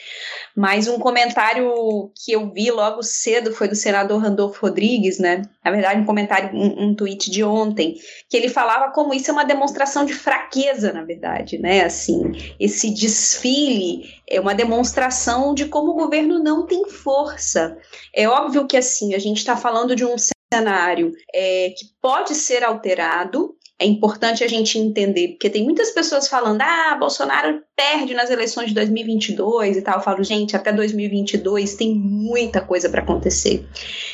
[0.56, 5.44] Mas um comentário que eu vi logo cedo foi do senador Randolfo Rodrigues, né?
[5.64, 7.96] Na verdade, um comentário, um, um tweet de ontem,
[8.30, 11.84] que ele falava como isso é uma demonstração de fraqueza, na verdade, né?
[11.84, 17.78] Assim, esse desfile é uma demonstração de como o governo não tem força.
[18.16, 20.18] É óbvio que, assim, a gente está falando de um
[20.54, 23.56] cenário é, que pode ser alterado.
[23.80, 28.68] É importante a gente entender, porque tem muitas pessoas falando: ah, Bolsonaro perde nas eleições
[28.68, 29.96] de 2022 e tal.
[29.96, 33.68] Eu falo, gente, até 2022 tem muita coisa para acontecer.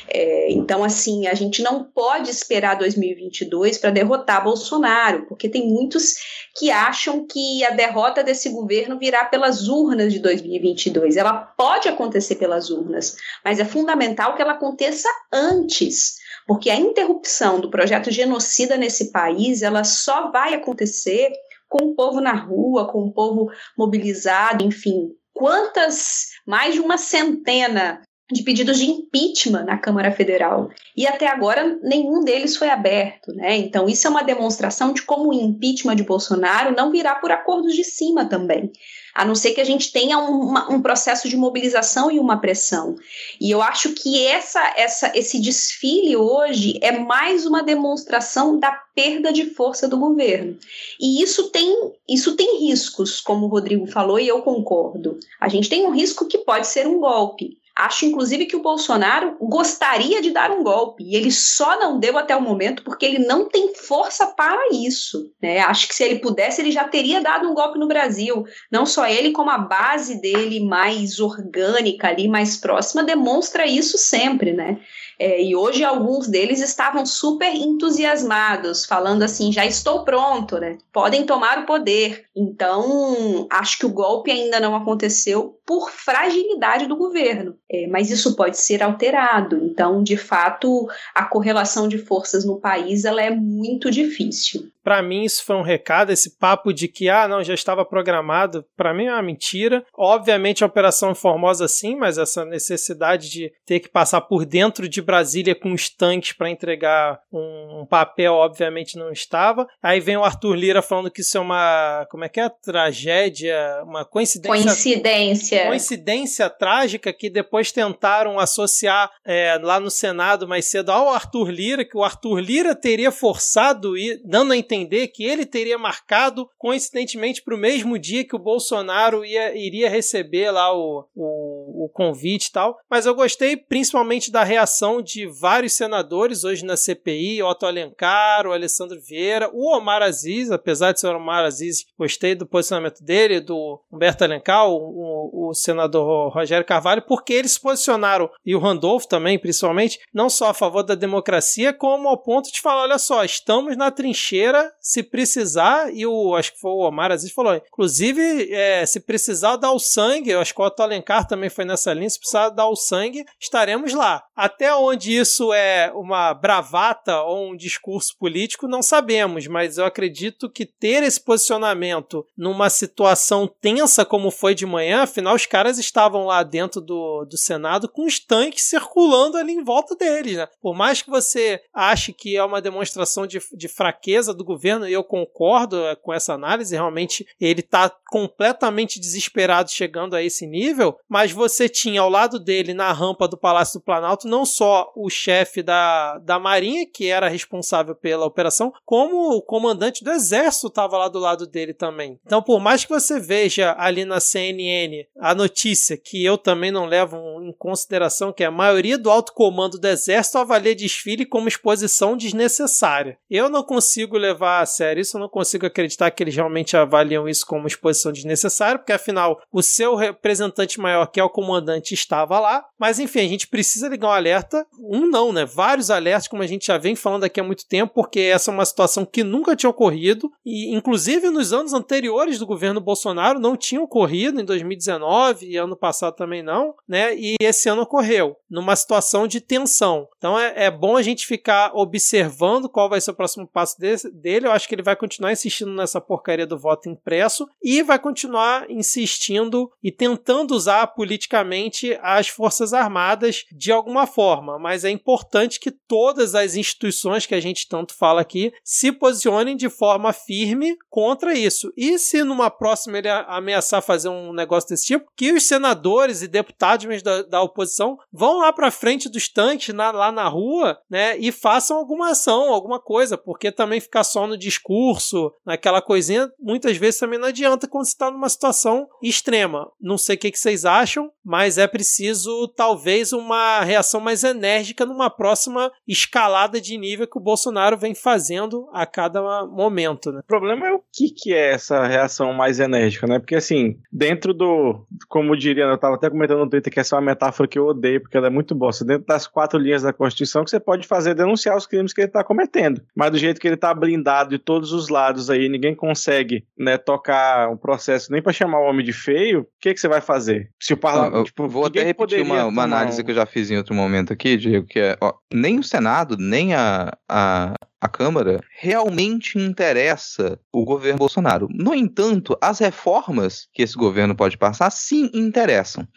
[0.08, 6.16] É, então, assim, a gente não pode esperar 2022 para derrotar Bolsonaro, porque tem muitos
[6.58, 11.18] que acham que a derrota desse governo virá pelas urnas de 2022.
[11.18, 16.19] Ela pode acontecer pelas urnas, mas é fundamental que ela aconteça antes
[16.50, 21.32] porque a interrupção do projeto genocida nesse país, ela só vai acontecer
[21.68, 25.12] com o povo na rua, com o povo mobilizado, enfim.
[25.32, 28.02] Quantas, mais de uma centena
[28.32, 30.70] de pedidos de impeachment na Câmara Federal.
[30.98, 33.56] E até agora nenhum deles foi aberto, né?
[33.56, 37.76] Então isso é uma demonstração de como o impeachment de Bolsonaro não virá por acordos
[37.76, 38.72] de cima também
[39.20, 42.96] a não ser que a gente tenha um, um processo de mobilização e uma pressão.
[43.40, 49.34] E eu acho que essa, essa, esse desfile hoje é mais uma demonstração da perda
[49.34, 50.58] de força do governo.
[50.98, 55.20] E isso tem, isso tem riscos, como o Rodrigo falou, e eu concordo.
[55.38, 57.58] A gente tem um risco que pode ser um golpe.
[57.80, 62.18] Acho, inclusive, que o Bolsonaro gostaria de dar um golpe e ele só não deu
[62.18, 65.32] até o momento porque ele não tem força para isso.
[65.42, 65.60] Né?
[65.60, 68.44] Acho que se ele pudesse, ele já teria dado um golpe no Brasil.
[68.70, 74.52] Não só ele, como a base dele mais orgânica ali, mais próxima, demonstra isso sempre,
[74.52, 74.78] né?
[75.20, 80.78] É, e hoje alguns deles estavam super entusiasmados, falando assim: já estou pronto, né?
[80.94, 82.24] Podem tomar o poder.
[82.40, 88.36] Então, acho que o golpe ainda não aconteceu por fragilidade do governo, é, mas isso
[88.36, 89.58] pode ser alterado.
[89.58, 94.72] Então, de fato, a correlação de forças no país ela é muito difícil.
[94.82, 96.12] Para mim, isso foi um recado.
[96.12, 99.86] Esse papo de que, ah, não, já estava programado, para mim é uma mentira.
[99.96, 105.02] Obviamente, a Operação Formosa, sim, mas essa necessidade de ter que passar por dentro de
[105.02, 109.68] Brasília com os tanques para entregar um, papel, obviamente, não estava.
[109.84, 112.08] Aí vem o Arthur Lira falando que isso é uma.
[112.10, 112.50] Como é que é?
[112.50, 114.64] Tragédia, uma coincidência.
[114.64, 115.68] Coincidência.
[115.68, 121.86] Coincidência trágica que depois tentaram associar é, lá no Senado mais cedo ao Arthur Lira,
[121.86, 127.42] que o Arthur Lira teria forçado e dando a entender que ele teria marcado coincidentemente
[127.42, 132.48] para o mesmo dia que o Bolsonaro ia, iria receber lá o, o, o convite
[132.48, 137.66] e tal, mas eu gostei principalmente da reação de vários senadores hoje na CPI, Otto
[137.66, 141.86] Alencar, o Alessandro Vieira, o Omar Aziz, apesar de ser o Omar Aziz,
[142.20, 147.62] gostei do posicionamento dele, do Humberto Alencar, o, o, senador Rogério Carvalho, porque eles se
[147.62, 152.52] posicionaram, e o Randolfo também, principalmente, não só a favor da democracia, como ao ponto
[152.52, 156.88] de falar, olha só, estamos na trincheira se precisar, e o, acho que foi o
[156.88, 160.84] Omar Aziz falou, inclusive, é, se precisar dar o sangue, eu acho que o Otto
[160.84, 164.24] Alencar também foi nessa linha, se precisar dar o sangue, estaremos lá.
[164.36, 170.50] Até onde isso é uma bravata ou um discurso político, não sabemos, mas eu acredito
[170.50, 171.99] que ter esse posicionamento
[172.38, 177.38] numa situação tensa como foi de manhã, afinal os caras estavam lá dentro do, do
[177.38, 180.48] Senado com os tanques circulando ali em volta deles, né?
[180.62, 184.94] Por mais que você ache que é uma demonstração de, de fraqueza do governo, e
[184.94, 190.98] eu concordo é, com essa análise, realmente ele está completamente desesperado chegando a esse nível,
[191.08, 195.10] mas você tinha ao lado dele na rampa do Palácio do Planalto não só o
[195.10, 200.98] chefe da, da Marinha, que era responsável pela operação, como o comandante do Exército estava
[200.98, 201.89] lá do lado dele também.
[202.26, 206.86] Então, por mais que você veja ali na CNN a notícia que eu também não
[206.86, 212.16] levo em consideração, que a maioria do alto comando do Exército avalia desfile como exposição
[212.16, 213.18] desnecessária.
[213.30, 217.28] Eu não consigo levar a sério isso, eu não consigo acreditar que eles realmente avaliam
[217.28, 222.40] isso como exposição desnecessária, porque afinal o seu representante maior, que é o comandante, estava
[222.40, 222.66] lá.
[222.78, 224.66] Mas enfim, a gente precisa ligar um alerta.
[224.80, 225.46] Um não, né?
[225.46, 228.54] Vários alertas, como a gente já vem falando aqui há muito tempo, porque essa é
[228.54, 230.32] uma situação que nunca tinha ocorrido.
[230.46, 235.76] E inclusive nos anos anteriores do governo Bolsonaro não tinha ocorrido, em 2019 e ano
[235.76, 237.16] passado também não, né?
[237.16, 240.08] E esse ano ocorreu, numa situação de tensão.
[240.18, 244.12] Então é, é bom a gente ficar observando qual vai ser o próximo passo desse,
[244.12, 244.48] dele.
[244.48, 248.70] Eu acho que ele vai continuar insistindo nessa porcaria do voto impresso e vai continuar
[248.70, 255.72] insistindo e tentando usar politicamente as Forças Armadas de alguma forma, mas é importante que
[255.72, 261.34] todas as instituições que a gente tanto fala aqui se posicionem de forma firme contra
[261.34, 261.69] isso.
[261.76, 266.28] E se numa próxima ele ameaçar fazer um negócio desse tipo, que os senadores e
[266.28, 271.18] deputados da, da oposição vão lá para frente dos tanques, na, lá na rua, né,
[271.18, 276.78] e façam alguma ação, alguma coisa, porque também ficar só no discurso, naquela coisinha, muitas
[276.78, 279.72] vezes também não adianta quando você está numa situação extrema.
[279.80, 284.86] Não sei o que, que vocês acham, mas é preciso talvez uma reação mais enérgica
[284.86, 290.12] numa próxima escalada de nível que o Bolsonaro vem fazendo a cada momento.
[290.12, 290.22] Né?
[290.22, 293.20] O problema é o que, que é essa reação mais enérgica, né?
[293.20, 294.86] Porque assim, dentro do.
[295.08, 297.68] Como diria, eu estava até comentando no Twitter que essa é uma metáfora que eu
[297.68, 298.72] odeio, porque ela é muito boa.
[298.86, 302.02] Dentro das quatro linhas da Constituição que você pode fazer é denunciar os crimes que
[302.02, 302.82] ele está cometendo.
[302.96, 306.78] Mas do jeito que ele está blindado de todos os lados aí, ninguém consegue né,
[306.78, 310.02] tocar um processo nem para chamar o homem de feio, o que, que você vai
[310.02, 310.50] fazer?
[310.60, 311.26] Se o parlamento.
[311.26, 314.38] Tipo, vou até repetir uma, uma análise que eu já fiz em outro momento aqui,
[314.38, 320.66] Diego, que é ó, nem o Senado, nem a, a, a Câmara realmente interessa o
[320.66, 321.48] governo Bolsonaro.
[321.50, 325.88] No entanto, as reformas que esse governo pode passar sim interessam.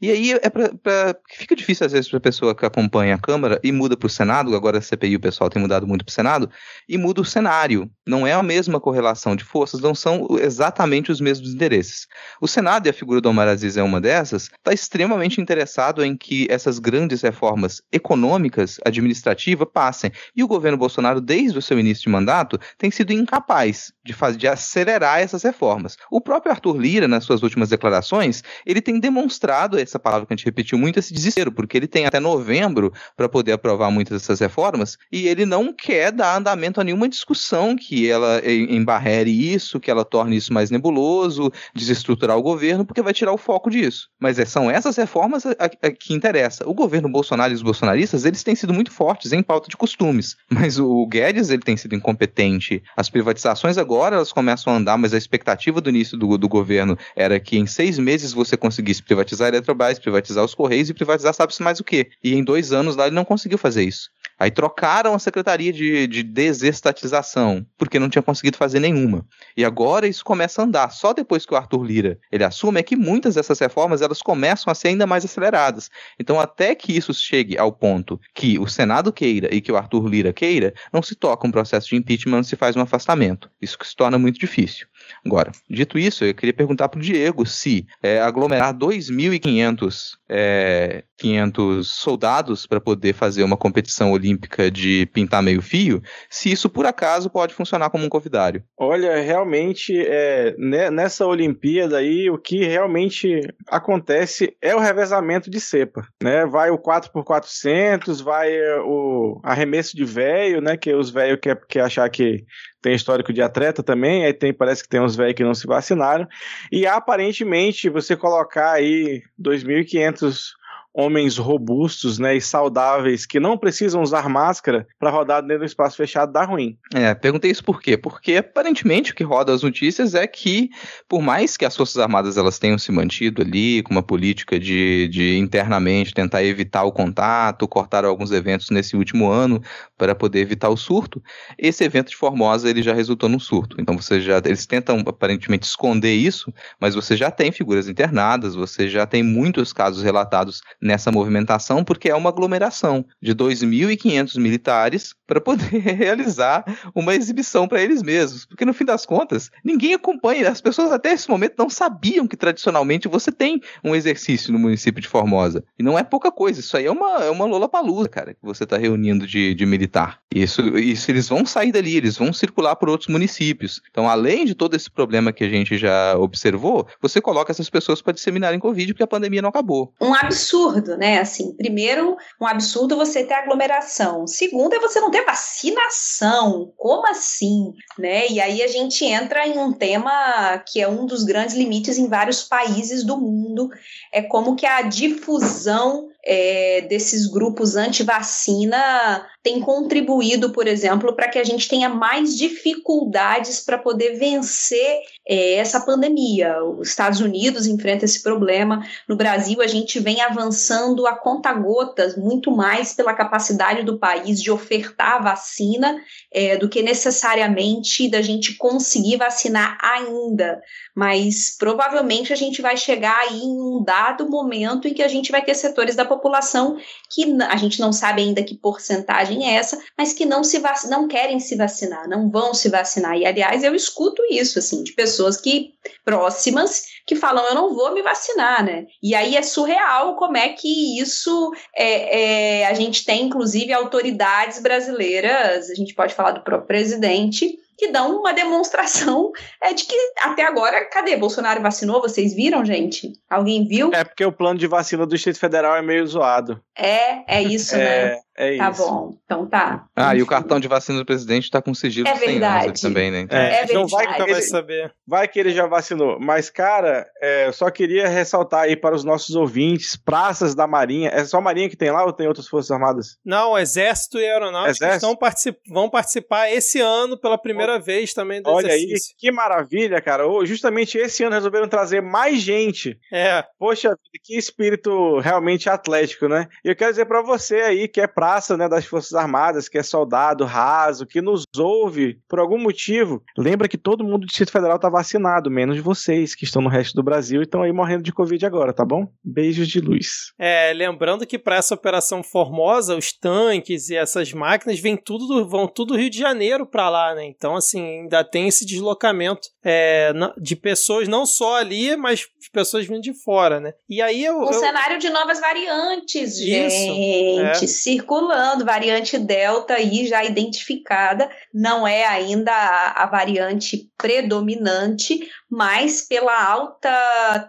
[0.00, 3.18] E aí é pra, pra fica difícil às vezes para a pessoa que acompanha a
[3.18, 6.10] Câmara e muda para o Senado, agora a CPI o pessoal tem mudado muito para
[6.10, 6.50] o Senado,
[6.88, 7.90] e muda o cenário.
[8.06, 12.06] Não é a mesma correlação de forças, não são exatamente os mesmos interesses.
[12.40, 16.16] O Senado, e a figura do Omar Aziz é uma dessas, está extremamente interessado em
[16.16, 20.12] que essas grandes reformas econômicas, administrativas, passem.
[20.36, 24.36] E o governo Bolsonaro desde o seu início de mandato, tem sido incapaz de, fazer,
[24.36, 25.96] de acelerar essas reformas.
[26.10, 30.36] O próprio Arthur Lira, nas suas últimas declarações, ele tem demonstrado essa palavra que a
[30.36, 34.40] gente repetiu muito, esse desespero, porque ele tem até novembro para poder aprovar muitas dessas
[34.40, 39.90] reformas e ele não quer dar andamento a nenhuma discussão que ela embarrere isso, que
[39.90, 44.10] ela torne isso mais nebuloso, desestruturar o governo, porque vai tirar o foco disso.
[44.20, 46.68] Mas é, são essas reformas a, a, que interessam.
[46.68, 50.36] O governo Bolsonaro e os bolsonaristas, eles têm sido muito fortes em pauta de costumes,
[50.50, 52.82] mas o Guedes Guedes ele tem sido incompetente.
[52.96, 56.98] As privatizações agora elas começam a andar, mas a expectativa do início do, do governo
[57.14, 61.32] era que em seis meses você conseguisse privatizar a Eletrobras, privatizar os Correios e privatizar
[61.32, 62.10] sabe-se mais o quê.
[62.24, 64.10] E em dois anos lá ele não conseguiu fazer isso.
[64.38, 69.24] Aí trocaram a Secretaria de, de Desestatização, porque não tinha conseguido fazer nenhuma.
[69.56, 70.90] E agora isso começa a andar.
[70.90, 74.70] Só depois que o Arthur Lira ele assume é que muitas dessas reformas elas começam
[74.70, 75.90] a ser ainda mais aceleradas.
[76.18, 80.06] Então até que isso chegue ao ponto que o Senado queira e que o Arthur
[80.06, 83.50] Lira queira, não se toca um processo de impeachment, não se faz um afastamento.
[83.60, 84.86] Isso que se torna muito difícil.
[85.24, 91.88] Agora, dito isso, eu queria perguntar para o Diego se é, aglomerar 2.500 é, 500
[91.88, 97.30] soldados para poder fazer uma competição olímpica de pintar meio fio, se isso por acaso
[97.30, 98.64] pode funcionar como um convidário.
[98.76, 100.56] Olha, realmente, é,
[100.90, 106.44] nessa Olimpíada aí, o que realmente acontece é o revezamento de cepa, né?
[106.46, 110.76] Vai o 4x400, vai o arremesso de véio, né?
[110.76, 112.44] Que os velhos quer, quer achar que
[112.82, 115.66] tem histórico de atleta também, aí tem, parece que tem uns velhos que não se
[115.66, 116.28] vacinaram,
[116.70, 120.50] e aparentemente você colocar aí 2.500
[120.94, 125.96] homens robustos né, e saudáveis que não precisam usar máscara para rodar dentro do espaço
[125.96, 126.76] fechado dá ruim.
[126.94, 127.96] É, perguntei isso por quê?
[127.96, 130.70] Porque aparentemente o que roda as notícias é que,
[131.08, 135.08] por mais que as Forças Armadas elas tenham se mantido ali com uma política de,
[135.08, 139.62] de internamente tentar evitar o contato, cortar alguns eventos nesse último ano
[139.96, 141.22] para poder evitar o surto,
[141.58, 143.76] esse evento de Formosa ele já resultou num surto.
[143.80, 148.88] Então você já eles tentam aparentemente esconder isso, mas você já tem figuras internadas, você
[148.88, 155.40] já tem muitos casos relatados nessa movimentação, porque é uma aglomeração de 2.500 militares para
[155.40, 156.64] poder realizar
[156.94, 158.44] uma exibição para eles mesmos.
[158.44, 162.36] Porque no fim das contas, ninguém acompanha, as pessoas até esse momento não sabiam que
[162.36, 165.64] tradicionalmente você tem um exercício no município de Formosa.
[165.78, 168.40] E não é pouca coisa, isso aí é uma, é uma lola palusa, cara, que
[168.42, 170.18] você está reunindo de, de militar.
[170.34, 173.80] Isso, isso eles vão sair dali, eles vão circular por outros municípios.
[173.90, 178.02] Então, além de todo esse problema que a gente já observou, você coloca essas pessoas
[178.02, 179.92] para disseminarem Covid porque a pandemia não acabou.
[180.00, 181.18] Um absurdo absurdo, né?
[181.20, 184.26] Assim, primeiro, um absurdo você ter aglomeração.
[184.26, 186.72] Segundo, é você não ter vacinação.
[186.76, 187.72] Como assim?
[187.98, 188.28] Né?
[188.28, 192.08] E aí a gente entra em um tema que é um dos grandes limites em
[192.08, 193.70] vários países do mundo.
[194.12, 201.38] É como que a difusão é, desses grupos anti-vacina tem contribuído, por exemplo, para que
[201.38, 206.62] a gente tenha mais dificuldades para poder vencer é, essa pandemia.
[206.62, 208.86] Os Estados Unidos enfrentam esse problema.
[209.08, 214.50] No Brasil, a gente vem avançando a conta-gotas muito mais pela capacidade do país de
[214.50, 215.96] ofertar vacina
[216.32, 220.60] é, do que necessariamente da gente conseguir vacinar ainda.
[220.94, 225.32] Mas provavelmente a gente vai chegar aí em um dado momento em que a gente
[225.32, 226.76] vai ter setores da população
[227.10, 230.84] que a gente não sabe ainda que porcentagem é essa, mas que não se vac...
[230.88, 233.16] não querem se vacinar, não vão se vacinar.
[233.16, 235.72] E aliás, eu escuto isso assim de pessoas que
[236.04, 238.86] próximas que falam eu não vou me vacinar, né?
[239.02, 244.60] E aí é surreal como é que isso é, é, a gente tem inclusive autoridades
[244.60, 249.30] brasileiras, a gente pode falar do próprio presidente que dão uma demonstração
[249.60, 251.16] é, de que até agora, cadê?
[251.16, 252.00] Bolsonaro vacinou?
[252.00, 253.12] Vocês viram, gente?
[253.28, 253.90] Alguém viu?
[253.92, 256.62] É porque o plano de vacina do Distrito Federal é meio zoado.
[256.76, 258.20] É, é isso, é, né?
[258.36, 258.82] É tá isso.
[258.82, 259.86] bom, então tá.
[259.94, 260.18] Ah, Enfim.
[260.18, 262.80] e o cartão de vacina do presidente está com sigilo é 100 verdade.
[262.80, 263.20] também, né?
[263.20, 263.38] Então.
[263.38, 264.94] É, é então vai que, ele, saber.
[265.06, 266.18] vai que ele já vacinou.
[266.18, 271.10] Mas, cara, é, eu só queria ressaltar aí para os nossos ouvintes, praças da Marinha.
[271.10, 273.18] É só a Marinha que tem lá ou tem outras Forças Armadas?
[273.24, 275.12] Não, Exército e Aeronáutica Exército?
[275.22, 279.14] Particip vão participar esse ano pela primeira vez também do Olha exercício.
[279.14, 280.24] aí, que maravilha, cara.
[280.44, 282.98] Justamente esse ano resolveram trazer mais gente.
[283.12, 283.44] É.
[283.58, 286.48] Poxa, que espírito realmente atlético, né?
[286.64, 289.76] E eu quero dizer para você aí que é praça, né, das Forças Armadas, que
[289.76, 294.52] é soldado raso, que nos ouve por algum motivo, lembra que todo mundo do Distrito
[294.52, 298.04] Federal tá vacinado, menos vocês que estão no resto do Brasil e estão aí morrendo
[298.04, 299.08] de Covid agora, tá bom?
[299.24, 300.32] Beijos de luz.
[300.38, 305.48] É, lembrando que para essa operação Formosa, os tanques e essas máquinas vêm tudo do,
[305.48, 307.24] vão tudo do Rio de Janeiro para lá, né?
[307.24, 312.86] Então, assim, ainda tem esse deslocamento é, de pessoas não só ali, mas de pessoas
[312.86, 313.72] vindo de fora, né?
[313.88, 314.38] E aí eu.
[314.38, 314.52] Um eu...
[314.52, 317.68] cenário de novas variantes, Isso, gente, é.
[318.12, 325.20] Circulando, variante Delta aí já identificada, não é ainda a, a variante predominante,
[325.52, 326.88] mas pela alta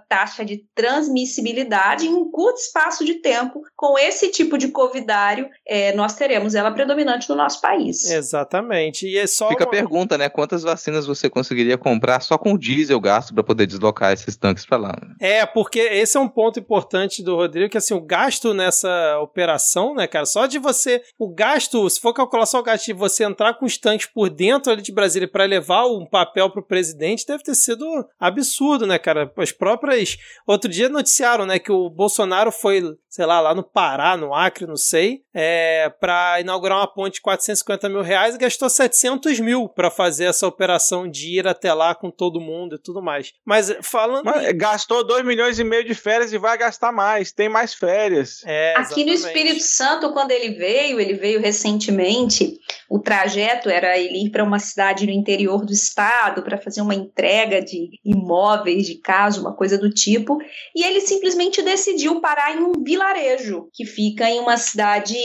[0.09, 5.95] taxa de transmissibilidade em um curto espaço de tempo, com esse tipo de covidário, é,
[5.95, 8.11] nós teremos ela predominante no nosso país.
[8.11, 9.07] Exatamente.
[9.07, 9.69] E é só Fica uma...
[9.69, 10.27] a pergunta, né?
[10.27, 14.77] Quantas vacinas você conseguiria comprar só com diesel gasto para poder deslocar esses tanques para
[14.77, 14.95] lá?
[15.21, 19.95] É, porque esse é um ponto importante do Rodrigo, que assim, o gasto nessa operação,
[19.95, 23.23] né, cara, só de você, o gasto, se for calcular só o gasto de você
[23.23, 27.25] entrar com os tanques por dentro ali de Brasília para levar um papel pro presidente,
[27.25, 29.31] deve ter sido absurdo, né, cara?
[29.37, 30.17] As próprias.
[30.47, 32.81] Outro dia noticiaram, né, que o Bolsonaro foi
[33.13, 37.21] sei lá, lá no Pará, no Acre, não sei, é, para inaugurar uma ponte de
[37.21, 41.93] 450 mil reais e gastou 700 mil para fazer essa operação de ir até lá
[41.93, 43.31] com todo mundo e tudo mais.
[43.45, 44.25] Mas falando.
[44.25, 48.41] Mas, gastou 2 milhões e meio de férias e vai gastar mais, tem mais férias.
[48.47, 52.57] É, Aqui no Espírito Santo, quando ele veio, ele veio recentemente,
[52.89, 56.95] o trajeto era ele ir para uma cidade no interior do estado para fazer uma
[56.95, 60.39] entrega de imóveis, de casa, uma coisa do tipo,
[60.75, 62.71] e ele simplesmente decidiu parar em um
[63.03, 65.15] vilarejo que fica em uma cidade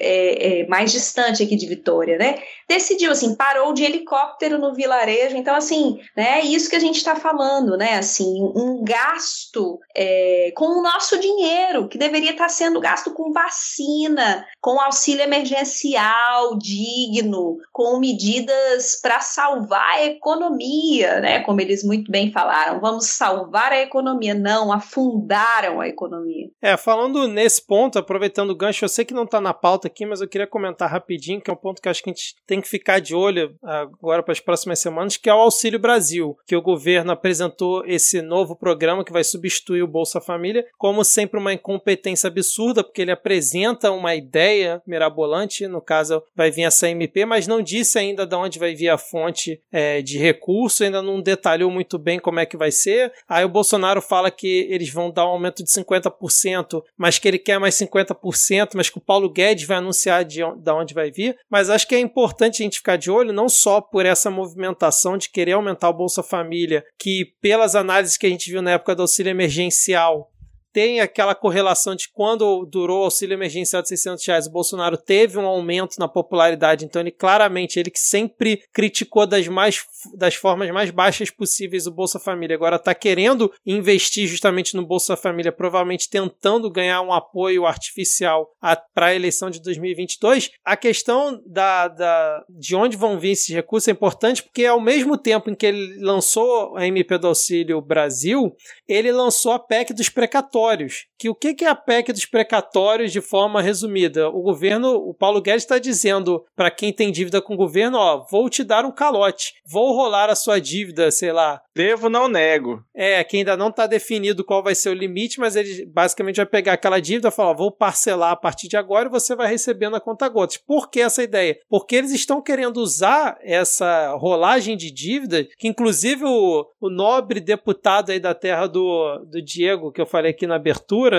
[0.00, 2.38] é, é, mais distante aqui de Vitória, né?
[2.68, 6.40] Decidiu assim, parou de helicóptero no vilarejo, então assim, né?
[6.40, 7.98] É isso que a gente está falando, né?
[7.98, 13.32] Assim, um gasto é, com o nosso dinheiro que deveria estar tá sendo gasto com
[13.32, 21.40] vacina, com auxílio emergencial digno, com medidas para salvar a economia, né?
[21.40, 26.48] Como eles muito bem falaram, vamos salvar a economia, não afundaram a economia.
[26.62, 30.06] É, falando nesse ponto, aproveitando o gancho, eu sei que não está na pauta aqui,
[30.06, 32.60] mas eu queria comentar rapidinho, que é um ponto que acho que a gente tem
[32.60, 36.54] que ficar de olho agora para as próximas semanas, que é o Auxílio Brasil, que
[36.54, 41.52] o governo apresentou esse novo programa que vai substituir o Bolsa Família, como sempre uma
[41.52, 47.48] incompetência absurda, porque ele apresenta uma ideia mirabolante, no caso vai vir essa MP, mas
[47.48, 51.72] não disse ainda de onde vai vir a fonte é, de recurso, ainda não detalhou
[51.72, 53.12] muito bem como é que vai ser.
[53.28, 57.38] Aí o Bolsonaro fala que eles vão dar um aumento de 50%, mas que ele
[57.38, 61.36] quer mais 50%, mas que o Paulo Guedes vai anunciar de onde vai vir.
[61.50, 65.16] Mas acho que é importante a gente ficar de olho, não só por essa movimentação
[65.16, 68.94] de querer aumentar o Bolsa Família, que pelas análises que a gente viu na época
[68.94, 70.30] do auxílio emergencial,
[70.74, 75.38] tem aquela correlação de quando durou o auxílio emergencial de 600 reais, o Bolsonaro teve
[75.38, 79.84] um aumento na popularidade, então ele claramente, ele que sempre criticou das, mais,
[80.16, 85.16] das formas mais baixas possíveis o Bolsa Família, agora está querendo investir justamente no Bolsa
[85.16, 88.50] Família, provavelmente tentando ganhar um apoio artificial
[88.92, 90.50] para a eleição de 2022.
[90.64, 95.16] A questão da, da, de onde vão vir esses recursos é importante porque ao mesmo
[95.16, 98.56] tempo em que ele lançou a MP do Auxílio Brasil,
[98.88, 101.08] ele lançou a PEC dos precatórios precatórios.
[101.24, 104.28] Que o que é a PEC dos precatórios de forma resumida?
[104.28, 108.26] O governo, o Paulo Guedes está dizendo para quem tem dívida com o governo, ó,
[108.30, 111.62] vou te dar um calote, vou rolar a sua dívida, sei lá.
[111.74, 112.84] Devo, não nego.
[112.94, 116.46] É, que ainda não está definido qual vai ser o limite, mas ele basicamente vai
[116.46, 119.96] pegar aquela dívida e falar, vou parcelar a partir de agora e você vai recebendo
[119.96, 120.58] a conta gotas.
[120.58, 121.58] Por que essa ideia?
[121.68, 128.12] Porque eles estão querendo usar essa rolagem de dívida, que inclusive o, o nobre deputado
[128.12, 130.58] aí da terra do, do Diego, que eu falei aqui na na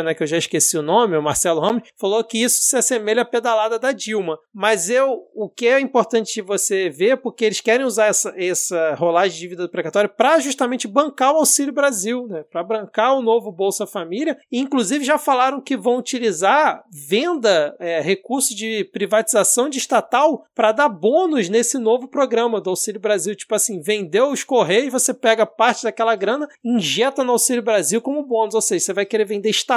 [0.04, 3.22] né, que eu já esqueci o nome, o Marcelo Ramos, falou que isso se assemelha
[3.22, 4.38] à pedalada da Dilma.
[4.54, 9.36] Mas eu, o que é importante você ver, porque eles querem usar essa, essa rolagem
[9.36, 13.52] de dívida do precatório para justamente bancar o Auxílio Brasil, né, para bancar o novo
[13.52, 14.38] Bolsa Família.
[14.52, 20.72] E, inclusive, já falaram que vão utilizar venda, é, recursos de privatização de estatal para
[20.72, 23.36] dar bônus nesse novo programa do Auxílio Brasil.
[23.36, 28.26] Tipo assim, vendeu os Correios, você pega parte daquela grana, injeta no Auxílio Brasil como
[28.26, 28.56] bônus.
[28.56, 29.75] Ou seja, você vai querer vender estatal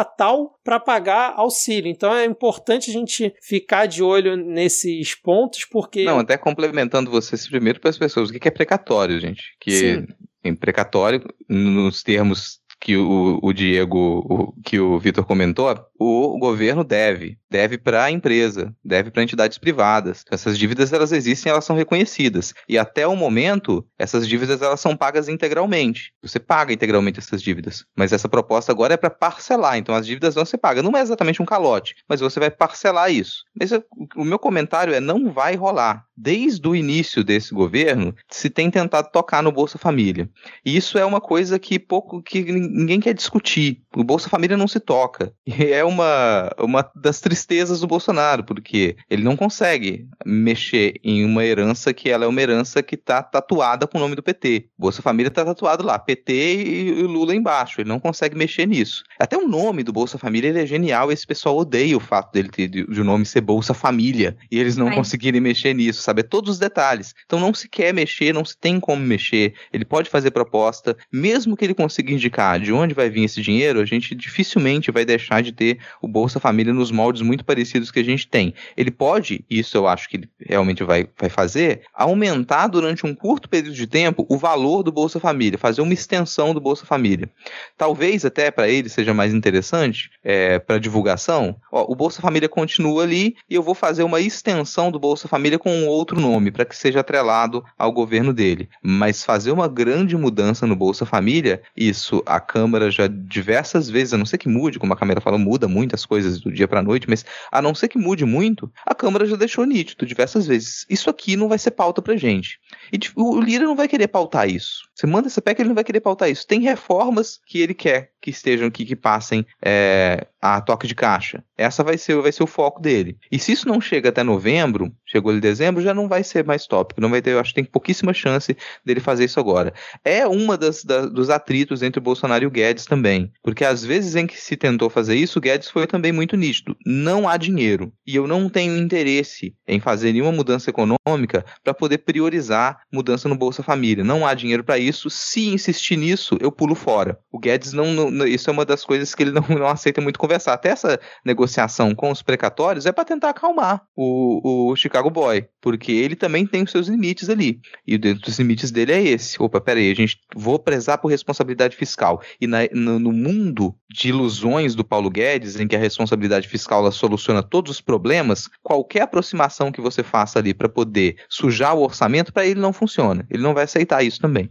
[0.64, 1.90] para pagar auxílio.
[1.90, 6.04] Então é importante a gente ficar de olho nesses pontos, porque.
[6.04, 9.42] Não, até complementando vocês primeiro para as pessoas, o que é precatório, gente?
[9.60, 10.06] Que Sim.
[10.44, 15.68] em precatório, nos termos que o, o Diego, o, que o Vitor comentou,
[15.98, 20.24] o governo deve, deve para a empresa, deve para entidades privadas.
[20.30, 22.54] Essas dívidas elas existem, elas são reconhecidas.
[22.68, 26.12] E até o momento, essas dívidas elas são pagas integralmente.
[26.22, 27.84] Você paga integralmente essas dívidas.
[27.96, 30.84] Mas essa proposta agora é para parcelar, então as dívidas vão ser pagas.
[30.84, 33.42] Não é exatamente um calote, mas você vai parcelar isso.
[33.58, 33.72] Mas
[34.16, 36.04] o meu comentário é não vai rolar.
[36.16, 40.28] Desde o início desse governo, se tem tentado tocar no Bolsa Família.
[40.64, 43.82] E isso é uma coisa que pouco que ninguém quer discutir.
[43.94, 45.32] O Bolsa Família não se toca.
[45.46, 51.44] E é uma, uma das tristezas do Bolsonaro, porque ele não consegue mexer em uma
[51.44, 54.68] herança que ela é uma herança que está tatuada com o nome do PT.
[54.78, 57.80] Bolsa Família está tatuado lá, PT e Lula embaixo.
[57.80, 59.02] Ele não consegue mexer nisso.
[59.18, 61.10] Até o nome do Bolsa Família é genial.
[61.10, 64.58] Esse pessoal odeia o fato dele ter, de, de o nome ser Bolsa Família e
[64.58, 64.94] eles não Ai.
[64.94, 67.14] conseguirem mexer nisso, saber todos os detalhes.
[67.26, 69.54] Então não se quer mexer, não se tem como mexer.
[69.72, 73.80] Ele pode fazer proposta, mesmo que ele consiga indicar de onde vai vir esse dinheiro,
[73.80, 78.00] a gente dificilmente vai deixar de ter o Bolsa Família nos moldes muito parecidos que
[78.00, 78.54] a gente tem.
[78.76, 83.48] Ele pode, isso eu acho que ele realmente vai, vai fazer, aumentar durante um curto
[83.48, 87.28] período de tempo o valor do Bolsa Família, fazer uma extensão do Bolsa Família.
[87.76, 93.02] Talvez até para ele seja mais interessante, é, para divulgação, ó, o Bolsa Família continua
[93.02, 96.64] ali e eu vou fazer uma extensão do Bolsa Família com um outro nome, para
[96.64, 98.68] que seja atrelado ao governo dele.
[98.82, 104.18] Mas fazer uma grande mudança no Bolsa Família, isso a Câmara já diversas vezes, a
[104.18, 106.66] não ser que mude, como a Câmara fala, muda muda muito as coisas do dia
[106.66, 110.46] para noite, mas a não ser que mude muito, a Câmara já deixou nítido diversas
[110.46, 110.84] vezes.
[110.90, 112.58] Isso aqui não vai ser pauta pra gente.
[112.92, 114.88] E tipo, o Lira não vai querer pautar isso.
[114.94, 116.46] Você manda essa PEC, ele não vai querer pautar isso.
[116.46, 121.42] Tem reformas que ele quer que estejam aqui, que passem é, a toque de caixa.
[121.56, 123.18] Essa vai ser, vai ser o foco dele.
[123.30, 126.66] E se isso não chega até novembro, chegou em dezembro, já não vai ser mais
[126.66, 127.00] tópico.
[127.00, 129.72] Não vai ter, eu acho que tem pouquíssima chance dele fazer isso agora.
[130.04, 133.32] É uma das, da, dos atritos entre o Bolsonaro e o Guedes também.
[133.42, 136.76] Porque às vezes em que se tentou fazer isso, o Guedes foi também muito nítido.
[136.86, 137.92] Não há dinheiro.
[138.06, 143.36] E eu não tenho interesse em fazer nenhuma mudança econômica para poder priorizar mudança no
[143.36, 144.04] Bolsa Família.
[144.04, 145.10] Não há dinheiro para isso.
[145.10, 147.18] Se insistir nisso, eu pulo fora.
[147.30, 150.18] O Guedes não, não, isso é uma das coisas que ele não, não aceita muito
[150.18, 150.54] conversar.
[150.54, 155.92] Até essa negociação com os precatórios é para tentar acalmar o, o Chicago Boy, porque
[155.92, 157.60] ele também tem os seus limites ali.
[157.86, 159.40] E dentro dos limites dele é esse.
[159.42, 162.22] Opa, peraí, a gente vou prezar por responsabilidade fiscal.
[162.40, 166.80] E na, no, no, mundo de ilusões do Paulo Guedes, em que a responsabilidade fiscal
[166.80, 171.82] ela soluciona todos os problemas, qualquer aproximação que você faça ali para poder sujar o
[171.82, 173.26] orçamento, para ele não funciona.
[173.30, 174.50] Ele não vai aceitar isso também.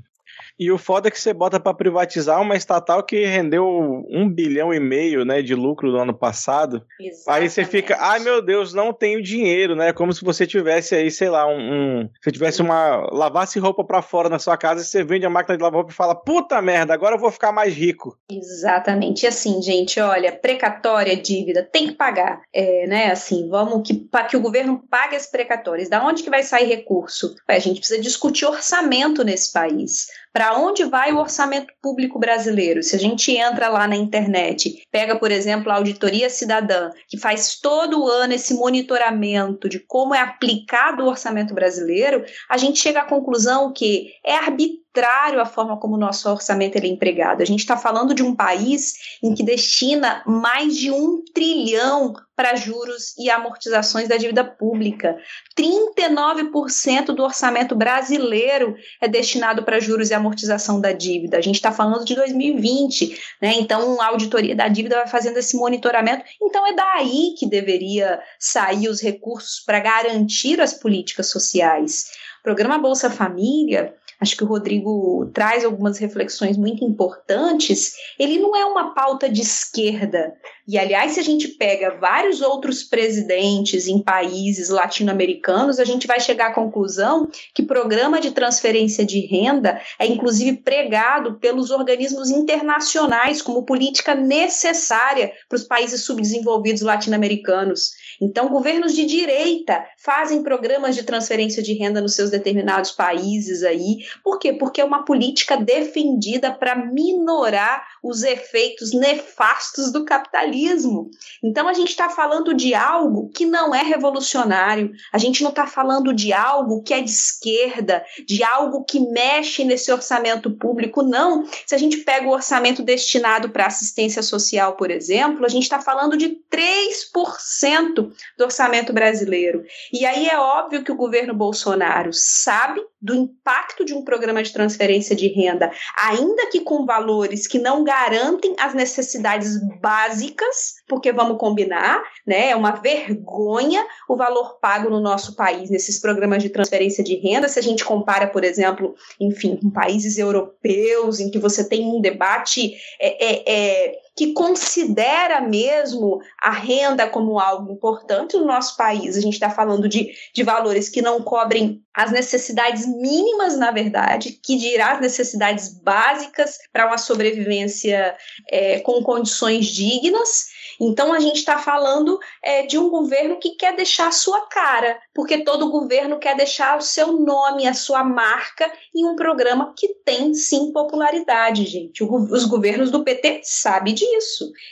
[0.59, 3.67] E o foda é que você bota para privatizar uma estatal que rendeu
[4.09, 6.83] um bilhão e meio, né, de lucro no ano passado.
[6.99, 7.43] Exatamente.
[7.43, 9.93] Aí você fica, ai meu Deus, não tenho dinheiro, né?
[9.93, 14.01] Como se você tivesse aí, sei lá, um, um você tivesse uma lavasse roupa para
[14.01, 16.61] fora na sua casa e você vende a máquina de lavar roupa e fala, puta
[16.61, 18.17] merda, agora eu vou ficar mais rico.
[18.29, 19.23] Exatamente.
[19.23, 23.11] E assim, gente, olha, precatória, dívida, tem que pagar, é, né?
[23.11, 25.89] Assim, vamos que para que o governo pague as precatórias.
[25.89, 27.35] Da onde que vai sair recurso?
[27.47, 32.83] A gente precisa discutir orçamento nesse país para onde vai o orçamento público brasileiro?
[32.83, 37.59] Se a gente entra lá na internet, pega, por exemplo, a Auditoria Cidadã, que faz
[37.59, 43.05] todo ano esse monitoramento de como é aplicado o orçamento brasileiro, a gente chega à
[43.05, 47.43] conclusão que é arbitrário contrário à forma como o nosso orçamento é empregado.
[47.43, 52.55] A gente está falando de um país em que destina mais de um trilhão para
[52.55, 55.15] juros e amortizações da dívida pública.
[55.55, 61.37] 39% do orçamento brasileiro é destinado para juros e amortização da dívida.
[61.37, 63.53] A gente está falando de 2020, né?
[63.57, 66.25] Então a auditoria da dívida vai fazendo esse monitoramento.
[66.41, 72.07] Então é daí que deveria sair os recursos para garantir as políticas sociais.
[72.39, 78.55] O programa Bolsa Família acho que o Rodrigo traz algumas reflexões muito importantes, ele não
[78.55, 80.33] é uma pauta de esquerda.
[80.67, 86.19] E, aliás, se a gente pega vários outros presidentes em países latino-americanos, a gente vai
[86.19, 93.41] chegar à conclusão que programa de transferência de renda é, inclusive, pregado pelos organismos internacionais
[93.41, 97.91] como política necessária para os países subdesenvolvidos latino-americanos.
[98.21, 103.99] Então, governos de direita fazem programas de transferência de renda nos seus determinados países aí.
[104.23, 104.53] Por quê?
[104.53, 111.09] Porque é uma política defendida para minorar os efeitos nefastos do capitalismo.
[111.43, 115.67] Então, a gente está falando de algo que não é revolucionário, a gente não está
[115.67, 121.45] falando de algo que é de esquerda, de algo que mexe nesse orçamento público, não.
[121.65, 125.79] Se a gente pega o orçamento destinado para assistência social, por exemplo, a gente está
[125.79, 129.63] falando de 3% do orçamento brasileiro.
[129.91, 134.51] E aí é óbvio que o governo Bolsonaro sabe do impacto de um programa de
[134.51, 141.37] transferência de renda, ainda que com valores que não garantem as necessidades básicas, porque vamos
[141.37, 142.49] combinar, né?
[142.49, 147.47] É uma vergonha o valor pago no nosso país nesses programas de transferência de renda,
[147.47, 152.01] se a gente compara, por exemplo, enfim, com países europeus, em que você tem um
[152.01, 159.15] debate é, é, é que considera mesmo a renda como algo importante no nosso país.
[159.15, 164.39] A gente está falando de, de valores que não cobrem as necessidades mínimas, na verdade,
[164.43, 168.15] que dirá as necessidades básicas para uma sobrevivência
[168.49, 170.47] é, com condições dignas.
[170.79, 174.99] Então a gente está falando é, de um governo que quer deixar a sua cara,
[175.13, 179.87] porque todo governo quer deixar o seu nome, a sua marca em um programa que
[180.05, 182.03] tem sim popularidade, gente.
[182.03, 184.06] O, os governos do PT sabem disso.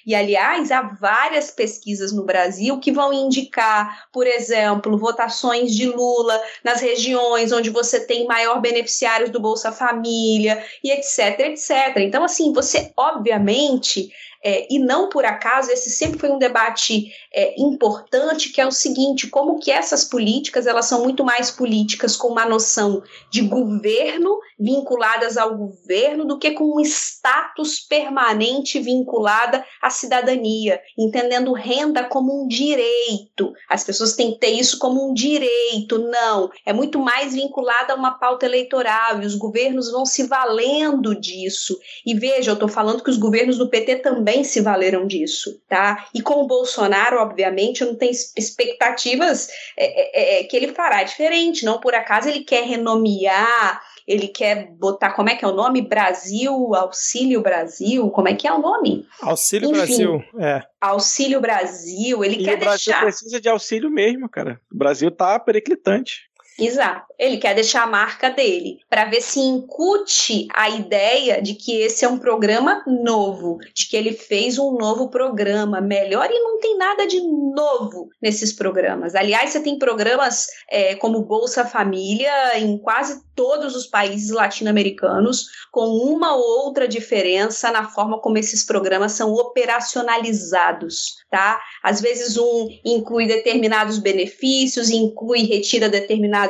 [0.06, 6.40] E aliás, há várias pesquisas no Brasil que vão indicar, por exemplo, votações de Lula
[6.64, 11.98] nas regiões onde você tem maior beneficiários do Bolsa Família e etc, etc.
[11.98, 14.12] Então, assim, você obviamente
[14.46, 18.72] é, e não por acaso, esse sempre foi um debate é, importante, que é o
[18.72, 23.02] seguinte, como que essas políticas, elas são muito mais políticas com uma noção
[23.32, 31.52] de governo, vinculadas ao governo, do que com um status permanente vinculada à cidadania, entendendo
[31.52, 33.52] renda como um direito.
[33.68, 36.52] As pessoas têm que ter isso como um direito, não.
[36.64, 41.76] É muito mais vinculada a uma pauta eleitoral, e os governos vão se valendo disso.
[42.06, 45.62] E veja, eu estou falando que os governos do PT também também se valeram disso,
[45.68, 46.08] tá?
[46.14, 49.48] E com o Bolsonaro, obviamente, não tem expectativas
[49.78, 51.64] é, é, é, que ele fará diferente.
[51.64, 55.82] Não por acaso ele quer renomear ele quer botar, como é que é o nome?
[55.82, 59.04] Brasil, Auxílio Brasil, como é que é o nome?
[59.20, 60.62] Auxílio Enfim, Brasil, é.
[60.80, 63.02] Auxílio Brasil, ele e quer o Brasil deixar...
[63.02, 64.62] precisa de auxílio mesmo, cara.
[64.72, 66.30] O Brasil tá periclitante.
[66.58, 67.14] Exato.
[67.20, 72.06] Ele quer deixar a marca dele para ver se incute a ideia de que esse
[72.06, 76.78] é um programa novo, de que ele fez um novo programa melhor e não tem
[76.78, 79.16] nada de novo nesses programas.
[79.16, 85.86] Aliás, você tem programas é, como Bolsa Família em quase todos os países latino-americanos, com
[85.86, 91.60] uma ou outra diferença na forma como esses programas são operacionalizados, tá?
[91.84, 96.45] Às vezes um inclui determinados benefícios, inclui retira determinados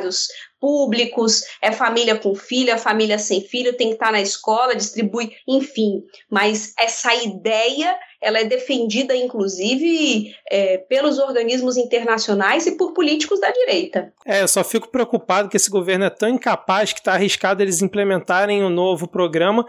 [0.60, 5.30] públicos, é família com filho, é família sem filho, tem que estar na escola, distribui,
[5.46, 6.02] enfim.
[6.30, 13.50] Mas essa ideia ela é defendida, inclusive, é, pelos organismos internacionais e por políticos da
[13.50, 14.12] direita.
[14.24, 17.82] É, eu só fico preocupado que esse governo é tão incapaz que está arriscado eles
[17.82, 19.66] implementarem um novo programa,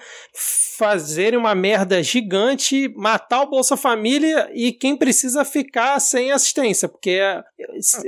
[0.77, 7.19] fazerem uma merda gigante, matar o Bolsa Família e quem precisa ficar sem assistência, porque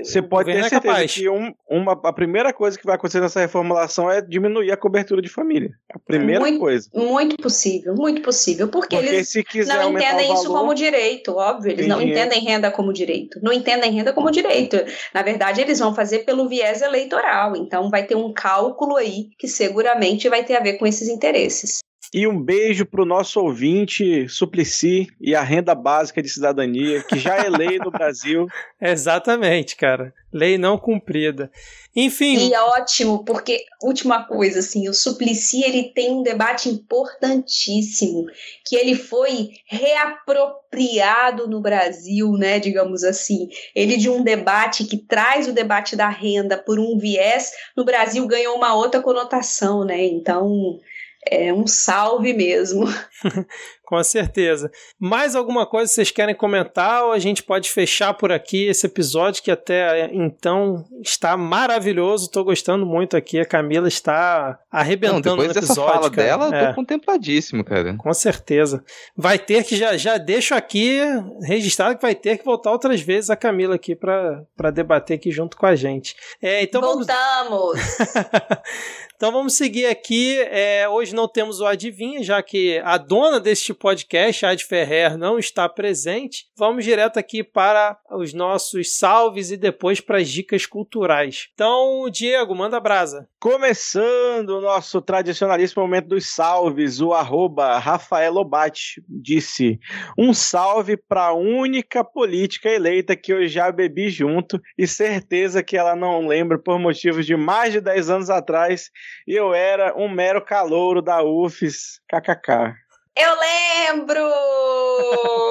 [0.03, 3.39] você pode ter é certeza que um, uma, a primeira coisa que vai acontecer nessa
[3.39, 5.71] reformulação é diminuir a cobertura de família.
[5.91, 6.89] A primeira muito, coisa.
[6.93, 11.71] Muito possível, muito possível, porque, porque eles se quiser não entendem isso como direito, óbvio,
[11.71, 12.19] eles não dinheiro.
[12.19, 13.39] entendem renda como direito.
[13.41, 14.77] Não entendem renda como direito.
[15.13, 19.47] Na verdade, eles vão fazer pelo viés eleitoral, então vai ter um cálculo aí que
[19.47, 21.79] seguramente vai ter a ver com esses interesses.
[22.11, 27.19] E um beijo para o nosso ouvinte Suplicy e a renda básica de cidadania, que
[27.19, 28.47] já é lei no Brasil.
[28.81, 30.11] Exatamente, cara.
[30.33, 31.51] Lei não cumprida.
[31.95, 32.37] Enfim.
[32.37, 38.25] E é ótimo, porque, última coisa, assim, o Suplicy ele tem um debate importantíssimo,
[38.65, 43.49] que ele foi reapropriado no Brasil, né, digamos assim.
[43.75, 48.25] Ele de um debate que traz o debate da renda por um viés, no Brasil
[48.27, 50.05] ganhou uma outra conotação, né?
[50.05, 50.79] Então,
[51.25, 52.85] é um salve mesmo.
[53.89, 54.69] Com certeza.
[54.99, 59.41] Mais alguma coisa vocês querem comentar ou a gente pode fechar por aqui esse episódio
[59.41, 62.25] que até então está maravilhoso.
[62.25, 63.39] Estou gostando muito aqui.
[63.39, 65.81] A Camila está arrebentando Não, depois no episódio.
[65.81, 66.27] Dessa fala cara.
[66.27, 66.67] dela, é.
[66.67, 67.95] tô contempladíssimo, cara.
[67.97, 68.83] Com certeza.
[69.17, 70.99] Vai ter que já já deixo aqui
[71.41, 75.57] registrado que vai ter que voltar outras vezes a Camila aqui para debater aqui junto
[75.57, 76.15] com a gente.
[76.39, 77.09] É, então Voltamos.
[77.49, 77.79] Vamos...
[79.15, 80.39] então vamos seguir aqui.
[80.41, 85.39] É, hoje não temos o adivinha, já que a dona deste podcast, Ad Ferrer, não
[85.39, 91.47] está presente, vamos direto aqui para os nossos salves e depois para as dicas culturais.
[91.55, 93.27] Então, Diego, manda brasa.
[93.39, 99.79] Começando o nosso tradicionalíssimo momento dos salves, o arroba Rafael Obate disse:
[100.15, 105.75] Um salve para a única política eleita que eu já bebi junto e certeza que
[105.75, 108.91] ela não lembra por motivos de mais de 10 anos atrás
[109.25, 112.77] eu era um mero calouro da UFES, kkk.
[113.19, 114.21] Eu lembro!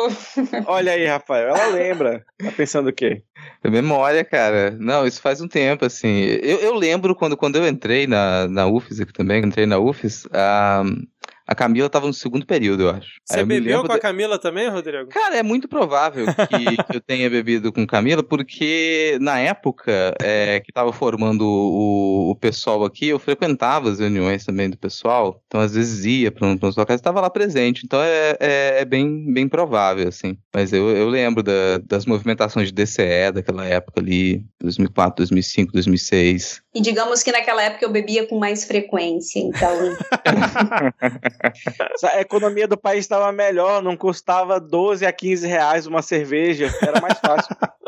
[0.67, 2.25] Olha aí, Rafael, ela lembra.
[2.39, 3.23] Tá pensando o quê?
[3.63, 4.71] Memória, cara.
[4.71, 6.23] Não, isso faz um tempo, assim.
[6.43, 10.27] Eu, eu lembro quando, quando eu entrei na, na UFES aqui também, entrei na UFES,
[10.33, 10.83] a,
[11.49, 13.13] a Camila tava no segundo período, eu acho.
[13.25, 15.09] Você bebeu com a Camila também, Rodrigo?
[15.09, 16.37] Cara, é muito provável que,
[16.85, 22.35] que eu tenha bebido com Camila, porque na época é, que tava formando o, o,
[22.35, 26.77] pessoal aqui, eu frequentava as reuniões também do pessoal, então às vezes ia para uns
[26.77, 30.37] locais e estava lá presente, então é, é, é, bem, bem provável, assim.
[30.55, 36.61] Mas eu, eu lembro da, das movimentações de DCE daquela época ali, 2004, 2005, 2006.
[36.75, 39.97] E digamos que naquela época eu bebia com mais frequência, então...
[42.05, 47.01] a economia do país estava melhor, não custava 12 a 15 reais uma cerveja, era
[47.01, 47.57] mais fácil.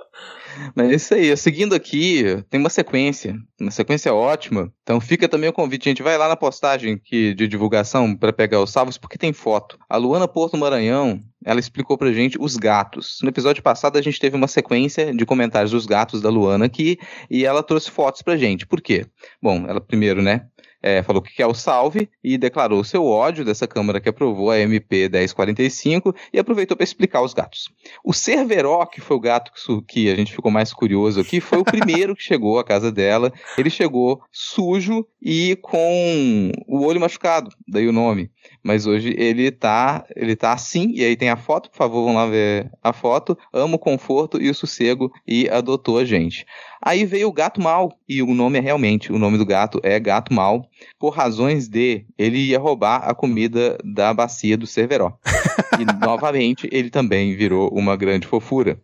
[0.75, 4.73] Mas é isso aí, seguindo aqui, tem uma sequência, uma sequência ótima.
[4.83, 8.33] Então fica também o convite, a gente vai lá na postagem que, de divulgação para
[8.33, 9.79] pegar os salvos, porque tem foto.
[9.89, 13.19] A Luana Porto Maranhão, ela explicou pra gente os gatos.
[13.23, 16.99] No episódio passado a gente teve uma sequência de comentários dos gatos da Luana aqui,
[17.31, 18.67] e ela trouxe fotos pra gente.
[18.67, 19.07] Por quê?
[19.43, 20.47] Bom, ela primeiro, né,
[20.83, 24.59] é, falou que quer o salve e declarou seu ódio dessa Câmara que aprovou a
[24.59, 27.71] MP 1045 e aproveitou para explicar os gatos.
[28.05, 29.53] O Cerveró, que foi o gato
[29.87, 33.33] que a gente ficou mais curioso aqui, foi o primeiro que chegou à casa dela.
[33.59, 38.31] Ele chegou sujo e com o olho machucado, daí o nome.
[38.63, 42.15] Mas hoje ele tá, ele tá assim, e aí tem a foto, por favor, vão
[42.15, 43.37] lá ver a foto.
[43.53, 46.47] Ama o conforto e o sossego e adotou a gente.
[46.83, 50.01] Aí veio o gato mal, e o nome é realmente, o nome do gato é
[50.01, 50.67] gato mal.
[50.99, 55.13] por razões de ele ia roubar a comida da bacia do Cerveró.
[55.79, 58.81] e novamente ele também virou uma grande fofura.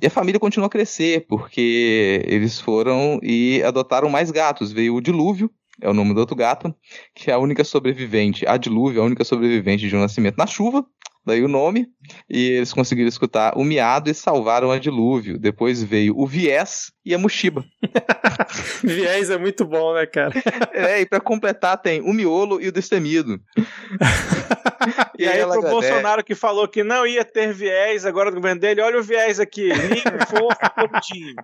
[0.00, 4.72] e a família continuou a crescer porque eles foram e adotaram mais gatos.
[4.72, 5.50] Veio o dilúvio,
[5.80, 6.74] é o nome do outro gato,
[7.14, 10.86] que é a única sobrevivente, a dilúvio, a única sobrevivente de um nascimento na chuva
[11.24, 11.88] daí o nome,
[12.28, 15.38] e eles conseguiram escutar o miado e salvaram a dilúvio.
[15.38, 17.64] Depois veio o viés e a Mushiba.
[18.82, 20.32] viés é muito bom, né, cara?
[20.72, 23.40] é, e pra completar tem o miolo e o destemido.
[25.18, 25.70] e, e aí, pro agradece.
[25.70, 29.38] Bolsonaro que falou que não ia ter viés agora no governo dele, olha o viés
[29.38, 31.34] aqui, limpo, fofo, bonitinho.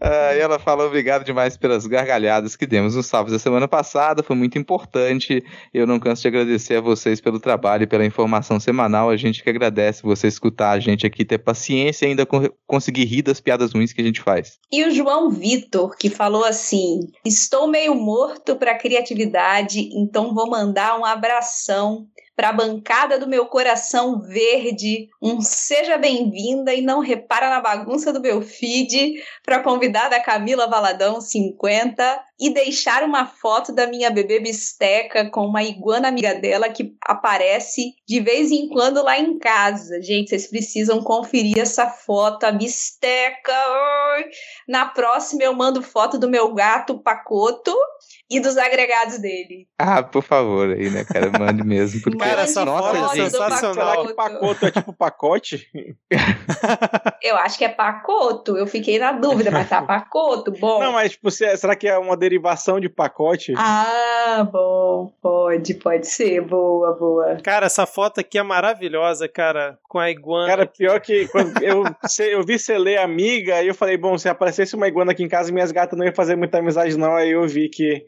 [0.00, 4.22] Ah, e ela fala obrigado demais pelas gargalhadas que demos no sábado da semana passada,
[4.22, 5.44] foi muito importante.
[5.72, 9.10] Eu não canso de agradecer a vocês pelo trabalho e pela informação semanal.
[9.10, 12.26] A gente que agradece você escutar a gente aqui, ter paciência e ainda
[12.66, 14.58] conseguir rir das piadas ruins que a gente faz.
[14.70, 20.98] E o João Vitor, que falou assim: Estou meio morto para criatividade, então vou mandar
[20.98, 27.50] um abração para a bancada do meu coração verde, um seja bem-vinda e não repara
[27.50, 33.72] na bagunça do meu feed, para a convidada Camila Valadão 50 e deixar uma foto
[33.72, 39.02] da minha bebê bisteca com uma iguana amiga dela que aparece de vez em quando
[39.02, 40.02] lá em casa.
[40.02, 43.52] Gente, vocês precisam conferir essa foto, a bisteca.
[44.66, 47.76] Na próxima eu mando foto do meu gato Pacoto
[48.32, 49.66] e dos agregados dele.
[49.78, 51.30] Ah, por favor, aí, né, cara?
[51.38, 52.00] Mande mesmo.
[52.02, 54.06] Porque, cara, essa foto é sensacional.
[54.06, 55.68] Que pacoto é tipo pacote?
[57.22, 58.56] Eu acho que é pacoto.
[58.56, 60.80] Eu fiquei na dúvida, mas tá pacoto, bom.
[60.80, 63.52] Não, mas tipo, será que é uma derivação de pacote?
[63.56, 65.12] Ah, bom.
[65.20, 66.40] Pode, pode ser.
[66.40, 67.36] Boa, boa.
[67.42, 69.78] Cara, essa foto aqui é maravilhosa, cara.
[69.88, 70.48] Com a iguana.
[70.48, 71.84] Cara, pior que quando eu,
[72.30, 75.28] eu vi você ler amiga, aí eu falei, bom, se aparecesse uma iguana aqui em
[75.28, 77.14] casa, minhas gatas não iam fazer muita amizade, não.
[77.14, 78.04] Aí eu vi que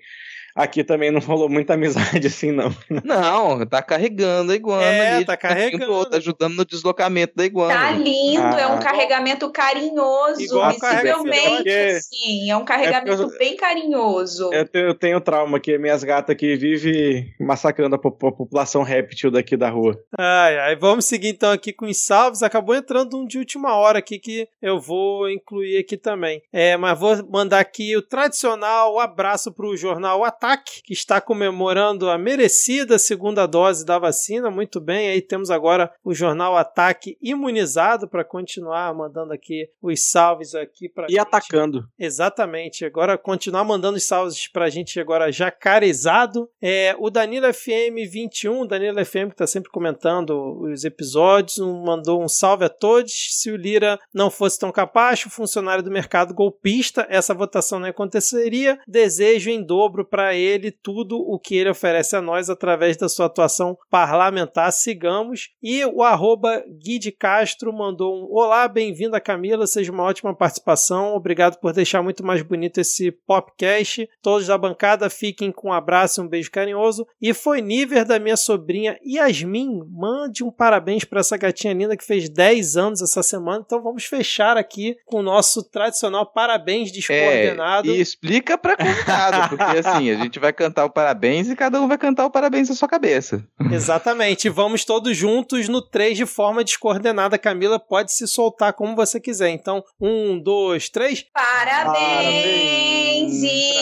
[0.55, 2.73] Aqui também não rolou muita amizade assim, não.
[3.03, 5.25] Não, tá carregando a iguana é, ali.
[5.25, 5.93] tá carregando.
[5.93, 7.75] Outro, ajudando no deslocamento da iguana.
[7.75, 10.41] Tá lindo, ah, é um carregamento carinhoso.
[10.41, 12.51] Igual visivelmente, assim.
[12.51, 14.53] É um carregamento é eu, bem carinhoso.
[14.53, 19.33] Eu tenho, eu tenho trauma que minhas gatas aqui vivem massacrando a, a, população réptil
[19.33, 20.01] daqui da rua.
[20.17, 20.77] Ai, ai.
[20.77, 22.45] Vamos seguir então aqui com os salves.
[22.45, 26.43] Acabou entrando um de última hora aqui que eu vou incluir aqui também.
[26.53, 32.11] É, mas vou mandar aqui o tradicional abraço pro jornal Ataque Ataque, que está comemorando
[32.11, 34.51] a merecida segunda dose da vacina.
[34.51, 40.55] Muito bem, aí temos agora o jornal Ataque imunizado para continuar mandando aqui os salves
[40.55, 41.21] aqui para E gente.
[41.21, 41.89] atacando.
[41.99, 42.85] Exatamente.
[42.85, 46.47] Agora continuar mandando os salves para a gente agora jacarezado.
[46.61, 52.29] É, o Danilo FM 21, Danilo FM que está sempre comentando os episódios, mandou um
[52.29, 53.13] salve a todos.
[53.31, 57.89] Se o Lira não fosse tão capaz, o funcionário do mercado golpista, essa votação não
[57.89, 58.79] aconteceria.
[58.87, 63.27] Desejo em dobro para ele tudo o que ele oferece a nós através da sua
[63.27, 64.73] atuação parlamentar.
[64.73, 65.51] Sigamos.
[65.63, 71.15] E o arroba Gui de Castro mandou um Olá, bem-vinda Camila, seja uma ótima participação.
[71.15, 74.09] Obrigado por deixar muito mais bonito esse popcast.
[74.23, 77.07] Todos da bancada fiquem com um abraço e um beijo carinhoso.
[77.21, 79.83] E foi nível da minha sobrinha Yasmin.
[79.91, 83.63] Mande um parabéns para essa gatinha linda que fez 10 anos essa semana.
[83.65, 87.91] Então vamos fechar aqui com o nosso tradicional parabéns descoordenado.
[87.91, 91.57] É, e explica para convidado, porque assim, a gente gente vai cantar o parabéns e
[91.57, 93.45] cada um vai cantar o parabéns na sua cabeça.
[93.71, 94.49] Exatamente.
[94.49, 97.39] Vamos todos juntos no 3 de forma descoordenada.
[97.39, 99.51] Camila pode se soltar como você quiser.
[99.51, 101.25] Então, um, dois, três.
[101.33, 101.95] Parabéns,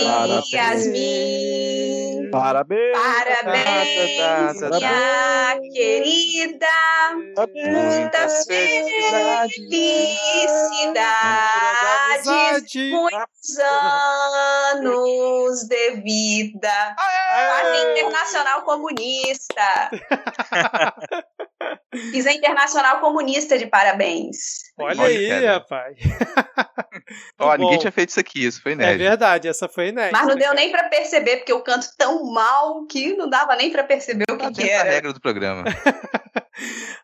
[0.05, 0.53] parabéns.
[0.53, 1.62] Yasmin.
[2.33, 2.99] Parabéns.
[2.99, 6.67] Parabéns, minha querida.
[7.55, 9.59] Muitas felicidades.
[12.91, 13.59] Muitos
[14.73, 16.97] anos de vida.
[16.97, 19.91] Quase internacional comunista.
[22.11, 24.37] Fiz a Internacional Comunista de parabéns.
[24.79, 25.53] Olha, Olha aí, cara.
[25.55, 25.97] rapaz.
[27.39, 29.03] Ó, ninguém tinha feito isso aqui, isso foi inédito.
[29.03, 30.17] É verdade, essa foi inédita.
[30.17, 33.71] Mas não deu nem para perceber, porque eu canto tão mal que não dava nem
[33.71, 34.89] para perceber o que, tá que era.
[34.89, 35.65] a regra do programa.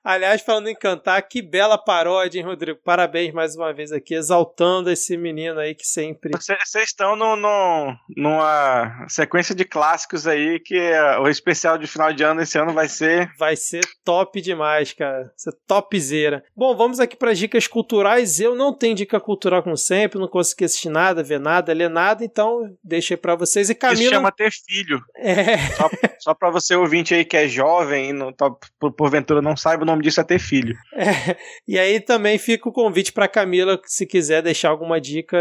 [0.04, 2.78] Aliás, falando em cantar, que bela paródia, hein, Rodrigo?
[2.84, 6.32] Parabéns mais uma vez aqui, exaltando esse menino aí que sempre.
[6.36, 12.12] Vocês estão no, no, numa sequência de clássicos aí que uh, o especial de final
[12.12, 13.30] de ano esse ano vai ser.
[13.38, 15.24] Vai ser top demais, cara.
[15.24, 16.44] Vai ser topzera.
[16.56, 18.40] Bom, vamos aqui para dicas culturais.
[18.40, 22.24] Eu não tenho dica cultural como sempre, não consegui assistir nada, ver nada, ler nada,
[22.24, 23.70] então deixei para vocês.
[23.70, 24.02] E Camila.
[24.02, 25.00] Isso chama ter filho.
[25.16, 25.58] É.
[25.68, 28.92] Só, só para você ouvinte aí que é jovem e não, tá, por,
[29.39, 30.77] porventura não saiba nome disso é ter filho.
[30.94, 31.36] É,
[31.66, 35.39] e aí também fica o convite para Camila, se quiser deixar alguma dica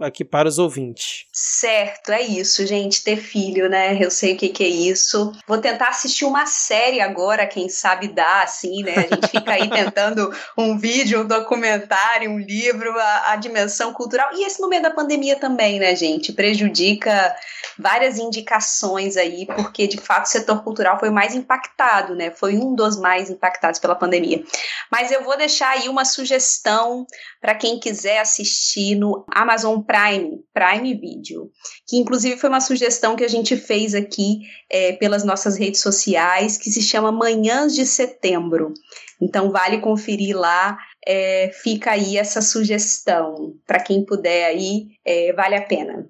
[0.00, 1.26] aqui para os ouvintes.
[1.32, 3.96] Certo, é isso, gente, ter filho, né?
[4.00, 5.32] Eu sei o que, que é isso.
[5.46, 8.94] Vou tentar assistir uma série agora, quem sabe dá, assim, né?
[8.96, 14.30] A gente fica aí tentando um vídeo, um documentário, um livro, a, a dimensão cultural.
[14.34, 16.32] E esse momento da pandemia também, né, gente?
[16.32, 17.34] Prejudica
[17.78, 22.30] várias indicações aí, porque de fato o setor cultural foi mais impactado, né?
[22.30, 24.42] Foi um dos mais impactados pela pandemia.
[24.90, 27.06] Mas eu vou deixar aí uma sugestão
[27.40, 31.50] para quem quiser assistir no Amazon Prime, Prime Video,
[31.86, 34.40] que inclusive foi uma sugestão que a gente fez aqui
[34.70, 38.72] é, pelas nossas redes sociais, que se chama Manhãs de Setembro.
[39.20, 40.76] Então vale conferir lá
[41.06, 43.54] é, fica aí essa sugestão.
[43.64, 46.06] Para quem puder aí, é, vale a pena.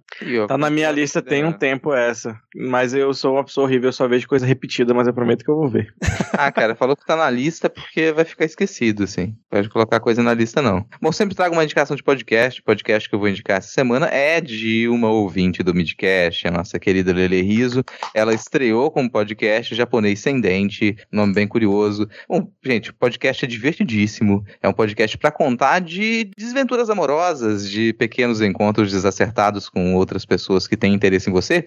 [0.48, 2.39] Tá na minha lista tem um tempo essa.
[2.55, 5.51] Mas eu sou uma pessoa horrível, eu só vejo coisa repetida, mas eu prometo que
[5.51, 5.94] eu vou ver.
[6.32, 9.36] ah, cara, falou que tá na lista porque vai ficar esquecido, assim.
[9.51, 10.85] Pode colocar coisa na lista, não.
[11.01, 12.60] Bom, sempre trago uma indicação de podcast.
[12.60, 16.51] O podcast que eu vou indicar essa semana é de uma ouvinte do Midcast, a
[16.51, 17.85] nossa querida Lele Riso.
[18.14, 22.09] Ela estreou como podcast japonês sem dente, nome bem curioso.
[22.28, 24.44] Bom, gente, o podcast é divertidíssimo.
[24.62, 30.25] É um podcast podcast para contar de desventuras amorosas, de pequenos encontros desacertados com outras
[30.25, 31.65] pessoas que têm interesse em você.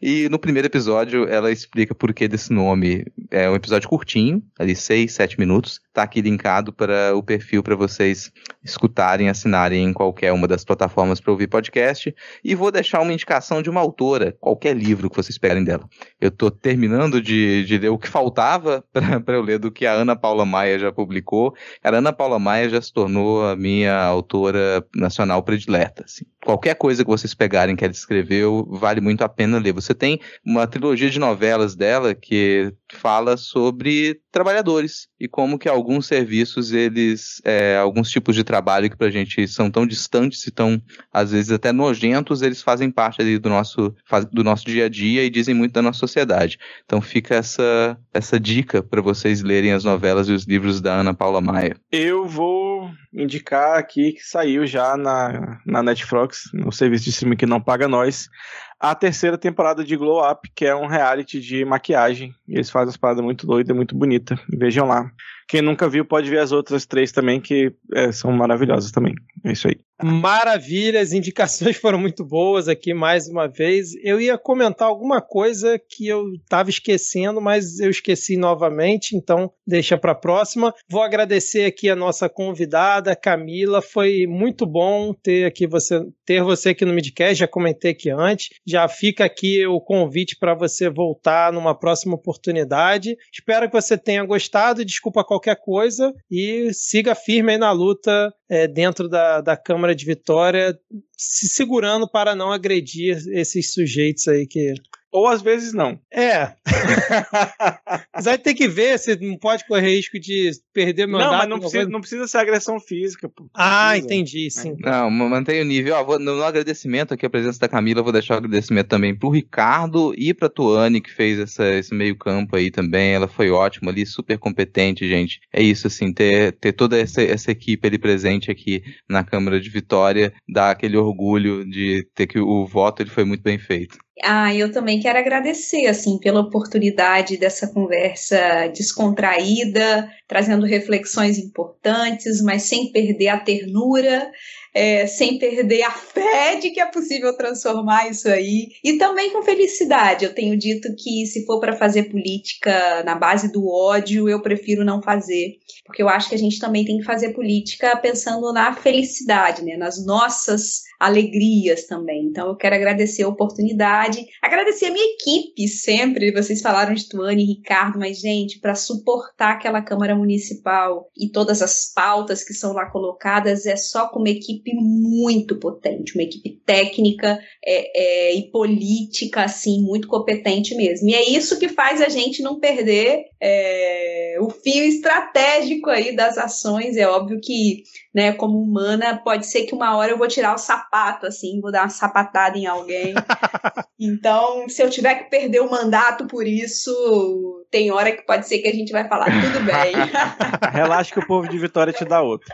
[0.00, 3.04] E no primeiro episódio ela explica por que desse nome.
[3.30, 5.80] É um episódio curtinho, ali 6, 7 minutos.
[5.92, 8.30] Tá aqui linkado para o perfil para vocês
[8.62, 12.14] escutarem, assinarem em qualquer uma das plataformas para ouvir podcast.
[12.44, 15.88] E vou deixar uma indicação de uma autora, qualquer livro que vocês pegarem dela.
[16.20, 18.84] Eu estou terminando de, de ler o que faltava
[19.24, 21.54] para eu ler do que a Ana Paula Maia já publicou.
[21.82, 26.04] A Ana Paula Maia já se tornou a minha autora nacional predileta.
[26.04, 26.24] Assim.
[26.56, 29.74] Qualquer coisa que vocês pegarem que ela escreveu, vale muito a pena ler.
[29.74, 36.06] Você tem uma trilogia de novelas dela que fala sobre trabalhadores e como que alguns
[36.06, 40.80] serviços, eles, é, alguns tipos de trabalho que pra gente são tão distantes e tão,
[41.12, 43.94] às vezes, até nojentos, eles fazem parte ali do nosso,
[44.30, 46.58] do nosso dia a dia e dizem muito da nossa sociedade.
[46.84, 51.14] Então fica essa, essa dica para vocês lerem as novelas e os livros da Ana
[51.14, 51.76] Paula Maia.
[51.90, 57.46] Eu vou indicar aqui que saiu já na, na Netflix, no serviço de streaming que
[57.46, 58.28] não paga nós,
[58.78, 62.34] a terceira temporada de Glow Up, que é um reality de maquiagem.
[62.48, 64.38] Eles fazem as paradas muito doidas, muito bonita.
[64.48, 65.10] Vejam lá.
[65.48, 69.14] Quem nunca viu pode ver as outras três também, que é, são maravilhosas também.
[69.44, 69.76] É isso aí.
[70.02, 73.92] Maravilha, as indicações foram muito boas aqui mais uma vez.
[74.02, 79.96] Eu ia comentar alguma coisa que eu estava esquecendo, mas eu esqueci novamente, então deixa
[79.96, 80.74] para a próxima.
[80.88, 83.80] Vou agradecer aqui a nossa convidada, Camila.
[83.80, 88.48] Foi muito bom ter aqui você ter você aqui no Midcast, já comentei aqui antes.
[88.66, 93.16] Já fica aqui o convite para você voltar numa próxima oportunidade.
[93.32, 94.84] Espero que você tenha gostado.
[94.84, 100.04] Desculpa qualquer coisa e siga firme aí na luta é, dentro da, da Câmara de
[100.04, 100.78] Vitória,
[101.16, 104.74] se segurando para não agredir esses sujeitos aí que
[105.16, 105.98] ou às vezes não.
[106.12, 106.52] É.
[108.14, 111.48] mas vai ter que ver se não pode correr risco de perder meu Não, mas
[111.48, 113.26] não precisa, não precisa ser agressão física.
[113.26, 113.48] Pô.
[113.54, 114.04] Ah, precisa.
[114.04, 114.76] entendi, sim.
[114.78, 115.94] Não, mantém o nível.
[115.94, 119.16] Ó, vou, no, no, agradecimento aqui, a presença da Camila, vou deixar o agradecimento também
[119.16, 123.14] pro Ricardo e pra Tuane, que fez essa, esse meio campo aí também.
[123.14, 125.40] Ela foi ótima ali, super competente, gente.
[125.50, 129.70] É isso, assim, ter, ter toda essa, essa equipe ali presente aqui na Câmara de
[129.70, 133.96] Vitória, dá aquele orgulho de ter que o voto ele foi muito bem feito.
[134.22, 142.62] Ah, eu também quero agradecer, assim, pela oportunidade dessa conversa descontraída, trazendo reflexões importantes, mas
[142.62, 144.30] sem perder a ternura
[144.76, 148.68] é, sem perder a fé de que é possível transformar isso aí.
[148.84, 150.26] E também com felicidade.
[150.26, 154.84] Eu tenho dito que se for para fazer política na base do ódio, eu prefiro
[154.84, 155.56] não fazer.
[155.86, 159.78] Porque eu acho que a gente também tem que fazer política pensando na felicidade, né?
[159.78, 162.24] nas nossas alegrias também.
[162.24, 166.32] Então eu quero agradecer a oportunidade, agradecer a minha equipe sempre.
[166.32, 171.62] Vocês falaram de Tuane e Ricardo, mas, gente, para suportar aquela Câmara Municipal e todas
[171.62, 176.60] as pautas que são lá colocadas, é só com uma equipe muito potente, uma equipe
[176.64, 181.08] técnica é, é, e política, assim, muito competente mesmo.
[181.08, 186.38] E é isso que faz a gente não perder é, o fio estratégico aí das
[186.38, 186.96] ações.
[186.96, 187.82] É óbvio que,
[188.16, 191.70] né, como humana, pode ser que uma hora eu vou tirar o sapato, assim, vou
[191.70, 193.12] dar uma sapatada em alguém.
[193.98, 198.58] então, se eu tiver que perder o mandato por isso, tem hora que pode ser
[198.58, 199.94] que a gente vai falar tudo bem.
[200.72, 202.46] Relaxa que o povo de Vitória te dá outro.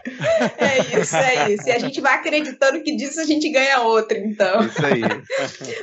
[0.58, 1.68] É isso, é isso.
[1.68, 4.64] E a gente vai acreditando que disso a gente ganha outro, então.
[4.64, 5.02] Isso aí.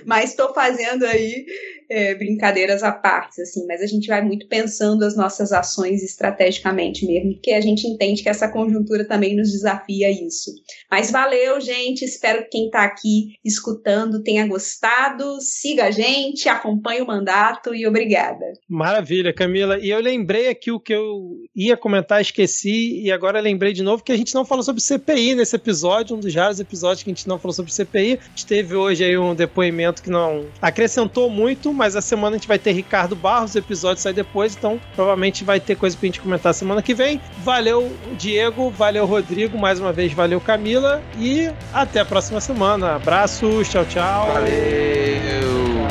[0.05, 1.45] Mas estou fazendo aí
[1.89, 7.05] é, brincadeiras à parte, assim, mas a gente vai muito pensando as nossas ações estrategicamente
[7.05, 10.51] mesmo, porque a gente entende que essa conjuntura também nos desafia a isso.
[10.89, 17.01] Mas valeu, gente, espero que quem está aqui escutando tenha gostado, siga a gente, acompanhe
[17.01, 18.45] o mandato e obrigada.
[18.67, 19.77] Maravilha, Camila.
[19.79, 24.03] E eu lembrei aqui o que eu ia comentar, esqueci, e agora lembrei de novo
[24.03, 27.13] que a gente não falou sobre CPI nesse episódio, um dos raros episódios que a
[27.13, 28.19] gente não falou sobre CPI.
[28.21, 32.39] A gente teve hoje aí um depoimento que não acrescentou muito, mas a semana a
[32.39, 36.05] gente vai ter Ricardo Barros, o episódio sai depois, então provavelmente vai ter coisa pra
[36.05, 37.19] gente comentar semana que vem.
[37.43, 42.95] Valeu, Diego, valeu, Rodrigo, mais uma vez, valeu, Camila, e até a próxima semana.
[42.95, 44.27] Abraços, tchau, tchau.
[44.33, 45.38] Valeu,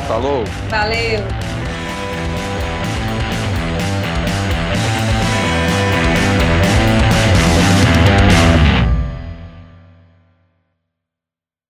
[0.00, 0.44] falou.
[0.68, 1.20] Valeu.